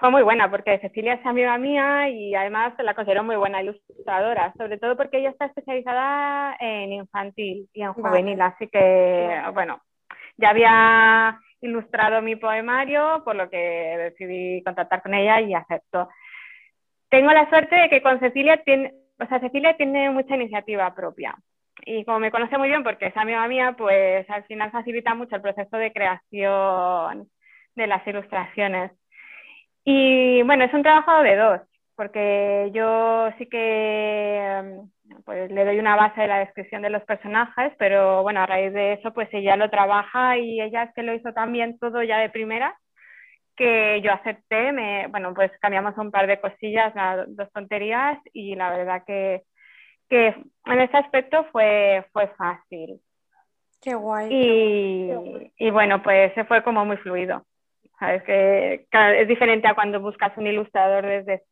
fue 0.00 0.10
muy 0.10 0.22
buena 0.22 0.50
porque 0.50 0.78
Cecilia 0.78 1.14
es 1.14 1.26
amiga 1.26 1.56
mía 1.58 2.08
y 2.08 2.34
además 2.34 2.74
la 2.78 2.94
considero 2.94 3.24
muy 3.24 3.36
buena 3.36 3.62
ilustradora, 3.62 4.52
sobre 4.56 4.78
todo 4.78 4.96
porque 4.96 5.18
ella 5.18 5.30
está 5.30 5.46
especializada 5.46 6.56
en 6.60 6.92
infantil 6.92 7.68
y 7.72 7.82
en 7.82 7.92
juvenil, 7.92 8.40
así 8.40 8.68
que 8.68 9.42
bueno, 9.54 9.80
ya 10.36 10.50
había 10.50 11.40
ilustrado 11.60 12.22
mi 12.22 12.36
poemario, 12.36 13.22
por 13.24 13.36
lo 13.36 13.50
que 13.50 13.58
decidí 13.58 14.62
contactar 14.62 15.02
con 15.02 15.14
ella 15.14 15.40
y 15.40 15.54
aceptó. 15.54 16.08
Tengo 17.08 17.32
la 17.32 17.48
suerte 17.48 17.74
de 17.74 17.88
que 17.88 18.02
con 18.02 18.20
Cecilia 18.20 18.62
tiene, 18.64 18.94
o 19.18 19.26
sea, 19.26 19.40
Cecilia 19.40 19.76
tiene 19.76 20.10
mucha 20.10 20.36
iniciativa 20.36 20.94
propia. 20.94 21.34
Y 21.84 22.04
como 22.04 22.20
me 22.20 22.30
conoce 22.30 22.58
muy 22.58 22.68
bien 22.68 22.82
porque 22.82 23.06
es 23.06 23.16
amiga 23.16 23.46
mía, 23.48 23.74
pues 23.76 24.28
al 24.30 24.44
final 24.44 24.70
facilita 24.70 25.14
mucho 25.14 25.36
el 25.36 25.42
proceso 25.42 25.76
de 25.76 25.92
creación 25.92 27.28
de 27.74 27.86
las 27.86 28.06
ilustraciones. 28.06 28.92
Y 29.90 30.42
bueno, 30.42 30.64
es 30.64 30.74
un 30.74 30.82
trabajo 30.82 31.22
de 31.22 31.34
dos, 31.34 31.60
porque 31.96 32.70
yo 32.74 33.30
sí 33.38 33.46
que 33.46 34.82
pues, 35.24 35.50
le 35.50 35.64
doy 35.64 35.78
una 35.78 35.96
base 35.96 36.20
de 36.20 36.26
la 36.26 36.40
descripción 36.40 36.82
de 36.82 36.90
los 36.90 37.02
personajes, 37.04 37.72
pero 37.78 38.22
bueno, 38.22 38.42
a 38.42 38.46
raíz 38.46 38.74
de 38.74 38.92
eso, 38.92 39.14
pues 39.14 39.30
ella 39.32 39.56
lo 39.56 39.70
trabaja 39.70 40.36
y 40.36 40.60
ella 40.60 40.82
es 40.82 40.94
que 40.94 41.02
lo 41.02 41.14
hizo 41.14 41.32
también 41.32 41.78
todo 41.78 42.02
ya 42.02 42.18
de 42.18 42.28
primera, 42.28 42.78
que 43.56 44.02
yo 44.02 44.12
acepté, 44.12 44.72
me, 44.72 45.06
bueno, 45.06 45.32
pues 45.32 45.50
cambiamos 45.58 45.96
un 45.96 46.10
par 46.10 46.26
de 46.26 46.38
cosillas, 46.38 46.92
dos 47.28 47.50
tonterías, 47.54 48.18
y 48.34 48.56
la 48.56 48.76
verdad 48.76 49.04
que, 49.06 49.44
que 50.10 50.34
en 50.66 50.80
ese 50.82 50.98
aspecto 50.98 51.46
fue, 51.50 52.04
fue 52.12 52.28
fácil. 52.36 53.00
Qué 53.80 53.94
guay. 53.94 54.28
Y, 54.30 55.52
y 55.56 55.70
bueno, 55.70 56.02
pues 56.02 56.34
se 56.34 56.44
fue 56.44 56.62
como 56.62 56.84
muy 56.84 56.98
fluido. 56.98 57.42
¿Sabes? 57.98 58.22
Que 58.22 58.86
es 59.16 59.28
diferente 59.28 59.66
a 59.66 59.74
cuando 59.74 60.00
buscas 60.00 60.36
un 60.36 60.46
ilustrador 60.46 61.04
desde 61.04 61.42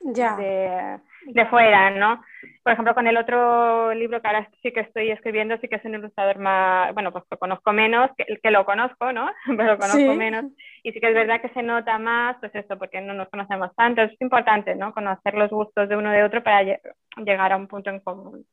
De, 0.00 1.46
fuera, 1.46 1.90
¿no? 1.90 2.22
Por 2.62 2.72
ejemplo, 2.72 2.94
con 2.94 3.06
el 3.06 3.16
otro 3.16 3.94
libro 3.94 4.20
que 4.20 4.26
ahora 4.26 4.48
sí 4.62 4.72
que 4.72 4.80
estoy 4.80 5.10
escribiendo, 5.10 5.56
sí 5.58 5.68
que 5.68 5.76
es 5.76 5.84
un 5.84 5.94
ilustrador 5.94 6.38
más, 6.38 6.92
bueno, 6.94 7.12
pues 7.12 7.24
lo 7.30 7.38
conozco 7.38 7.72
menos, 7.72 8.10
que, 8.16 8.26
que 8.42 8.50
lo 8.50 8.64
conozco, 8.64 9.12
¿no? 9.12 9.30
Pero 9.46 9.64
lo 9.64 9.78
conozco 9.78 10.14
menos. 10.14 10.46
Y 10.82 10.92
sí 10.92 11.00
que 11.00 11.08
es 11.08 11.14
verdad 11.14 11.40
que 11.40 11.50
se 11.50 11.62
nota 11.62 11.98
más, 11.98 12.36
pues 12.40 12.54
esto, 12.54 12.76
porque 12.76 13.00
no 13.00 13.14
nos 13.14 13.28
conocemos 13.28 13.74
tanto. 13.76 14.02
Es 14.02 14.20
importante, 14.20 14.74
¿no? 14.74 14.92
Conocer 14.92 15.34
los 15.34 15.50
gustos 15.50 15.88
de 15.88 15.96
uno 15.96 16.10
de 16.10 16.24
otro 16.24 16.42
para 16.42 16.62
llegar 17.16 17.52
a 17.52 17.56
un 17.56 17.68
punto 17.68 17.90
en 17.90 18.00
común. 18.00 18.44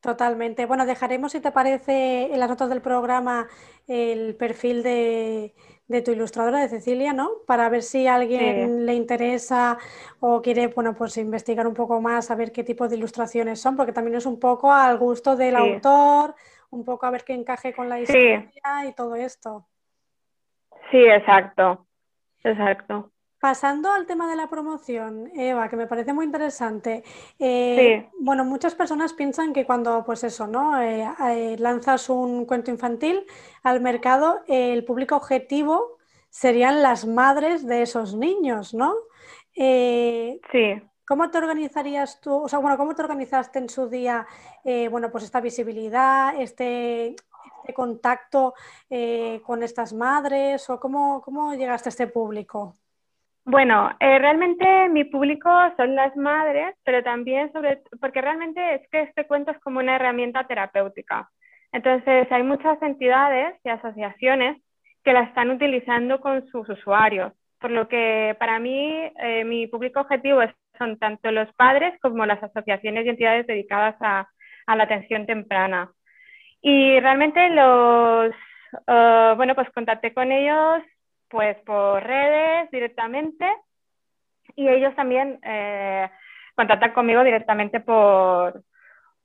Totalmente. 0.00 0.66
Bueno, 0.66 0.86
dejaremos, 0.86 1.32
si 1.32 1.40
te 1.40 1.52
parece, 1.52 2.32
en 2.32 2.40
las 2.40 2.48
notas 2.48 2.68
del 2.68 2.80
programa 2.80 3.46
el 3.86 4.34
perfil 4.36 4.82
de, 4.82 5.54
de 5.88 6.02
tu 6.02 6.12
ilustradora, 6.12 6.60
de 6.60 6.68
Cecilia, 6.68 7.12
¿no? 7.14 7.30
Para 7.46 7.68
ver 7.70 7.82
si 7.82 8.06
a 8.06 8.16
alguien 8.16 8.84
le 8.84 8.94
interesa 8.94 9.78
o 10.20 10.42
quiere, 10.42 10.68
bueno, 10.68 10.94
pues 10.94 11.16
investigar 11.16 11.66
un 11.66 11.74
poco 11.74 12.00
más, 12.00 12.26
saber 12.26 12.52
qué 12.52 12.62
tipo 12.62 12.88
de 12.88 12.96
ilustraciones 12.96 13.60
son, 13.60 13.74
porque 13.74 13.92
también 13.92 14.16
es 14.16 14.26
un 14.26 14.38
poco 14.38 14.70
al 14.70 14.98
gusto 14.98 15.34
del 15.34 15.56
autor, 15.56 16.34
un 16.70 16.84
poco 16.84 17.06
a 17.06 17.10
ver 17.10 17.24
qué 17.24 17.32
encaje 17.32 17.72
con 17.72 17.88
la 17.88 18.00
historia 18.00 18.52
y 18.86 18.92
todo 18.94 19.16
esto. 19.16 19.66
Sí, 20.90 20.98
exacto, 20.98 21.86
exacto. 22.44 23.10
Pasando 23.40 23.92
al 23.92 24.04
tema 24.04 24.28
de 24.28 24.34
la 24.34 24.48
promoción, 24.48 25.30
Eva, 25.36 25.68
que 25.68 25.76
me 25.76 25.86
parece 25.86 26.12
muy 26.12 26.24
interesante. 26.24 27.04
Eh, 27.38 28.08
bueno, 28.18 28.44
muchas 28.44 28.74
personas 28.74 29.12
piensan 29.12 29.52
que 29.52 29.64
cuando, 29.64 30.02
pues 30.04 30.24
eso, 30.24 30.48
¿no? 30.48 30.82
Eh, 30.82 31.08
eh, 31.30 31.56
lanzas 31.56 32.08
un 32.10 32.46
cuento 32.46 32.72
infantil 32.72 33.24
al 33.62 33.80
mercado, 33.80 34.40
el 34.48 34.84
público 34.84 35.14
objetivo 35.14 35.98
serían 36.28 36.82
las 36.82 37.06
madres 37.06 37.64
de 37.64 37.82
esos 37.82 38.14
niños, 38.14 38.74
¿no? 38.74 38.94
sí. 39.54 40.82
¿Cómo 41.06 41.30
te 41.30 41.38
organizarías 41.38 42.20
tú? 42.20 42.42
O 42.42 42.48
sea, 42.48 42.58
bueno, 42.58 42.76
¿cómo 42.76 42.94
te 42.94 43.02
organizaste 43.02 43.60
en 43.60 43.68
su 43.68 43.88
día, 43.88 44.26
bueno, 44.90 45.10
pues 45.10 45.24
esta 45.24 45.40
visibilidad, 45.40 46.38
este, 46.38 47.10
este 47.60 47.72
contacto 47.72 48.54
con 49.44 49.62
estas 49.62 49.92
madres? 49.94 50.68
¿O 50.68 50.78
cómo, 50.78 51.22
cómo 51.22 51.54
llegaste 51.54 51.88
a 51.88 51.90
este 51.90 52.08
público? 52.08 52.74
Bueno, 53.50 53.90
eh, 53.98 54.18
realmente 54.18 54.90
mi 54.90 55.04
público 55.04 55.48
son 55.78 55.94
las 55.94 56.14
madres, 56.16 56.76
pero 56.84 57.02
también 57.02 57.50
sobre, 57.50 57.80
porque 57.98 58.20
realmente 58.20 58.74
es 58.74 58.86
que 58.90 59.00
este 59.00 59.26
cuento 59.26 59.52
es 59.52 59.58
como 59.60 59.78
una 59.78 59.96
herramienta 59.96 60.46
terapéutica. 60.46 61.30
Entonces, 61.72 62.30
hay 62.30 62.42
muchas 62.42 62.80
entidades 62.82 63.58
y 63.64 63.70
asociaciones 63.70 64.60
que 65.02 65.14
la 65.14 65.22
están 65.22 65.50
utilizando 65.50 66.20
con 66.20 66.46
sus 66.48 66.68
usuarios, 66.68 67.32
por 67.58 67.70
lo 67.70 67.88
que 67.88 68.36
para 68.38 68.58
mí 68.58 69.10
eh, 69.18 69.44
mi 69.46 69.66
público 69.66 70.00
objetivo 70.00 70.42
son 70.76 70.98
tanto 70.98 71.32
los 71.32 71.50
padres 71.54 71.98
como 72.02 72.26
las 72.26 72.42
asociaciones 72.42 73.06
y 73.06 73.08
entidades 73.08 73.46
dedicadas 73.46 73.96
a, 74.00 74.28
la 74.76 74.84
atención 74.84 75.24
temprana. 75.24 75.90
Y 76.60 77.00
realmente 77.00 77.48
los, 77.48 78.34
eh, 78.88 79.32
bueno, 79.38 79.54
pues 79.54 79.70
contacté 79.70 80.12
con 80.12 80.32
ellos 80.32 80.82
pues 81.28 81.56
por 81.64 82.02
redes 82.02 82.70
directamente 82.70 83.46
y 84.56 84.68
ellos 84.68 84.94
también 84.94 85.38
eh, 85.42 86.08
contactan 86.54 86.92
conmigo 86.92 87.22
directamente 87.22 87.80
por, 87.80 88.62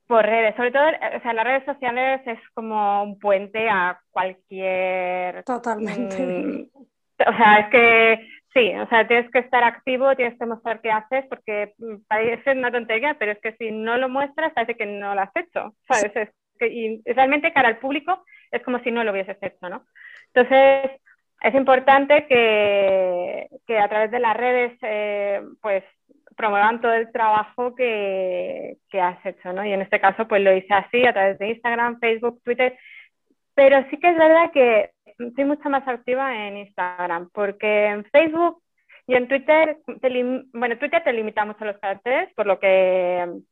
por 0.06 0.24
redes. 0.24 0.54
Sobre 0.56 0.70
todo, 0.70 0.86
o 0.86 1.20
sea, 1.20 1.32
las 1.32 1.44
redes 1.44 1.64
sociales 1.64 2.20
es 2.26 2.38
como 2.54 3.02
un 3.02 3.18
puente 3.18 3.68
a 3.68 3.98
cualquier... 4.10 5.42
Totalmente. 5.44 6.18
Mm, 6.18 6.68
o 6.74 7.36
sea, 7.36 7.58
es 7.60 7.68
que 7.70 8.28
sí, 8.52 8.74
o 8.76 8.86
sea, 8.88 9.06
tienes 9.06 9.30
que 9.30 9.40
estar 9.40 9.64
activo, 9.64 10.14
tienes 10.14 10.38
que 10.38 10.46
mostrar 10.46 10.80
qué 10.80 10.90
haces, 10.90 11.24
porque 11.28 11.74
parece 12.08 12.52
una 12.52 12.70
tontería, 12.70 13.16
pero 13.18 13.32
es 13.32 13.40
que 13.40 13.56
si 13.56 13.70
no 13.72 13.98
lo 13.98 14.08
muestras, 14.08 14.52
parece 14.52 14.76
que 14.76 14.86
no 14.86 15.14
lo 15.14 15.20
has 15.20 15.34
hecho, 15.34 15.74
¿sabes? 15.88 16.14
Es 16.14 16.30
que, 16.58 16.68
y 16.68 17.02
realmente 17.04 17.52
cara 17.52 17.68
al 17.68 17.78
público 17.78 18.24
es 18.52 18.62
como 18.62 18.78
si 18.80 18.92
no 18.92 19.02
lo 19.02 19.10
hubieses 19.10 19.36
hecho, 19.42 19.68
¿no? 19.68 19.84
Entonces, 20.32 21.00
es 21.44 21.54
importante 21.54 22.26
que, 22.26 23.48
que, 23.66 23.78
a 23.78 23.88
través 23.88 24.10
de 24.10 24.18
las 24.18 24.34
redes 24.34 24.72
eh, 24.80 25.42
pues 25.60 25.84
promuevan 26.36 26.80
todo 26.80 26.94
el 26.94 27.12
trabajo 27.12 27.74
que, 27.74 28.78
que, 28.88 29.00
has 29.00 29.24
hecho, 29.26 29.52
¿no? 29.52 29.64
Y 29.64 29.72
en 29.72 29.82
este 29.82 30.00
caso 30.00 30.26
pues 30.26 30.42
lo 30.42 30.56
hice 30.56 30.72
así 30.72 31.06
a 31.06 31.12
través 31.12 31.38
de 31.38 31.50
Instagram, 31.50 32.00
Facebook, 32.00 32.40
Twitter, 32.42 32.78
pero 33.54 33.84
sí 33.90 33.98
que 33.98 34.08
es 34.08 34.16
verdad 34.16 34.50
que 34.52 34.90
soy 35.36 35.44
mucho 35.44 35.68
más 35.68 35.86
activa 35.86 36.46
en 36.46 36.56
Instagram, 36.56 37.28
porque 37.32 37.86
en 37.88 38.04
Facebook 38.06 38.62
y 39.06 39.14
en 39.14 39.28
Twitter, 39.28 39.76
bueno, 40.54 40.78
Twitter 40.78 41.04
te 41.04 41.12
limita 41.12 41.44
mucho 41.44 41.66
los 41.66 41.76
caracteres, 41.78 42.32
por 42.34 42.46
lo 42.46 42.58
que 42.58 43.42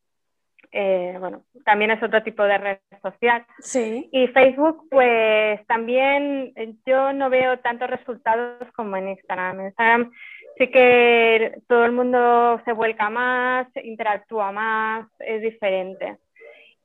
eh, 0.72 1.16
bueno, 1.20 1.42
también 1.64 1.90
es 1.90 2.02
otro 2.02 2.22
tipo 2.22 2.42
de 2.44 2.58
red 2.58 2.78
social. 3.02 3.44
Sí. 3.60 4.08
Y 4.10 4.26
Facebook, 4.28 4.88
pues 4.90 5.64
también 5.66 6.52
eh, 6.56 6.74
yo 6.86 7.12
no 7.12 7.28
veo 7.28 7.58
tantos 7.58 7.90
resultados 7.90 8.66
como 8.74 8.96
en 8.96 9.10
Instagram. 9.10 9.60
En 9.60 9.66
Instagram 9.66 10.12
sí 10.56 10.68
que 10.68 11.60
todo 11.68 11.84
el 11.84 11.92
mundo 11.92 12.60
se 12.64 12.72
vuelca 12.72 13.10
más, 13.10 13.66
interactúa 13.82 14.50
más, 14.50 15.06
es 15.18 15.42
diferente. 15.42 16.16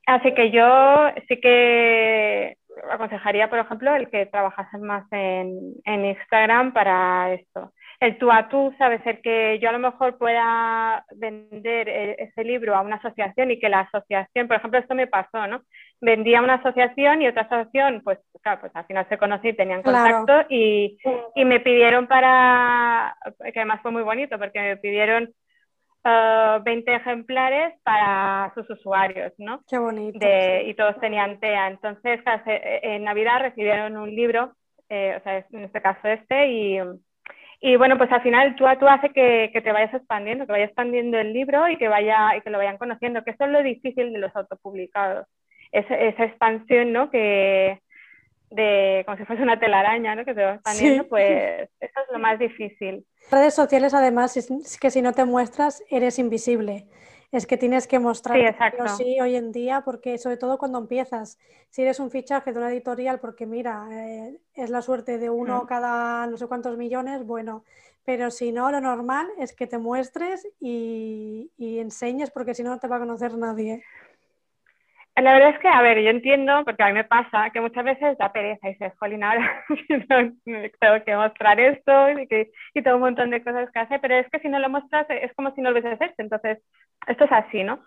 Así 0.05 0.33
que 0.33 0.51
yo 0.51 1.09
sí 1.27 1.39
que 1.39 2.57
aconsejaría, 2.89 3.49
por 3.49 3.59
ejemplo, 3.59 3.95
el 3.95 4.09
que 4.09 4.25
trabajase 4.25 4.77
más 4.77 5.05
en, 5.11 5.75
en 5.85 6.05
Instagram 6.05 6.73
para 6.73 7.33
esto 7.33 7.73
el 7.99 8.17
tú 8.19 8.31
a 8.31 8.47
tú, 8.47 8.73
¿sabes? 8.77 9.01
El 9.05 9.21
que 9.21 9.59
yo 9.59 9.69
a 9.69 9.71
lo 9.71 9.79
mejor 9.79 10.17
pueda 10.17 11.03
vender 11.15 11.89
e, 11.89 12.15
ese 12.19 12.43
libro 12.43 12.75
a 12.75 12.81
una 12.81 12.97
asociación 12.97 13.49
y 13.49 13.59
que 13.59 13.69
la 13.69 13.81
asociación, 13.81 14.47
por 14.47 14.57
ejemplo, 14.57 14.79
esto 14.79 14.93
me 14.93 15.07
pasó, 15.07 15.47
¿no? 15.47 15.63
Vendía 15.99 16.39
a 16.39 16.43
una 16.43 16.55
asociación 16.55 17.21
y 17.21 17.27
otra 17.27 17.43
asociación, 17.43 18.01
pues 18.03 18.19
claro, 18.43 18.61
pues 18.61 18.75
al 18.75 18.85
final 18.85 19.07
se 19.09 19.17
conocí, 19.17 19.53
tenían 19.53 19.81
contacto 19.81 20.45
y, 20.49 20.97
y, 21.35 21.45
me 21.45 21.59
pidieron 21.59 22.07
para, 22.07 23.15
que 23.39 23.59
además 23.59 23.81
fue 23.81 23.91
muy 23.91 24.03
bonito, 24.03 24.37
porque 24.37 24.59
me 24.59 24.77
pidieron 24.77 25.33
20 26.03 26.91
uh, 26.91 26.95
ejemplares 26.95 27.73
para 27.83 28.51
sus 28.53 28.69
usuarios, 28.69 29.33
¿no? 29.39 29.61
Qué 29.67 29.77
bonito. 29.77 30.19
y 30.65 30.73
todos 30.75 30.99
tenían 30.99 31.39
TEA. 31.39 31.67
Entonces, 31.67 32.21
en 32.45 33.03
Navidad 33.03 33.39
recibieron 33.41 33.97
un 33.97 34.15
libro, 34.15 34.53
eh, 34.87 35.15
o 35.19 35.23
sea, 35.23 35.45
en 35.51 35.63
este 35.63 35.81
caso 35.81 36.07
este, 36.07 36.47
y 36.47 36.79
y 37.59 37.75
bueno, 37.75 37.97
pues 37.97 38.11
al 38.11 38.21
final 38.21 38.55
tú 38.55 38.67
a 38.67 38.77
tú 38.77 38.87
hace 38.87 39.09
que, 39.09 39.49
que, 39.51 39.61
te 39.61 39.71
vayas 39.71 39.93
expandiendo, 39.93 40.45
que 40.45 40.51
vaya 40.51 40.65
expandiendo 40.65 41.17
el 41.17 41.33
libro 41.33 41.67
y 41.67 41.77
que, 41.77 41.87
vaya, 41.87 42.35
y 42.37 42.41
que 42.41 42.49
lo 42.49 42.59
vayan 42.59 42.77
conociendo, 42.77 43.23
que 43.23 43.31
eso 43.31 43.45
es 43.45 43.51
lo 43.51 43.63
difícil 43.63 44.13
de 44.13 44.19
los 44.19 44.35
autopublicados, 44.35 45.27
esa, 45.71 45.95
esa 45.95 46.25
expansión, 46.25 46.93
¿no? 46.93 47.09
Que 47.09 47.81
de 48.49 49.03
como 49.05 49.17
si 49.17 49.25
fuese 49.25 49.43
una 49.43 49.59
telaraña, 49.59 50.15
¿no? 50.15 50.23
Que 50.23 50.33
te 50.33 50.43
va 50.43 50.53
expandiendo, 50.53 51.07
pues 51.07 51.69
eso 51.79 51.99
es 52.01 52.11
lo 52.11 52.19
más 52.19 52.39
difícil. 52.39 53.05
Redes 53.31 53.55
sociales, 53.55 53.93
además, 53.93 54.37
es 54.37 54.79
que 54.79 54.91
si 54.91 55.01
no 55.01 55.13
te 55.13 55.25
muestras, 55.25 55.83
eres 55.89 56.19
invisible. 56.19 56.85
Es 57.31 57.45
que 57.45 57.57
tienes 57.57 57.87
que 57.87 57.99
mostrar 57.99 58.37
sí, 58.37 59.03
sí 59.03 59.19
hoy 59.19 59.35
en 59.35 59.51
día, 59.51 59.81
porque 59.81 60.17
sobre 60.17 60.37
todo 60.37 60.57
cuando 60.57 60.79
empiezas, 60.79 61.37
si 61.69 61.81
eres 61.81 61.99
un 61.99 62.09
fichaje 62.09 62.53
de 62.53 62.59
una 62.59 62.71
editorial, 62.71 63.19
porque 63.19 63.45
mira, 63.45 63.87
eh, 63.91 64.39
es 64.53 64.69
la 64.69 64.81
suerte 64.81 65.17
de 65.17 65.29
uno 65.29 65.63
mm. 65.63 65.67
cada 65.67 66.27
no 66.27 66.37
sé 66.37 66.47
cuántos 66.47 66.77
millones, 66.77 67.25
bueno, 67.25 67.63
pero 68.05 68.31
si 68.31 68.53
no, 68.53 68.71
lo 68.71 68.79
normal 68.79 69.27
es 69.37 69.51
que 69.51 69.67
te 69.67 69.77
muestres 69.77 70.47
y, 70.61 71.51
y 71.57 71.79
enseñes, 71.79 72.31
porque 72.31 72.53
si 72.53 72.63
no, 72.63 72.69
no 72.69 72.79
te 72.79 72.87
va 72.87 72.95
a 72.95 72.99
conocer 72.99 73.37
nadie. 73.37 73.83
La 75.17 75.33
verdad 75.33 75.49
es 75.49 75.59
que, 75.59 75.67
a 75.67 75.81
ver, 75.81 75.99
yo 75.99 76.11
entiendo, 76.11 76.63
porque 76.63 76.83
a 76.83 76.87
mí 76.87 76.93
me 76.93 77.03
pasa, 77.03 77.49
que 77.51 77.59
muchas 77.59 77.83
veces 77.83 78.17
da 78.19 78.31
pereza 78.31 78.69
y 78.69 78.73
dices, 78.73 78.93
jolín, 78.99 79.23
ahora 79.23 79.65
tengo 80.45 81.03
que 81.05 81.15
mostrar 81.15 81.59
esto 81.59 82.11
y, 82.19 82.27
que, 82.27 82.51
y 82.75 82.83
todo 82.83 82.95
un 82.95 83.01
montón 83.01 83.31
de 83.31 83.43
cosas 83.43 83.69
que 83.71 83.79
hace, 83.79 83.97
pero 83.99 84.15
es 84.15 84.29
que 84.29 84.39
si 84.39 84.47
no 84.47 84.59
lo 84.59 84.69
muestras 84.69 85.07
es 85.09 85.33
como 85.33 85.51
si 85.55 85.61
no 85.61 85.71
lo 85.71 85.79
hubieses 85.79 85.99
hecho, 85.99 86.13
entonces 86.19 86.59
esto 87.07 87.25
es 87.25 87.31
así, 87.31 87.63
¿no? 87.63 87.83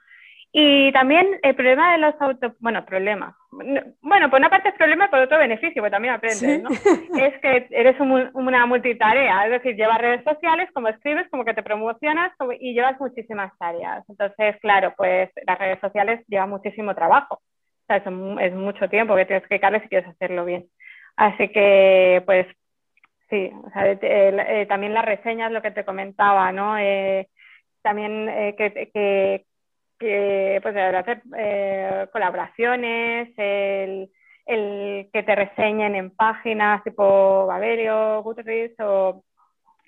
Y 0.53 0.91
también 0.93 1.39
el 1.43 1.55
problema 1.55 1.93
de 1.93 1.99
los 1.99 2.21
autos, 2.21 2.53
bueno, 2.59 2.85
problema, 2.85 3.37
bueno, 3.53 4.31
por 4.31 4.41
una 4.41 4.51
parte 4.51 4.71
es 4.71 4.75
problema, 4.75 5.09
por 5.09 5.21
otro 5.21 5.39
beneficio, 5.39 5.81
porque 5.81 5.93
también 5.93 6.15
aprendes, 6.15 6.63
¿no? 6.63 6.71
es 6.71 7.39
que 7.41 7.69
eres 7.71 8.01
una 8.01 8.67
multitarea, 8.67 9.45
es 9.45 9.51
decir, 9.53 9.77
llevas 9.77 9.99
redes 9.99 10.25
sociales, 10.25 10.69
como 10.73 10.89
escribes, 10.89 11.29
como 11.31 11.45
que 11.45 11.55
te 11.55 11.63
promocionas 11.63 12.33
y 12.59 12.75
llevas 12.75 12.99
muchísimas 13.01 13.57
tareas. 13.59 14.05
Entonces, 14.09 14.57
claro, 14.61 14.93
pues 14.97 15.31
las 15.47 15.59
redes 15.59 15.81
sociales 15.81 16.25
llevan 16.27 16.51
muchísimo 16.51 16.95
trabajo, 16.97 17.37
o 17.37 17.87
sea, 17.87 17.99
es, 17.99 18.53
mucho 18.53 18.89
tiempo 18.89 19.15
que 19.15 19.27
tienes 19.27 19.45
que 19.45 19.55
dedicarle 19.55 19.83
si 19.83 19.89
quieres 19.89 20.09
hacerlo 20.09 20.45
bien. 20.45 20.67
Así 21.17 21.49
que, 21.49 22.23
pues, 22.27 22.47
sí, 23.29 23.53
o 23.65 23.71
sea, 23.71 23.85
eh, 23.87 24.67
también 24.69 24.95
las 24.95 25.05
reseñas, 25.05 25.53
lo 25.53 25.63
que 25.63 25.71
te 25.71 25.85
comentaba, 25.85 26.51
¿no? 26.51 26.77
Eh, 26.79 27.29
también 27.83 28.29
eh, 28.29 28.55
que, 28.57 28.91
que 28.93 29.45
que 30.01 30.59
pues, 30.63 30.75
hacer 30.75 31.23
eh, 31.37 32.07
colaboraciones, 32.11 33.29
el, 33.37 34.11
el, 34.47 35.09
que 35.13 35.23
te 35.23 35.35
reseñen 35.37 35.95
en 35.95 36.11
páginas 36.11 36.83
tipo 36.83 37.47
Baberio, 37.47 38.23
Goodreads 38.23 38.81
o, 38.81 39.23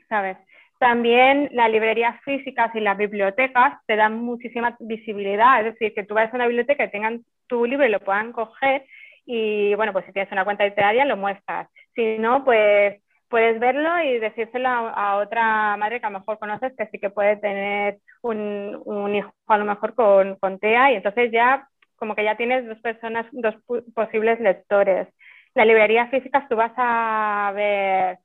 ¿sabes? 0.09 0.37
También 0.79 1.49
las 1.53 1.71
librerías 1.71 2.21
físicas 2.23 2.75
y 2.75 2.81
las 2.81 2.99
bibliotecas 2.99 3.81
te 3.87 3.97
dan 3.97 4.19
muchísima 4.19 4.77
visibilidad, 4.81 5.61
es 5.61 5.73
decir, 5.73 5.95
que 5.95 6.05
tú 6.05 6.15
vayas 6.15 6.33
a 6.33 6.37
una 6.37 6.47
biblioteca 6.47 6.85
y 6.85 6.91
tengan 6.91 7.25
tu 7.47 7.65
libro 7.65 7.87
y 7.87 7.91
lo 7.91 8.01
puedan 8.01 8.33
coger 8.33 8.85
y, 9.25 9.75
bueno, 9.77 9.93
pues 9.93 10.05
si 10.05 10.13
tienes 10.13 10.33
una 10.33 10.45
cuenta 10.45 10.65
literaria 10.65 11.05
lo 11.05 11.17
muestras. 11.17 11.69
Si 11.95 12.19
no, 12.19 12.45
pues 12.45 13.01
puedes 13.33 13.59
verlo 13.59 13.99
y 14.03 14.19
decírselo 14.19 14.69
a, 14.69 15.17
otra 15.17 15.75
madre 15.79 16.01
que 16.01 16.07
a 16.07 16.11
lo 16.11 16.19
mejor 16.19 16.39
conoces 16.39 16.75
que 16.77 16.87
sí 16.89 16.99
que 16.99 17.09
puede 17.09 17.39
tener 17.39 17.99
un, 18.21 18.79
un 18.85 19.15
hijo 19.17 19.33
a 19.47 19.57
lo 19.57 19.65
mejor 19.65 19.95
con, 19.95 20.37
con, 20.37 20.59
TEA 20.59 20.93
y 20.93 20.97
entonces 20.97 21.33
ya 21.33 21.67
como 21.97 22.15
que 22.15 22.25
ya 22.25 22.37
tienes 22.37 22.67
dos 22.67 22.79
personas, 22.81 23.25
dos 23.33 23.55
posibles 23.95 24.39
lectores. 24.39 25.09
La 25.55 25.65
librería 25.65 26.09
física 26.09 26.47
tú 26.47 26.57
vas 26.57 26.73
a 26.77 27.53
ver, 27.55 28.19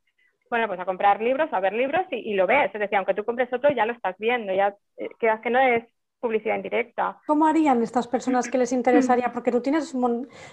bueno, 0.49 0.67
pues 0.67 0.79
a 0.79 0.85
comprar 0.85 1.21
libros, 1.21 1.53
a 1.53 1.61
ver 1.61 1.71
libros 1.71 2.05
y, 2.11 2.31
y 2.31 2.33
lo 2.33 2.45
ves. 2.45 2.69
Es 2.73 2.79
decir, 2.81 2.97
aunque 2.97 3.13
tú 3.13 3.23
compres 3.23 3.51
otro, 3.53 3.69
ya 3.71 3.85
lo 3.85 3.93
estás 3.93 4.17
viendo, 4.17 4.53
ya 4.53 4.75
eh, 4.97 5.07
quedas 5.19 5.39
que 5.39 5.49
no 5.49 5.59
es 5.59 5.85
publicidad 6.19 6.55
indirecta. 6.55 7.17
¿Cómo 7.25 7.47
harían 7.47 7.81
estas 7.83 8.07
personas 8.07 8.49
que 8.49 8.57
les 8.57 8.71
interesaría? 8.71 9.31
Porque 9.31 9.51
tú 9.51 9.61
tienes 9.61 9.95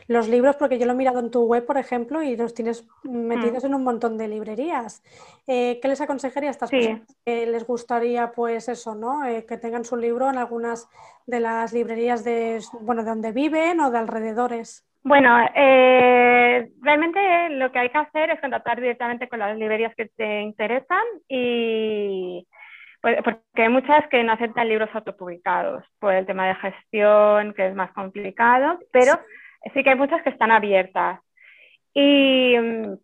los 0.09 0.29
libros, 0.29 0.57
porque 0.57 0.79
yo 0.79 0.87
lo 0.87 0.93
he 0.93 0.97
mirado 0.97 1.21
en 1.21 1.31
tu 1.31 1.45
web, 1.45 1.65
por 1.65 1.79
ejemplo, 1.79 2.23
y 2.23 2.37
los 2.37 2.55
tienes 2.55 2.87
metidos 3.03 3.65
mm. 3.65 3.67
en 3.67 3.75
un 3.75 3.85
montón 3.85 4.19
de 4.19 4.29
librerías. 4.29 5.03
Eh, 5.47 5.79
¿Qué 5.81 5.89
les 5.89 6.01
aconsejaría 6.01 6.51
a 6.51 6.53
estas 6.53 6.71
personas 6.71 7.17
que 7.25 7.47
les 7.47 7.67
gustaría, 7.67 8.33
pues 8.33 8.69
eso, 8.69 8.95
¿no? 8.95 9.25
Eh, 9.27 9.45
que 9.47 9.57
tengan 9.57 9.85
su 9.85 9.97
libro 9.97 10.31
en 10.31 10.39
algunas 10.39 10.89
de 11.27 11.41
las 11.41 11.73
librerías 11.73 12.25
de, 12.25 12.61
bueno, 12.81 13.03
de 13.03 13.11
donde 13.11 13.33
viven 13.33 13.81
o 13.81 13.91
de 13.91 13.99
alrededores? 13.99 14.87
Bueno, 15.03 15.37
eh, 15.55 16.71
realmente 16.81 17.51
lo 17.51 17.71
que 17.71 17.79
hay 17.79 17.91
que 17.91 17.99
hacer 17.99 18.31
es 18.31 18.41
contactar 18.41 18.81
directamente 18.81 19.29
con 19.29 19.39
las 19.39 19.55
librerías 19.57 19.95
que 19.95 20.07
te 20.07 20.41
interesan 20.41 21.05
y 21.29 22.47
pues, 23.05 23.19
porque 23.23 23.63
hay 23.63 23.69
muchas 23.69 24.09
que 24.09 24.25
no 24.25 24.33
aceptan 24.33 24.67
libros 24.67 24.89
autopublicados 24.95 25.85
por 25.99 26.15
el 26.15 26.25
tema 26.25 26.49
de 26.49 26.55
gestión, 26.55 27.53
que 27.53 27.67
es 27.67 27.75
más 27.75 27.93
complicado, 27.93 28.79
pero 28.93 29.13
sí 29.75 29.85
que 29.85 29.91
hay 29.91 29.97
muchas 29.97 30.23
que 30.23 30.31
están 30.31 30.51
abiertas. 30.51 31.21
Y 31.93 32.57
mm, 32.59 32.95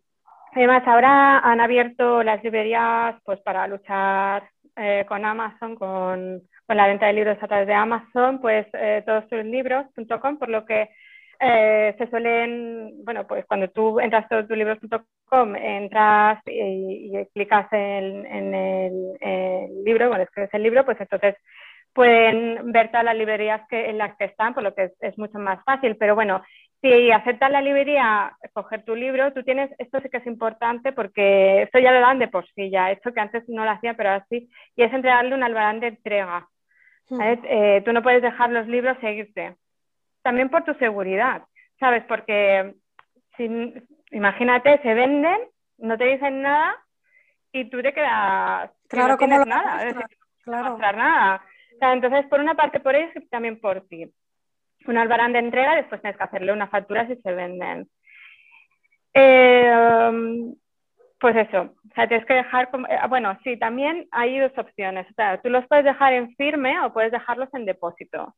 además 0.55 0.81
ahora 0.87 1.37
han 1.37 1.61
abierto 1.61 2.23
las 2.23 2.43
librerías 2.43 3.21
pues, 3.23 3.39
para 3.41 3.67
luchar 3.67 4.49
eh, 4.75 5.05
con 5.07 5.23
Amazon, 5.23 5.75
con, 5.75 6.41
con, 6.65 6.77
la 6.77 6.87
venta 6.87 7.05
de 7.05 7.13
libros 7.13 7.37
a 7.39 7.47
través 7.47 7.67
de 7.67 7.75
Amazon, 7.75 8.41
pues 8.41 8.65
eh, 8.73 9.03
todos 9.05 9.25
sus 9.29 9.45
libros.com, 9.45 10.39
por 10.39 10.49
lo 10.49 10.65
que 10.65 10.89
eh, 11.43 11.95
se 11.97 12.07
suelen, 12.07 13.03
bueno, 13.03 13.25
pues 13.25 13.45
cuando 13.47 13.67
tú 13.69 13.99
entras 13.99 14.31
a 14.31 14.45
tulibros.com, 14.45 15.55
entras 15.55 16.39
y, 16.45 17.11
clicas 17.33 17.67
en, 17.71 18.53
el, 18.53 19.83
libro, 19.83 20.09
bueno, 20.09 20.23
escribes 20.23 20.53
el 20.53 20.61
libro, 20.61 20.85
pues 20.85 21.01
entonces 21.01 21.35
pueden 21.93 22.71
ver 22.71 22.89
todas 22.89 23.05
las 23.05 23.15
librerías 23.15 23.67
que, 23.69 23.89
en 23.89 23.97
las 23.97 24.15
que 24.17 24.25
están, 24.25 24.53
por 24.53 24.61
lo 24.61 24.75
que 24.75 24.91
es, 24.99 25.17
mucho 25.17 25.39
más 25.39 25.63
fácil. 25.65 25.97
Pero 25.97 26.13
bueno, 26.13 26.43
si 26.79 27.09
aceptas 27.09 27.49
la 27.49 27.61
librería, 27.61 28.37
coger 28.53 28.85
tu 28.85 28.95
libro, 28.95 29.33
tú 29.33 29.41
tienes, 29.41 29.71
esto 29.79 29.99
sí 29.99 30.09
que 30.09 30.17
es 30.17 30.27
importante 30.27 30.91
porque 30.91 31.63
esto 31.63 31.79
ya 31.79 31.91
lo 31.91 32.01
dan 32.01 32.19
de 32.19 32.27
por 32.27 32.45
sí 32.53 32.69
ya, 32.69 32.91
esto 32.91 33.13
que 33.13 33.19
antes 33.19 33.49
no 33.49 33.65
lo 33.65 33.71
hacía, 33.71 33.95
pero 33.95 34.11
así, 34.11 34.47
y 34.75 34.83
es 34.83 34.93
entregarle 34.93 35.33
un 35.33 35.43
albarán 35.43 35.79
de 35.79 35.87
entrega. 35.87 36.47
Hmm. 37.09 37.19
Eh, 37.19 37.81
tú 37.83 37.93
no 37.93 38.03
puedes 38.03 38.21
dejar 38.21 38.51
los 38.51 38.67
libros 38.67 38.95
seguirte 39.01 39.55
también 40.21 40.49
por 40.49 40.63
tu 40.63 40.73
seguridad, 40.75 41.43
¿sabes? 41.79 42.03
Porque 42.07 42.75
si, 43.37 43.73
imagínate, 44.11 44.79
se 44.81 44.93
venden, 44.93 45.39
no 45.77 45.97
te 45.97 46.05
dicen 46.05 46.41
nada 46.41 46.75
y 47.51 47.69
tú 47.69 47.81
te 47.81 47.93
quedas 47.93 48.71
claro, 48.87 49.13
no 49.13 49.17
como 49.17 49.45
nada, 49.45 49.85
es 49.85 49.95
decir, 49.95 50.17
claro. 50.43 50.77
nada. 50.77 51.43
entonces, 51.81 52.25
por 52.27 52.39
una 52.39 52.55
parte 52.55 52.79
por 52.79 52.95
ellos 52.95 53.11
y 53.15 53.27
también 53.27 53.59
por 53.59 53.87
ti. 53.87 54.11
Un 54.87 54.97
albarán 54.97 55.33
de 55.33 55.39
entrega, 55.39 55.75
después 55.75 56.01
tienes 56.01 56.17
que 56.17 56.23
hacerle 56.23 56.53
una 56.53 56.67
factura 56.67 57.07
si 57.07 57.15
se 57.17 57.33
venden. 57.33 57.87
Eh, 59.13 60.53
pues 61.21 61.35
eso, 61.35 61.61
o 61.61 61.93
sea, 61.93 62.07
tienes 62.07 62.25
que 62.25 62.33
dejar, 62.33 62.69
eh, 62.89 62.97
bueno, 63.07 63.37
sí, 63.43 63.55
también 63.57 64.07
hay 64.11 64.39
dos 64.39 64.57
opciones. 64.57 65.05
O 65.11 65.13
sea, 65.13 65.39
tú 65.39 65.49
los 65.49 65.67
puedes 65.67 65.85
dejar 65.85 66.13
en 66.13 66.35
firme 66.35 66.81
o 66.81 66.91
puedes 66.91 67.11
dejarlos 67.11 67.47
en 67.53 67.65
depósito. 67.65 68.33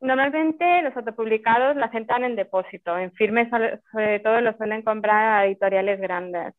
Normalmente 0.00 0.82
los 0.82 0.96
autopublicados 0.96 1.76
la 1.76 1.90
sentan 1.90 2.24
en 2.24 2.36
depósito, 2.36 2.96
en 2.96 3.12
firme 3.12 3.50
sobre 3.50 4.20
todo 4.20 4.40
los 4.40 4.56
suelen 4.56 4.82
comprar 4.82 5.40
a 5.40 5.46
editoriales 5.46 6.00
grandes. 6.00 6.54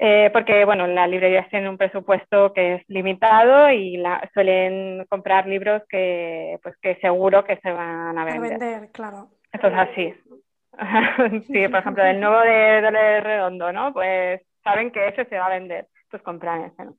Eh, 0.00 0.30
porque, 0.32 0.64
bueno, 0.64 0.86
las 0.86 1.08
librerías 1.08 1.48
tienen 1.48 1.70
un 1.70 1.78
presupuesto 1.78 2.52
que 2.52 2.74
es 2.74 2.82
limitado 2.88 3.70
y 3.70 3.96
la, 3.96 4.28
suelen 4.32 5.04
comprar 5.08 5.46
libros 5.46 5.82
que, 5.88 6.58
pues, 6.62 6.76
que 6.80 6.96
seguro 7.00 7.44
que 7.44 7.56
se 7.56 7.72
van 7.72 8.16
a 8.16 8.24
vender. 8.24 8.54
A 8.54 8.58
vender, 8.58 8.90
claro. 8.92 9.28
Eso 9.52 9.66
es 9.66 9.74
así. 9.74 10.14
sí, 11.48 11.68
por 11.68 11.80
ejemplo, 11.80 12.04
el 12.04 12.20
nuevo 12.20 12.40
de 12.40 12.80
Dole 12.80 13.20
Redondo, 13.20 13.72
¿no? 13.72 13.92
Pues 13.92 14.40
saben 14.62 14.92
que 14.92 15.08
ese 15.08 15.24
se 15.24 15.38
va 15.38 15.46
a 15.46 15.58
vender, 15.58 15.88
pues 16.10 16.22
compran 16.22 16.62
ese, 16.64 16.84
¿no? 16.84 16.94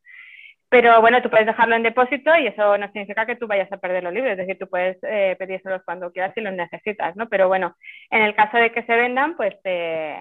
Pero 0.70 1.02
bueno, 1.02 1.22
tú 1.22 1.30
puedes 1.30 1.48
dejarlo 1.48 1.76
en 1.76 1.84
depósito 1.84 2.36
y 2.38 2.48
eso 2.48 2.78
no 2.78 2.86
significa 2.92 3.26
que 3.26 3.36
tú 3.36 3.48
vayas 3.48 3.72
a 3.72 3.78
perder 3.78 4.04
los 4.04 4.14
libros, 4.14 4.32
es 4.34 4.38
decir, 4.38 4.58
tú 4.60 4.68
puedes 4.70 4.98
eh, 5.02 5.36
pedírselos 5.40 5.82
cuando 5.84 6.12
quieras 6.12 6.32
si 6.36 6.42
los 6.42 6.54
necesitas, 6.54 7.16
¿no? 7.16 7.28
Pero 7.28 7.48
bueno, 7.48 7.76
en 8.12 8.22
el 8.22 8.36
caso 8.36 8.58
de 8.58 8.72
que 8.72 8.84
se 8.84 8.96
vendan, 8.96 9.36
pues 9.36 9.60
te, 9.64 10.16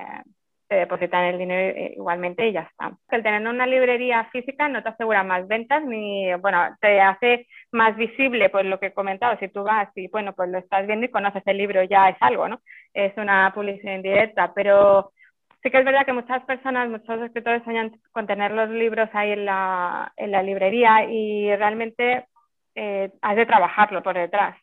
depositan 0.70 1.24
el 1.24 1.38
dinero 1.38 1.78
igualmente 1.96 2.46
y 2.49 2.53
ya 2.53 2.62
está. 2.62 2.92
El 3.11 3.22
tener 3.22 3.46
una 3.46 3.66
librería 3.66 4.24
física 4.32 4.68
no 4.68 4.82
te 4.82 4.90
asegura 4.90 5.22
más 5.22 5.46
ventas 5.49 5.84
ni, 5.84 6.32
bueno, 6.36 6.76
te 6.80 7.01
hace 7.01 7.46
más 7.72 7.96
visible, 7.96 8.49
pues 8.49 8.64
lo 8.66 8.78
que 8.80 8.86
he 8.86 8.92
comentado, 8.94 9.38
si 9.38 9.49
tú 9.49 9.64
vas 9.64 9.90
y, 9.96 10.09
bueno, 10.09 10.34
pues 10.34 10.49
lo 10.51 10.59
estás 10.59 10.86
viendo 10.86 11.07
y 11.07 11.11
conoces 11.11 11.42
el 11.46 11.59
libro, 11.59 11.82
ya 11.84 12.09
es 12.09 12.16
algo, 12.20 12.49
¿no? 12.49 12.61
Es 12.94 13.16
una 13.18 13.53
publicidad 13.55 13.96
indirecta, 13.96 14.53
pero 14.55 15.12
sí 15.62 15.70
que 15.70 15.78
es 15.78 15.84
verdad 15.84 16.06
que 16.06 16.12
muchas 16.12 16.44
personas, 16.44 16.88
muchos 16.88 17.20
escritores 17.20 17.62
sueñan 17.64 18.00
con 18.12 18.26
tener 18.26 18.52
los 18.52 18.68
libros 18.70 19.09
ahí 19.12 19.32
en 19.32 19.44
la, 19.44 20.12
en 20.16 20.30
la 20.30 20.42
librería 20.42 21.04
y 21.04 21.54
realmente 21.56 22.26
eh, 22.74 23.11
has 23.22 23.36
de 23.36 23.46
trabajarlo 23.46 24.02
por 24.02 24.14
detrás. 24.16 24.56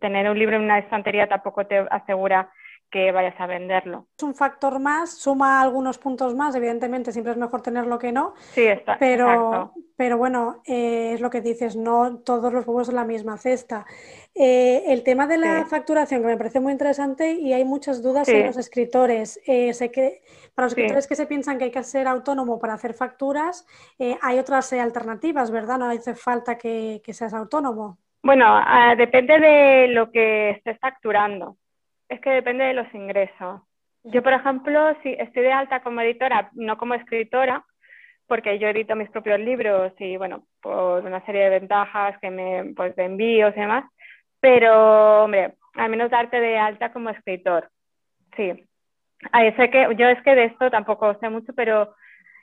tener 0.00 0.30
un 0.30 0.38
libro 0.38 0.56
en 0.56 0.62
una 0.62 0.78
estantería 0.78 1.28
tampoco 1.28 1.66
te 1.66 1.78
asegura 1.90 2.50
que 2.92 3.10
vayas 3.10 3.34
a 3.40 3.46
venderlo. 3.46 4.06
Es 4.16 4.22
un 4.22 4.34
factor 4.34 4.78
más, 4.78 5.16
suma 5.16 5.62
algunos 5.62 5.96
puntos 5.96 6.34
más, 6.36 6.54
evidentemente 6.54 7.10
siempre 7.10 7.32
es 7.32 7.38
mejor 7.38 7.62
tenerlo 7.62 7.98
que 7.98 8.12
no. 8.12 8.34
Sí, 8.52 8.66
está. 8.66 8.98
Pero, 8.98 9.72
pero 9.96 10.18
bueno, 10.18 10.60
eh, 10.66 11.12
es 11.14 11.20
lo 11.22 11.30
que 11.30 11.40
dices, 11.40 11.74
no 11.74 12.18
todos 12.18 12.52
los 12.52 12.66
huevos 12.66 12.90
en 12.90 12.96
la 12.96 13.04
misma 13.04 13.38
cesta. 13.38 13.86
Eh, 14.34 14.84
el 14.88 15.02
tema 15.02 15.26
de 15.26 15.38
la 15.38 15.64
facturación, 15.64 16.20
que 16.20 16.28
me 16.28 16.36
parece 16.36 16.60
muy 16.60 16.72
interesante 16.72 17.32
y 17.32 17.54
hay 17.54 17.64
muchas 17.64 18.02
dudas 18.02 18.28
en 18.28 18.46
los 18.46 18.58
escritores. 18.58 19.40
Eh, 19.46 19.72
sé 19.72 19.90
que 19.90 20.22
para 20.54 20.66
los 20.66 20.72
escritores 20.72 21.06
que 21.06 21.16
se 21.16 21.26
piensan 21.26 21.56
que 21.56 21.64
hay 21.64 21.70
que 21.70 21.82
ser 21.82 22.06
autónomo 22.06 22.58
para 22.58 22.74
hacer 22.74 22.92
facturas, 22.92 23.66
hay 24.20 24.38
otras 24.38 24.70
alternativas, 24.74 25.50
¿verdad? 25.50 25.78
No 25.78 25.88
hace 25.88 26.14
falta 26.14 26.58
que, 26.58 27.00
seas 27.08 27.32
autónomo. 27.32 27.96
Bueno, 28.22 28.44
ah, 28.48 28.94
depende 28.96 29.40
de 29.40 29.88
lo 29.88 30.12
que 30.12 30.50
estés 30.50 30.78
facturando. 30.78 31.56
Es 32.12 32.20
que 32.20 32.28
depende 32.28 32.64
de 32.64 32.74
los 32.74 32.92
ingresos. 32.94 33.62
Yo, 34.04 34.22
por 34.22 34.34
ejemplo, 34.34 34.94
si 35.02 35.14
estoy 35.14 35.44
de 35.44 35.52
alta 35.52 35.82
como 35.82 36.02
editora, 36.02 36.50
no 36.52 36.76
como 36.76 36.92
escritora, 36.92 37.64
porque 38.26 38.58
yo 38.58 38.68
edito 38.68 38.94
mis 38.94 39.08
propios 39.08 39.40
libros 39.40 39.94
y, 39.98 40.18
bueno, 40.18 40.44
por 40.60 41.02
una 41.02 41.24
serie 41.24 41.44
de 41.44 41.60
ventajas 41.60 42.18
que 42.20 42.30
me, 42.30 42.74
pues, 42.74 42.94
de 42.96 43.04
envíos 43.04 43.56
y 43.56 43.60
demás, 43.60 43.84
pero, 44.40 45.24
hombre, 45.24 45.54
al 45.74 45.88
menos 45.88 46.10
darte 46.10 46.38
de 46.38 46.58
alta 46.58 46.92
como 46.92 47.08
escritor, 47.08 47.70
sí. 48.36 48.62
sé 49.56 49.70
que, 49.70 49.88
yo 49.96 50.06
es 50.08 50.22
que 50.22 50.34
de 50.34 50.44
esto 50.44 50.70
tampoco 50.70 51.14
sé 51.14 51.30
mucho, 51.30 51.54
pero 51.54 51.94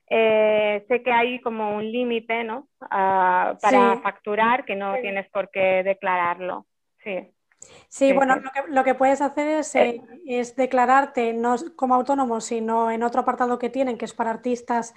eh, 0.09 0.83
sé 0.87 1.03
que 1.03 1.11
hay 1.11 1.39
como 1.41 1.75
un 1.75 1.91
límite, 1.91 2.43
¿no? 2.43 2.69
Ah, 2.89 3.55
para 3.61 3.97
facturar 3.97 4.65
que 4.65 4.75
no 4.75 4.95
tienes 4.95 5.29
por 5.29 5.51
qué 5.51 5.83
declararlo, 5.83 6.65
sí. 7.03 7.31
Sí, 7.87 8.13
bueno, 8.13 8.35
lo 8.69 8.83
que, 8.83 8.93
puedes 8.93 9.19
hacer 9.19 9.63
eh, 9.73 10.01
es, 10.25 10.55
declararte 10.55 11.33
no 11.33 11.55
como 11.75 11.95
autónomo, 11.95 12.39
sino 12.39 12.91
en 12.91 13.03
otro 13.03 13.21
apartado 13.21 13.57
que 13.57 13.69
tienen, 13.69 13.97
que 13.97 14.05
es 14.05 14.13
para 14.13 14.29
artistas, 14.29 14.93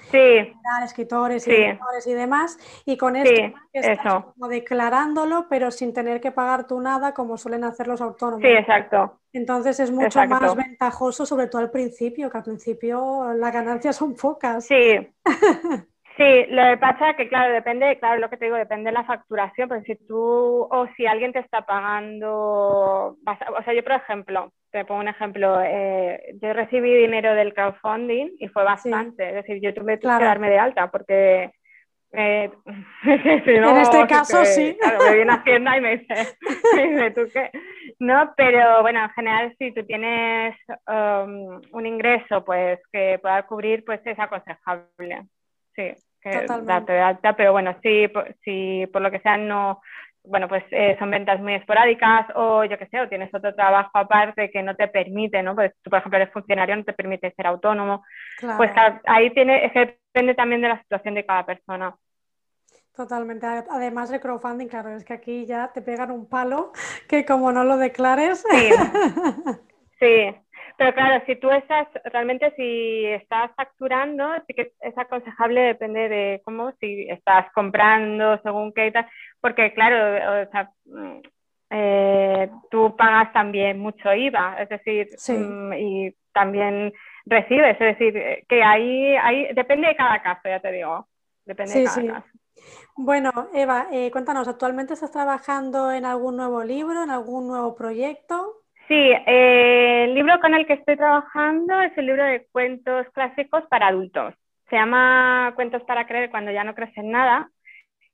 escritores 0.85 1.49
y, 1.49 1.53
y 1.53 2.13
demás. 2.13 2.59
Y 2.85 2.97
con 2.97 3.17
esto 3.17 3.59
estás 3.73 4.25
como 4.35 4.49
declarándolo, 4.49 5.47
pero 5.49 5.71
sin 5.71 5.93
tener 5.93 6.21
que 6.21 6.33
pagar 6.33 6.67
tú 6.67 6.81
nada, 6.81 7.15
como 7.15 7.37
suelen 7.39 7.65
hacer 7.65 7.89
los 7.89 8.01
autónomos. 8.01 8.43
Sí, 8.43 8.53
exacto. 8.53 9.19
Entonces 9.33 9.81
es 9.81 9.91
mucho 9.91 10.25
más 10.27 10.55
ventajoso, 10.55 11.25
sobre 11.25 11.47
todo 11.47 11.63
al 11.63 11.71
principio, 11.71 12.31
que 12.31 12.39
al 12.39 12.45
principio 12.45 13.33
las 13.35 13.53
ganancias 13.53 13.97
son 13.97 14.15
pocas. 14.15 14.67
Sí. 14.67 15.09
Sí, 16.17 16.45
lo 16.51 16.63
que 16.63 16.77
pasa 16.77 17.11
es 17.11 17.17
que, 17.17 17.29
claro, 17.29 17.55
depende, 17.55 17.99
claro, 17.99 18.21
lo 18.21 18.29
que 18.29 18.37
te 18.37 18.45
digo, 18.45 18.57
depende 18.57 18.91
de 18.91 18.95
la 18.95 19.05
facturación, 19.05 19.69
pero 19.69 19.83
si 19.83 19.95
tú 20.07 20.69
o 20.71 20.87
si 20.97 21.07
alguien 21.07 21.33
te 21.33 21.39
está 21.39 21.63
pagando, 21.63 23.17
o 23.17 23.63
sea, 23.65 23.73
yo, 23.73 23.83
por 23.83 23.93
ejemplo, 23.93 24.53
te 24.71 24.85
pongo 24.85 25.01
un 25.01 25.09
ejemplo, 25.09 25.61
eh, 25.63 26.35
yo 26.43 26.53
recibí 26.53 26.95
dinero 26.95 27.35
del 27.35 27.55
crowdfunding 27.55 28.37
y 28.39 28.49
fue 28.49 28.63
bastante, 28.63 29.29
es 29.29 29.35
decir, 29.37 29.61
yo 29.63 29.73
tuve 29.73 29.99
que 29.99 30.07
darme 30.07 30.51
de 30.51 30.59
alta 30.59 30.91
porque... 30.91 31.51
Eh, 32.15 32.51
en 33.05 33.77
este 33.79 34.07
caso, 34.07 34.45
sí. 34.45 34.77
Claro, 34.79 34.99
me 35.03 35.15
viene 35.15 35.33
Hacienda 35.33 35.79
y 35.79 35.81
me 35.81 35.97
dice, 35.97 36.37
me 36.77 36.89
dice, 36.89 37.11
¿tú 37.13 37.23
qué? 37.33 37.51
No, 38.01 38.35
pero 38.37 38.83
bueno, 38.83 39.03
en 39.03 39.11
general, 39.11 39.55
si 39.59 39.73
tú 39.73 39.83
tienes 39.87 40.55
um, 40.87 41.59
un 41.73 41.87
ingreso 41.87 42.45
pues 42.45 42.81
que 42.93 43.19
pueda 43.19 43.43
cubrir, 43.45 43.83
pues 43.87 44.03
es 44.05 44.19
aconsejable 44.19 45.23
sí, 45.75 45.95
que 46.21 46.47
darte 46.47 46.93
de 46.93 47.01
alta, 47.01 47.35
pero 47.35 47.53
bueno, 47.53 47.77
sí, 47.83 48.11
si 48.45 48.87
por 48.93 49.03
lo 49.03 49.11
que 49.11 49.21
sea 49.21 49.37
no, 49.37 49.81
bueno, 50.25 50.49
pues 50.49 50.65
eh, 50.71 50.97
son 50.99 51.11
ventas 51.11 51.41
muy 51.41 51.55
esporádicas 51.55 52.27
o 52.35 52.65
yo 52.65 52.79
qué 52.79 52.87
sé, 52.87 53.01
o 53.01 53.09
tienes 53.09 53.35
otro 53.35 53.55
trabajo 53.55 53.91
aparte 53.95 54.51
que 54.51 54.63
no 54.63 54.77
te 54.77 54.89
permite, 54.89 55.43
¿no? 55.43 55.55
Pues 55.55 55.73
tú, 55.83 55.91
por 55.91 55.99
ejemplo, 55.99 56.19
eres 56.19 56.33
funcionario, 56.33 56.77
no 56.77 56.85
te 56.85 56.93
permite 56.93 57.33
ser 57.35 57.47
autónomo. 57.47 58.05
Pues 58.57 58.71
ahí 59.07 59.31
tiene, 59.31 59.67
es 59.67 59.73
que 59.73 59.99
depende 60.13 60.35
también 60.35 60.63
de 60.63 60.69
la 60.69 60.81
situación 60.83 61.15
de 61.15 61.27
cada 61.27 61.45
persona. 61.45 61.97
Totalmente. 62.95 63.47
Además 63.47 64.11
de 64.11 64.21
crowdfunding, 64.21 64.69
claro, 64.69 64.91
es 64.91 65.05
que 65.05 65.15
aquí 65.15 65.47
ya 65.47 65.73
te 65.73 65.83
pegan 65.83 66.11
un 66.11 66.29
palo 66.29 66.73
que 67.09 67.25
como 67.25 67.51
no 67.51 67.65
lo 67.65 67.79
declares. 67.79 68.45
Sí. 68.49 68.71
sí. 69.99 70.37
Pero 70.77 70.95
claro, 70.95 71.23
si 71.27 71.37
tú 71.37 71.51
estás, 71.51 71.89
realmente 72.05 72.53
si 72.57 73.07
estás 73.07 73.51
facturando, 73.57 74.25
sí 74.47 74.55
que 74.55 74.73
es 74.81 74.99
aconsejable, 74.99 75.61
depende 75.61 76.09
de 76.09 76.43
cómo, 76.45 76.73
si 76.81 77.09
estás 77.09 77.51
comprando, 77.53 78.41
según 78.43 78.73
qué 78.73 78.89
y 78.89 78.93
tal, 78.93 79.07
porque 79.41 79.73
claro, 79.75 80.43
o 80.43 80.51
sea, 80.51 80.71
mm, 80.87 81.21
eh, 81.71 82.51
tú 82.71 82.95
pagas 82.97 83.33
también 83.33 83.79
mucho 83.79 84.13
IVA, 84.13 84.57
es 84.61 84.69
decir, 84.69 85.09
mm, 85.29 85.73
y 85.75 86.15
también 86.33 86.93
recibes, 87.25 87.81
es 87.81 87.99
decir, 87.99 88.45
que 88.49 88.63
ahí, 88.63 89.17
ahí 89.17 89.49
depende 89.55 89.89
de 89.89 89.97
cada 89.97 90.23
caso, 90.23 90.49
ya 90.49 90.61
te 90.61 90.73
digo, 90.73 91.07
depende 91.45 91.81
de 91.81 91.85
cada 91.85 92.07
caso. 92.07 92.29
Bueno, 92.97 93.49
Eva, 93.55 93.89
eh, 93.91 94.11
cuéntanos, 94.11 94.47
¿actualmente 94.49 94.95
estás 94.95 95.11
trabajando 95.11 95.91
en 95.93 96.05
algún 96.05 96.37
nuevo 96.37 96.63
libro, 96.63 97.03
en 97.03 97.11
algún 97.11 97.49
nuevo 97.49 97.75
proyecto? 97.75 98.62
Sí, 98.89 98.95
eh, 98.95 100.05
el 100.05 100.15
libro 100.15 100.41
con 100.41 100.55
el 100.55 100.67
que 100.67 100.75
estoy 100.75 100.97
trabajando 100.97 101.81
es 101.81 101.97
el 101.97 102.07
libro 102.07 102.25
de 102.25 102.47
cuentos 102.53 103.07
clásicos 103.13 103.65
para 103.69 103.89
adultos. 103.89 104.35
Se 104.71 104.77
llama 104.77 105.53
Cuentos 105.55 105.83
para 105.85 106.07
creer 106.07 106.31
cuando 106.31 106.51
ya 106.51 106.65
no 106.65 106.75
crees 106.75 106.97
en 106.97 107.11
nada. 107.11 107.51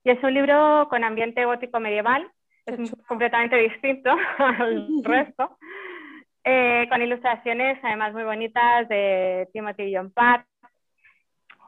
Y 0.04 0.10
es 0.10 0.22
un 0.22 0.34
libro 0.34 0.88
con 0.90 1.04
ambiente 1.04 1.44
gótico 1.44 1.80
medieval, 1.80 2.28
es 2.66 2.92
completamente 3.06 3.56
distinto 3.56 4.10
al 4.38 4.88
resto, 5.04 5.58
eh, 6.44 6.86
con 6.88 7.02
ilustraciones 7.02 7.78
además 7.82 8.12
muy 8.12 8.24
bonitas 8.24 8.88
de 8.88 9.48
Timothy 9.52 9.94
John 9.94 10.10
Park 10.10 10.47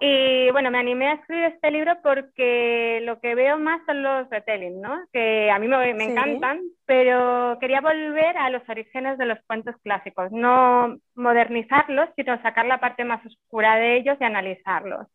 y 0.02 0.50
bueno, 0.50 0.70
me 0.70 0.78
animé 0.78 1.08
a 1.08 1.12
escribir 1.12 1.44
este 1.44 1.70
libro 1.70 1.98
porque 2.02 3.00
lo 3.04 3.20
que 3.20 3.34
veo 3.34 3.58
más 3.58 3.82
son 3.84 4.02
los 4.02 4.30
retelling, 4.30 4.80
¿no? 4.80 4.98
Que 5.12 5.50
a 5.50 5.58
mí 5.58 5.68
me, 5.68 5.90
encantan, 5.90 6.60
pero 6.86 7.58
quería 7.60 7.82
volver 7.82 8.34
a 8.38 8.48
los 8.48 8.66
orígenes 8.66 9.18
de 9.18 9.26
los 9.26 9.38
cuentos 9.46 9.74
clásicos, 9.82 10.32
no 10.32 10.96
modernizarlos, 11.14 12.08
sino 12.16 12.40
sacar 12.40 12.64
la 12.64 12.78
parte 12.78 13.04
más 13.04 13.24
oscura 13.26 13.76
de 13.76 13.98
ellos 13.98 14.16
y 14.18 14.24
analizarlos. 14.24 15.06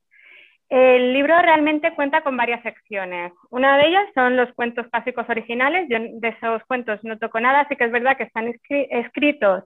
El 0.69 1.13
libro 1.13 1.35
realmente 1.41 1.95
cuenta 1.95 2.21
con 2.21 2.37
varias 2.37 2.61
secciones. 2.61 3.33
Una 3.49 3.77
de 3.77 3.87
ellas 3.87 4.05
son 4.13 4.37
los 4.37 4.51
cuentos 4.53 4.87
clásicos 4.87 5.27
originales. 5.29 5.87
Yo 5.89 5.97
de 5.99 6.27
esos 6.27 6.63
cuentos 6.65 7.03
no 7.03 7.17
toco 7.17 7.39
nada, 7.39 7.61
así 7.61 7.75
que 7.75 7.85
es 7.85 7.91
verdad 7.91 8.17
que 8.17 8.23
están 8.23 8.53
escritos 8.69 9.63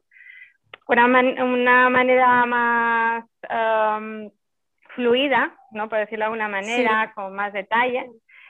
de 0.88 1.44
una, 1.44 1.90
manera 1.90 2.46
más 2.46 3.26
fluida, 5.00 5.56
¿no? 5.72 5.88
Por 5.88 6.00
decirlo 6.00 6.24
de 6.24 6.26
alguna 6.26 6.50
manera, 6.50 7.14
con 7.16 7.34
más 7.34 7.54
detalle, 7.54 8.06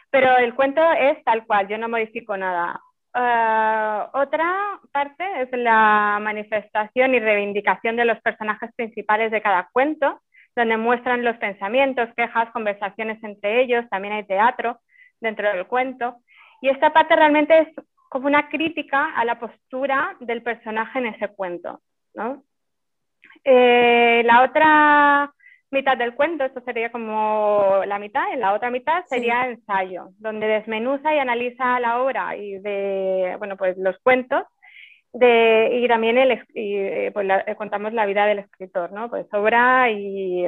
pero 0.09 0.35
el 0.37 0.55
cuento 0.55 0.81
es 0.93 1.23
tal 1.23 1.45
cual, 1.45 1.67
yo 1.67 1.77
no 1.77 1.87
modifico 1.87 2.35
nada. 2.35 2.81
Ah, 3.13 4.09
otra 4.13 4.79
parte 4.91 5.23
es 5.41 5.49
la 5.51 6.17
manifestación 6.19 7.13
y 7.13 7.19
reivindicación 7.19 7.95
de 7.97 8.05
los 8.05 8.19
personajes 8.21 8.71
principales 8.75 9.29
de 9.31 9.43
cada 9.43 9.69
cuento, 9.71 10.21
donde 10.55 10.77
muestran 10.77 11.23
los 11.23 11.37
pensamientos, 11.37 12.09
quejas, 12.17 12.49
conversaciones 12.51 13.23
entre 13.23 13.61
ellos, 13.61 13.85
también 13.91 14.15
hay 14.15 14.23
teatro 14.25 14.79
dentro 15.21 15.47
del 15.53 15.67
cuento. 15.67 16.17
Y 16.61 16.69
esta 16.69 16.91
parte 16.91 17.15
realmente 17.15 17.59
es 17.59 17.67
como 18.09 18.25
una 18.25 18.49
crítica 18.49 19.13
a 19.15 19.23
la 19.23 19.37
postura 19.39 20.17
del 20.19 20.41
personaje 20.41 20.97
en 20.97 21.05
ese 21.05 21.27
cuento. 21.27 21.79
¿no? 22.15 22.43
Eh, 23.43 24.23
la 24.25 24.41
otra 24.41 25.31
mitad 25.71 25.97
del 25.97 26.15
cuento, 26.15 26.43
esto 26.43 26.61
sería 26.61 26.91
como 26.91 27.81
la 27.85 27.99
mitad, 27.99 28.23
y 28.33 28.37
la 28.37 28.53
otra 28.53 28.71
mitad 28.71 29.05
sería 29.05 29.47
ensayo, 29.47 30.09
donde 30.17 30.47
desmenuza 30.47 31.13
y 31.13 31.19
analiza 31.19 31.79
la 31.79 32.01
obra 32.01 32.35
y 32.35 32.59
de, 32.59 33.35
bueno, 33.37 33.57
pues 33.57 33.77
los 33.77 33.97
cuentos, 33.99 34.43
de, 35.13 35.79
y 35.81 35.87
también 35.87 36.17
el, 36.17 36.31
y, 36.53 36.75
eh, 36.75 37.11
pues 37.13 37.27
eh, 37.47 37.55
contamos 37.55 37.93
la 37.93 38.05
vida 38.05 38.25
del 38.25 38.39
escritor, 38.39 38.91
¿no? 38.91 39.09
Pues 39.09 39.27
obra 39.33 39.89
y, 39.89 40.47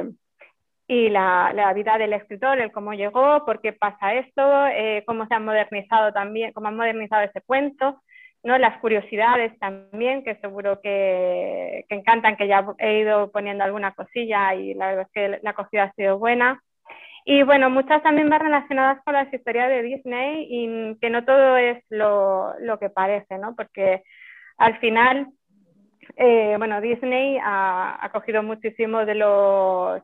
y 0.86 1.08
la, 1.08 1.52
la, 1.54 1.72
vida 1.72 1.98
del 1.98 2.12
escritor, 2.12 2.60
el 2.60 2.72
cómo 2.72 2.92
llegó, 2.94 3.44
por 3.44 3.60
qué 3.60 3.72
pasa 3.72 4.14
esto, 4.14 4.66
eh, 4.68 5.02
cómo 5.06 5.26
se 5.26 5.34
ha 5.34 5.40
modernizado 5.40 6.12
también, 6.12 6.52
cómo 6.52 6.68
han 6.68 6.76
modernizado 6.76 7.22
ese 7.22 7.40
cuento, 7.42 8.02
¿no? 8.42 8.58
Las 8.58 8.78
curiosidades 8.80 9.56
también, 9.58 10.24
que 10.24 10.36
seguro 10.36 10.80
que, 10.80 11.84
que, 11.88 11.94
encantan, 11.94 12.36
que 12.36 12.48
ya 12.48 12.66
he 12.78 13.00
ido 13.00 13.30
poniendo 13.30 13.64
alguna 13.64 13.92
cosilla 13.92 14.54
y 14.54 14.74
la 14.74 14.88
verdad 14.88 15.06
es 15.06 15.12
que 15.12 15.40
la 15.42 15.50
acogida 15.50 15.84
ha 15.84 15.92
sido 15.92 16.18
buena. 16.18 16.60
Y 17.24 17.44
bueno, 17.44 17.70
muchas 17.70 18.02
también 18.02 18.28
van 18.28 18.40
relacionadas 18.40 19.02
con 19.04 19.14
las 19.14 19.32
historias 19.32 19.68
de 19.68 19.82
Disney 19.82 20.46
y 20.50 20.98
que 21.00 21.08
no 21.08 21.24
todo 21.24 21.56
es 21.56 21.82
lo, 21.88 22.52
lo 22.58 22.78
que 22.80 22.90
parece, 22.90 23.38
¿no? 23.38 23.54
Porque 23.54 24.02
al 24.58 24.78
final, 24.80 25.28
eh, 26.16 26.56
bueno, 26.58 26.80
Disney 26.80 27.38
ha, 27.40 28.04
ha 28.04 28.10
cogido 28.10 28.42
muchísimo 28.42 29.04
de 29.06 29.14
los 29.14 30.02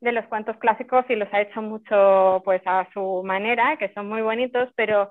de 0.00 0.12
los 0.12 0.26
cuentos 0.26 0.56
clásicos 0.58 1.04
y 1.08 1.16
los 1.16 1.32
ha 1.32 1.40
hecho 1.40 1.62
mucho 1.62 2.42
pues 2.44 2.62
a 2.66 2.86
su 2.92 3.22
manera, 3.24 3.76
que 3.78 3.92
son 3.94 4.08
muy 4.08 4.22
bonitos, 4.22 4.68
pero 4.76 5.10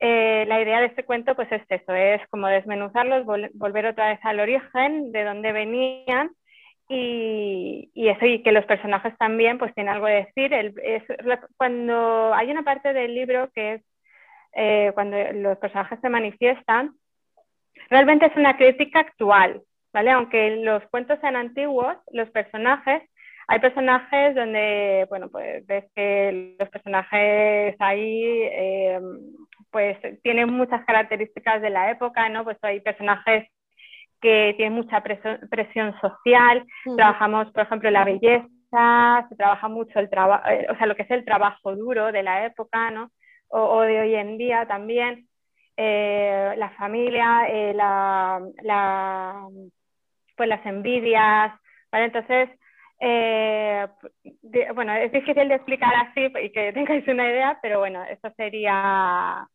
eh, 0.00 0.44
la 0.46 0.60
idea 0.60 0.80
de 0.80 0.86
este 0.86 1.04
cuento 1.04 1.34
pues 1.34 1.50
es 1.52 1.62
eso, 1.68 1.94
es 1.94 2.26
como 2.28 2.48
desmenuzarlos, 2.48 3.24
volver 3.24 3.86
otra 3.86 4.08
vez 4.08 4.20
al 4.22 4.40
origen, 4.40 5.12
de 5.12 5.24
dónde 5.24 5.52
venían 5.52 6.30
y, 6.88 7.90
y, 7.94 8.08
eso, 8.08 8.26
y 8.26 8.42
que 8.42 8.52
los 8.52 8.64
personajes 8.66 9.16
también 9.18 9.58
pues 9.58 9.74
tienen 9.74 9.94
algo 9.94 10.06
que 10.06 10.32
decir. 10.34 10.74
Cuando 11.56 12.34
hay 12.34 12.50
una 12.50 12.62
parte 12.62 12.92
del 12.92 13.14
libro 13.14 13.50
que 13.54 13.74
es 13.74 13.82
eh, 14.58 14.90
cuando 14.94 15.18
los 15.34 15.58
personajes 15.58 16.00
se 16.00 16.08
manifiestan, 16.08 16.94
realmente 17.90 18.26
es 18.26 18.36
una 18.36 18.56
crítica 18.56 19.00
actual, 19.00 19.62
¿vale? 19.92 20.10
Aunque 20.10 20.56
los 20.56 20.82
cuentos 20.88 21.18
sean 21.20 21.36
antiguos, 21.36 21.94
los 22.10 22.30
personajes, 22.30 23.02
hay 23.48 23.60
personajes 23.60 24.34
donde, 24.34 25.06
bueno, 25.08 25.28
pues 25.30 25.64
ves 25.66 25.84
que 25.94 26.56
los 26.58 26.68
personajes 26.68 27.76
ahí, 27.78 28.22
eh, 28.24 29.00
pues 29.70 29.98
tienen 30.22 30.52
muchas 30.52 30.84
características 30.84 31.62
de 31.62 31.70
la 31.70 31.90
época, 31.90 32.28
¿no? 32.28 32.42
Pues 32.44 32.58
hay 32.62 32.80
personajes 32.80 33.48
que 34.20 34.54
tienen 34.56 34.74
mucha 34.74 35.02
presión, 35.02 35.94
social, 36.00 36.64
trabajamos, 36.96 37.52
por 37.52 37.62
ejemplo, 37.62 37.90
la 37.90 38.04
belleza, 38.04 39.26
se 39.28 39.36
trabaja 39.36 39.68
mucho 39.68 39.98
el 40.00 40.10
trabajo, 40.10 40.48
eh, 40.48 40.66
o 40.70 40.76
sea, 40.76 40.86
lo 40.86 40.96
que 40.96 41.02
es 41.02 41.10
el 41.10 41.24
trabajo 41.24 41.76
duro 41.76 42.10
de 42.10 42.22
la 42.22 42.46
época, 42.46 42.90
¿no? 42.90 43.10
O, 43.48 43.82
de 43.82 44.00
hoy 44.00 44.14
en 44.16 44.38
día 44.38 44.66
también, 44.66 45.28
eh, 45.76 46.54
la 46.56 46.70
familia, 46.70 47.46
eh, 47.48 47.72
la, 47.74 48.40
la, 48.62 49.46
pues 50.36 50.48
las 50.48 50.64
envidias, 50.66 51.52
¿vale? 51.92 52.06
Entonces, 52.06 52.50
bueno, 54.74 54.94
es 54.94 55.12
difícil 55.12 55.48
de 55.48 55.54
explicar 55.54 55.92
así 55.94 56.32
y 56.42 56.50
que 56.50 56.72
tengáis 56.74 57.06
una 57.08 57.28
idea, 57.28 57.58
pero 57.62 57.78
bueno, 57.80 58.02
eso 58.04 58.30
sería 58.36 59.46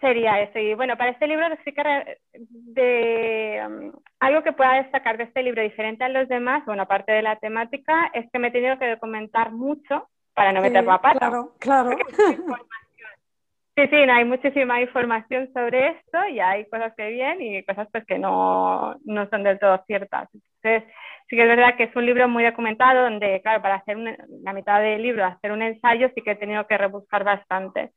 sería 0.00 0.40
eso. 0.40 0.58
Y 0.58 0.74
bueno, 0.74 0.96
para 0.96 1.10
este 1.10 1.26
libro 1.26 1.44
sí 1.64 1.72
que 1.72 2.18
de, 2.32 3.62
um, 3.66 3.92
algo 4.20 4.42
que 4.42 4.52
pueda 4.52 4.74
destacar 4.74 5.16
de 5.18 5.24
este 5.24 5.42
libro 5.42 5.62
diferente 5.62 6.04
a 6.04 6.08
los 6.08 6.28
demás, 6.28 6.64
bueno, 6.66 6.82
aparte 6.82 7.12
de 7.12 7.22
la 7.22 7.36
temática, 7.36 8.10
es 8.14 8.30
que 8.30 8.38
me 8.38 8.48
he 8.48 8.52
tenido 8.52 8.78
que 8.78 8.90
documentar 8.90 9.52
mucho 9.52 10.08
para 10.34 10.52
no 10.52 10.60
meter 10.60 10.84
la 10.84 11.00
pata. 11.00 11.18
Claro, 11.18 11.52
claro. 11.58 11.96
Sí, 13.78 13.86
sí, 13.90 13.96
hay 13.96 14.24
muchísima 14.24 14.80
información 14.80 15.52
sobre 15.54 15.90
esto 15.90 16.26
y 16.32 16.40
hay 16.40 16.68
cosas 16.68 16.92
que 16.96 17.10
bien 17.10 17.40
y 17.40 17.62
cosas 17.64 17.86
pues 17.92 18.04
que 18.06 18.18
no, 18.18 18.96
no 19.04 19.28
son 19.30 19.44
del 19.44 19.60
todo 19.60 19.80
ciertas. 19.86 20.28
Entonces, 20.34 20.92
sí 21.28 21.36
que 21.36 21.42
es 21.42 21.48
verdad 21.48 21.76
que 21.76 21.84
es 21.84 21.94
un 21.94 22.04
libro 22.04 22.26
muy 22.28 22.42
documentado 22.42 23.02
donde, 23.04 23.40
claro, 23.40 23.62
para 23.62 23.76
hacer 23.76 23.96
la 24.42 24.52
mitad 24.52 24.80
del 24.82 25.00
libro, 25.00 25.24
hacer 25.24 25.52
un 25.52 25.62
ensayo, 25.62 26.10
sí 26.12 26.22
que 26.22 26.32
he 26.32 26.34
tenido 26.36 26.66
que 26.66 26.76
rebuscar 26.76 27.22
bastante. 27.22 27.92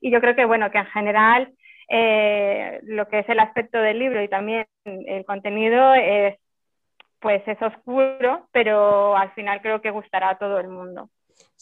Y 0.00 0.10
yo 0.10 0.20
creo 0.22 0.34
que, 0.36 0.46
bueno, 0.46 0.70
que 0.70 0.78
en 0.78 0.86
general 0.86 1.52
eh, 1.90 2.80
lo 2.84 3.06
que 3.08 3.18
es 3.20 3.28
el 3.28 3.40
aspecto 3.40 3.78
del 3.78 3.98
libro 3.98 4.22
y 4.22 4.28
también 4.28 4.66
el 4.86 5.26
contenido 5.26 5.94
es, 5.96 6.38
pues 7.20 7.46
es 7.48 7.60
oscuro, 7.62 8.48
pero 8.52 9.16
al 9.16 9.32
final 9.32 9.60
creo 9.62 9.82
que 9.82 9.90
gustará 9.90 10.30
a 10.30 10.38
todo 10.38 10.60
el 10.60 10.68
mundo. 10.68 11.10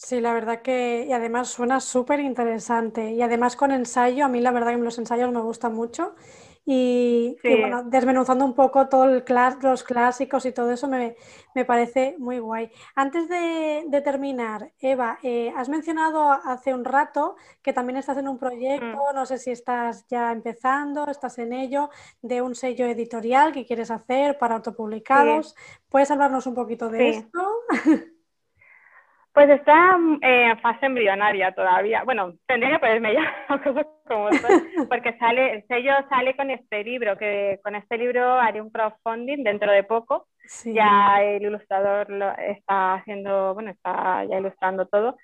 Sí, 0.01 0.21
la 0.21 0.31
verdad 0.33 0.61
que, 0.61 1.05
y 1.09 1.11
además 1.11 1.49
suena 1.49 1.81
súper 1.81 2.21
interesante. 2.21 3.11
Y 3.11 3.21
además 3.21 3.57
con 3.57 3.71
ensayo, 3.71 4.23
a 4.23 4.29
mí 4.29 4.39
la 4.39 4.51
verdad 4.51 4.71
que 4.71 4.77
los 4.77 4.97
ensayos 4.97 5.29
me 5.33 5.41
gustan 5.41 5.73
mucho. 5.73 6.15
Y, 6.65 7.35
bueno, 7.43 7.83
desmenuzando 7.83 8.45
un 8.45 8.53
poco 8.53 8.87
todos 8.87 9.07
los 9.61 9.83
clásicos 9.83 10.45
y 10.45 10.53
todo 10.53 10.71
eso 10.71 10.87
me, 10.87 11.15
parece 11.65 12.15
muy 12.17 12.39
guay. 12.39 12.71
Antes 12.95 13.27
de, 13.27 14.01
terminar, 14.01 14.71
Eva, 14.79 15.19
eh, 15.21 15.51
has 15.57 15.67
mencionado 15.67 16.31
hace 16.31 16.73
un 16.73 16.85
rato 16.85 17.35
que 17.61 17.73
también 17.73 17.97
estás 17.97 18.17
en 18.19 18.29
un 18.29 18.37
proyecto, 18.37 18.85
mm. 19.11 19.15
no 19.15 19.25
sé 19.25 19.37
si 19.37 19.51
estás 19.51 20.05
ya 20.07 20.31
empezando, 20.31 21.09
estás 21.09 21.39
en 21.39 21.51
ello, 21.51 21.89
de 22.21 22.41
un 22.41 22.55
sello 22.55 22.85
editorial 22.85 23.51
que 23.51 23.65
quieres 23.65 23.91
hacer 23.91 24.37
para 24.37 24.55
autopublicados. 24.55 25.55
¿Puedes 25.89 26.09
hablarnos 26.09 26.45
un 26.47 26.55
poquito 26.55 26.87
de 26.87 27.09
esto? 27.09 27.49
Pues 29.39 29.51
está 29.51 29.97
eh, 30.21 30.49
en 30.49 30.59
fase 30.59 30.85
embrionaria 30.85 31.53
todavía. 31.53 32.03
Bueno, 32.03 32.33
tendría 32.45 32.71
que 32.71 32.79
ponerme 32.79 33.13
ya 33.13 33.47
como 34.05 34.29
porque 34.89 35.17
sale, 35.17 35.53
el 35.53 35.67
sello 35.67 35.93
sale 36.09 36.35
con 36.35 36.51
este 36.51 36.83
libro, 36.83 37.17
que 37.17 37.57
con 37.63 37.73
este 37.73 37.97
libro 37.97 38.33
haré 38.33 38.59
un 38.59 38.69
crowdfunding 38.69 39.45
dentro 39.45 39.71
de 39.71 39.85
poco. 39.85 40.27
Ya 40.65 41.23
el 41.23 41.41
ilustrador 41.41 42.09
lo 42.09 42.37
está 42.37 42.95
haciendo, 42.95 43.53
bueno, 43.53 43.71
está 43.71 44.25
ya 44.25 44.39
ilustrando 44.39 44.87
todo. 44.87 45.15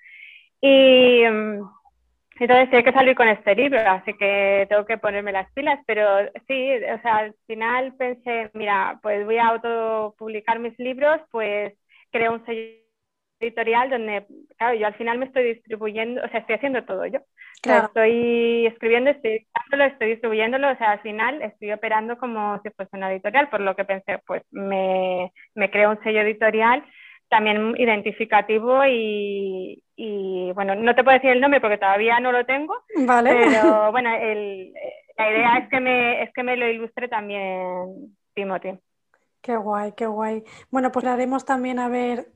Y 0.62 1.22
mm, 1.30 1.68
entonces 2.40 2.72
hay 2.72 2.84
que 2.84 2.92
salir 2.92 3.14
con 3.16 3.28
este 3.28 3.54
libro, 3.54 3.80
así 3.80 4.14
que 4.14 4.64
tengo 4.70 4.86
que 4.86 4.96
ponerme 4.96 5.32
las 5.32 5.52
pilas, 5.52 5.78
pero 5.86 6.06
sí, 6.48 6.72
o 6.72 7.02
sea, 7.02 7.16
al 7.18 7.34
final 7.46 7.92
pensé, 7.98 8.50
mira, 8.54 8.98
pues 9.02 9.26
voy 9.26 9.36
a 9.36 9.48
autopublicar 9.48 10.58
mis 10.58 10.78
libros, 10.78 11.20
pues 11.30 11.74
creo 12.10 12.32
un 12.32 12.46
sello 12.46 12.85
editorial 13.40 13.90
donde, 13.90 14.26
claro, 14.56 14.74
yo 14.74 14.86
al 14.86 14.94
final 14.94 15.18
me 15.18 15.26
estoy 15.26 15.54
distribuyendo, 15.54 16.22
o 16.24 16.28
sea, 16.28 16.40
estoy 16.40 16.56
haciendo 16.56 16.84
todo 16.84 17.06
yo. 17.06 17.20
estoy 17.62 18.66
escribiendo, 18.66 19.10
estoy 19.10 19.46
estoy 19.86 20.08
distribuyéndolo, 20.10 20.70
o 20.70 20.76
sea, 20.76 20.92
al 20.92 21.00
final 21.00 21.42
estoy 21.42 21.72
operando 21.72 22.18
como 22.18 22.60
si 22.62 22.70
fuese 22.70 22.96
una 22.96 23.12
editorial, 23.12 23.48
por 23.48 23.60
lo 23.60 23.74
que 23.76 23.84
pensé, 23.84 24.18
pues 24.26 24.42
me, 24.50 25.32
me 25.54 25.70
creo 25.70 25.90
un 25.90 26.02
sello 26.02 26.20
editorial 26.20 26.84
también 27.28 27.74
identificativo 27.76 28.84
y, 28.86 29.82
y, 29.96 30.52
bueno, 30.52 30.74
no 30.76 30.94
te 30.94 31.02
puedo 31.02 31.16
decir 31.16 31.30
el 31.30 31.40
nombre 31.40 31.60
porque 31.60 31.78
todavía 31.78 32.20
no 32.20 32.30
lo 32.30 32.46
tengo, 32.46 32.74
vale. 33.04 33.34
pero 33.34 33.90
bueno, 33.92 34.14
el, 34.14 34.72
la 35.18 35.30
idea 35.30 35.58
es 35.58 35.68
que, 35.68 35.80
me, 35.80 36.22
es 36.22 36.32
que 36.32 36.42
me 36.42 36.56
lo 36.56 36.68
ilustre 36.68 37.08
también 37.08 38.16
Timothy. 38.34 38.78
Qué 39.42 39.56
guay, 39.56 39.92
qué 39.96 40.06
guay. 40.06 40.44
Bueno, 40.70 40.90
pues 40.92 41.04
le 41.04 41.10
haremos 41.10 41.44
también 41.44 41.78
a 41.78 41.88
ver 41.88 42.26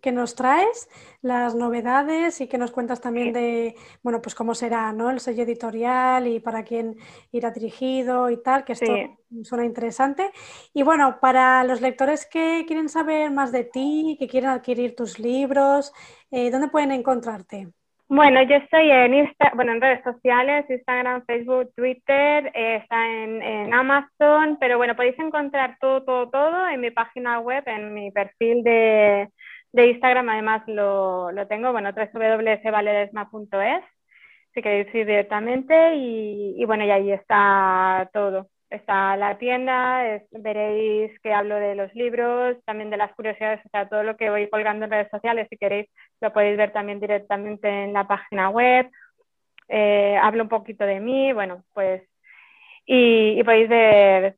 que 0.00 0.12
nos 0.12 0.34
traes 0.34 0.88
las 1.22 1.54
novedades 1.54 2.40
y 2.40 2.48
que 2.48 2.58
nos 2.58 2.70
cuentas 2.70 3.00
también 3.00 3.32
de, 3.32 3.76
bueno, 4.02 4.20
pues 4.22 4.34
cómo 4.34 4.54
será, 4.54 4.92
¿no? 4.92 5.10
El 5.10 5.20
sello 5.20 5.42
editorial 5.44 6.26
y 6.26 6.40
para 6.40 6.64
quién 6.64 6.96
irá 7.30 7.50
dirigido 7.50 8.30
y 8.30 8.42
tal, 8.42 8.64
que 8.64 8.72
esto 8.72 8.92
suena 9.42 9.64
interesante. 9.64 10.30
Y 10.72 10.82
bueno, 10.82 11.18
para 11.20 11.64
los 11.64 11.80
lectores 11.80 12.26
que 12.26 12.64
quieren 12.66 12.88
saber 12.88 13.30
más 13.30 13.52
de 13.52 13.64
ti, 13.64 14.16
que 14.18 14.28
quieren 14.28 14.50
adquirir 14.50 14.96
tus 14.96 15.18
libros, 15.18 15.92
eh, 16.30 16.50
¿dónde 16.50 16.68
pueden 16.68 16.92
encontrarte? 16.92 17.72
Bueno, 18.14 18.42
yo 18.44 18.54
estoy 18.56 18.92
en 18.92 19.12
Insta, 19.12 19.50
bueno, 19.56 19.72
en 19.72 19.80
redes 19.80 20.04
sociales, 20.04 20.64
Instagram, 20.70 21.24
Facebook, 21.26 21.72
Twitter, 21.74 22.46
eh, 22.54 22.76
está 22.76 23.08
en, 23.10 23.74
Amazon, 23.74 24.56
pero 24.60 24.76
bueno, 24.78 24.94
podéis 24.94 25.18
encontrar 25.18 25.76
todo, 25.80 26.04
todo, 26.04 26.30
todo 26.30 26.68
en 26.68 26.80
mi 26.80 26.92
página 26.92 27.40
web, 27.40 27.64
en 27.66 27.92
mi 27.92 28.12
perfil 28.12 28.62
de, 28.62 29.28
de 29.72 29.86
Instagram, 29.88 30.28
además 30.28 30.62
lo, 30.68 31.32
lo 31.32 31.48
tengo, 31.48 31.72
bueno, 31.72 31.90
www.valedesma.es, 31.90 33.84
si 34.54 34.62
queréis 34.62 34.94
ir 34.94 35.06
directamente, 35.06 35.96
y, 35.96 36.54
y 36.56 36.64
bueno, 36.66 36.84
y 36.84 36.92
ahí 36.92 37.10
está 37.10 38.08
todo 38.12 38.48
está 38.74 39.16
la 39.16 39.38
tienda, 39.38 40.20
veréis 40.32 41.18
que 41.20 41.32
hablo 41.32 41.56
de 41.56 41.74
los 41.74 41.94
libros, 41.94 42.56
también 42.64 42.90
de 42.90 42.96
las 42.96 43.12
curiosidades, 43.14 43.64
o 43.64 43.68
sea, 43.70 43.88
todo 43.88 44.02
lo 44.02 44.16
que 44.16 44.30
voy 44.30 44.48
colgando 44.48 44.84
en 44.84 44.90
redes 44.90 45.10
sociales, 45.10 45.46
si 45.50 45.56
queréis, 45.56 45.88
lo 46.20 46.32
podéis 46.32 46.56
ver 46.56 46.72
también 46.72 47.00
directamente 47.00 47.68
en 47.68 47.92
la 47.92 48.06
página 48.06 48.50
web. 48.50 48.90
Eh, 49.68 50.16
hablo 50.20 50.44
un 50.44 50.48
poquito 50.48 50.84
de 50.84 51.00
mí, 51.00 51.32
bueno, 51.32 51.64
pues, 51.72 52.02
y, 52.86 53.42
podéis 53.44 53.68
ver 53.68 54.36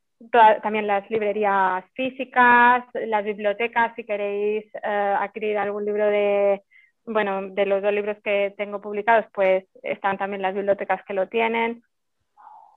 también 0.63 0.87
las 0.87 1.09
librerías 1.09 1.83
físicas, 1.93 2.85
las 2.93 3.23
bibliotecas, 3.23 3.93
si 3.95 4.03
queréis 4.03 4.65
eh, 4.75 5.15
adquirir 5.19 5.57
algún 5.57 5.85
libro 5.85 6.07
de, 6.07 6.63
bueno, 7.05 7.49
de 7.49 7.65
los 7.65 7.81
dos 7.81 7.93
libros 7.93 8.17
que 8.23 8.53
tengo 8.57 8.81
publicados, 8.81 9.25
pues 9.33 9.65
están 9.83 10.17
también 10.17 10.41
las 10.41 10.53
bibliotecas 10.53 11.03
que 11.05 11.13
lo 11.13 11.27
tienen. 11.27 11.83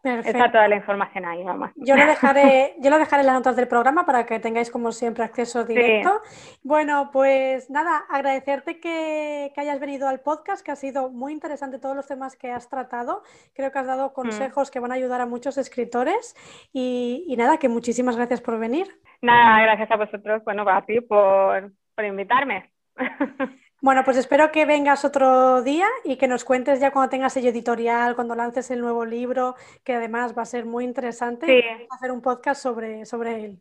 Está 0.02 0.50
toda 0.50 0.66
la 0.66 0.76
información 0.76 1.26
ahí, 1.26 1.44
vamos. 1.44 1.70
Yo 1.76 1.94
lo 1.94 2.06
dejaré, 2.06 2.74
yo 2.80 2.88
lo 2.88 2.98
dejaré 2.98 3.20
en 3.20 3.26
las 3.26 3.34
notas 3.34 3.56
del 3.56 3.68
programa 3.68 4.06
para 4.06 4.24
que 4.24 4.38
tengáis 4.40 4.70
como 4.70 4.92
siempre 4.92 5.24
acceso 5.24 5.64
directo. 5.64 6.22
Bueno, 6.62 7.10
pues 7.12 7.68
nada, 7.70 8.04
agradecerte 8.08 8.80
que, 8.80 9.52
hayas 9.56 9.78
venido 9.78 10.08
al 10.08 10.20
podcast, 10.20 10.64
que 10.64 10.72
ha 10.72 10.76
sido 10.76 11.10
muy 11.10 11.32
interesante 11.32 11.78
todos 11.78 11.94
los 11.94 12.06
temas 12.06 12.34
que 12.34 12.50
has 12.50 12.68
tratado. 12.70 13.22
Creo 13.54 13.70
que 13.70 13.78
has 13.78 13.86
dado 13.86 14.08
mm. 14.08 14.12
consejos 14.14 14.70
que 14.70 14.80
van 14.80 14.92
a 14.92 14.94
ayudar 14.94 15.20
a 15.20 15.26
muchos 15.26 15.58
escritores 15.58 16.34
y, 16.72 17.24
y, 17.28 17.36
nada, 17.36 17.58
que 17.58 17.68
muchísimas 17.68 18.16
gracias 18.16 18.40
por 18.40 18.58
venir. 18.58 18.86
Nada, 19.20 19.62
gracias 19.62 19.90
a 19.90 19.96
vosotros, 19.96 20.42
bueno, 20.44 20.64
a 20.66 20.84
ti 20.86 21.00
por, 21.02 21.72
por 21.94 22.04
invitarme. 22.06 22.70
Bueno, 23.82 24.02
pues 24.04 24.18
espero 24.18 24.52
que 24.52 24.66
vengas 24.66 25.04
otro 25.04 25.62
día 25.62 25.86
y 26.04 26.16
que 26.16 26.28
nos 26.28 26.44
cuentes 26.44 26.80
ya 26.80 26.90
cuando 26.90 27.08
tengas 27.08 27.32
sello 27.32 27.48
editorial, 27.48 28.14
cuando 28.14 28.34
lances 28.34 28.70
el 28.70 28.80
nuevo 28.80 29.06
libro, 29.06 29.54
que 29.84 29.94
además 29.94 30.36
va 30.36 30.42
a 30.42 30.46
ser 30.46 30.66
muy 30.66 30.84
interesante 30.84 31.86
hacer 31.90 32.10
un 32.10 32.20
podcast 32.20 32.62
sobre, 32.62 33.06
sobre 33.06 33.44
él. 33.44 33.58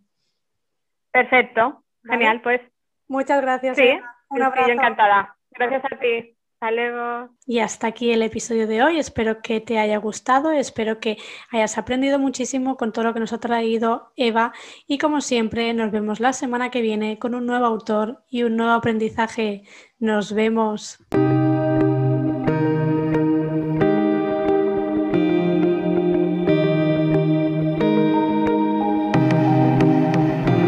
Perfecto, 1.12 1.84
genial, 2.04 2.42
pues. 2.42 2.62
Muchas 3.08 3.42
gracias. 3.42 3.78
Sí, 3.78 3.90
Un 4.30 4.42
abrazo. 4.42 4.70
encantada. 4.70 5.36
Gracias 5.52 5.84
a 5.86 6.00
ti. 6.00 6.36
Hasta 6.62 6.72
luego. 6.72 7.30
Y 7.48 7.60
hasta 7.60 7.88
aquí 7.88 8.12
el 8.12 8.22
episodio 8.22 8.68
de 8.68 8.84
hoy. 8.84 9.00
Espero 9.00 9.42
que 9.42 9.62
te 9.62 9.80
haya 9.80 9.98
gustado, 9.98 10.52
espero 10.52 11.00
que 11.00 11.18
hayas 11.52 11.78
aprendido 11.78 12.20
muchísimo 12.20 12.76
con 12.76 12.92
todo 12.92 13.06
lo 13.06 13.14
que 13.14 13.22
nos 13.22 13.32
ha 13.32 13.40
traído 13.40 14.12
Eva 14.18 14.52
y 14.86 14.98
como 14.98 15.22
siempre 15.22 15.74
nos 15.74 15.90
vemos 15.90 16.20
la 16.20 16.34
semana 16.34 16.70
que 16.70 16.82
viene 16.82 17.18
con 17.18 17.34
un 17.34 17.46
nuevo 17.46 17.66
autor 17.66 18.26
y 18.30 18.44
un 18.44 18.58
nuevo 18.58 18.74
aprendizaje. 18.74 19.64
Nos 20.00 20.32
vemos. 20.32 20.98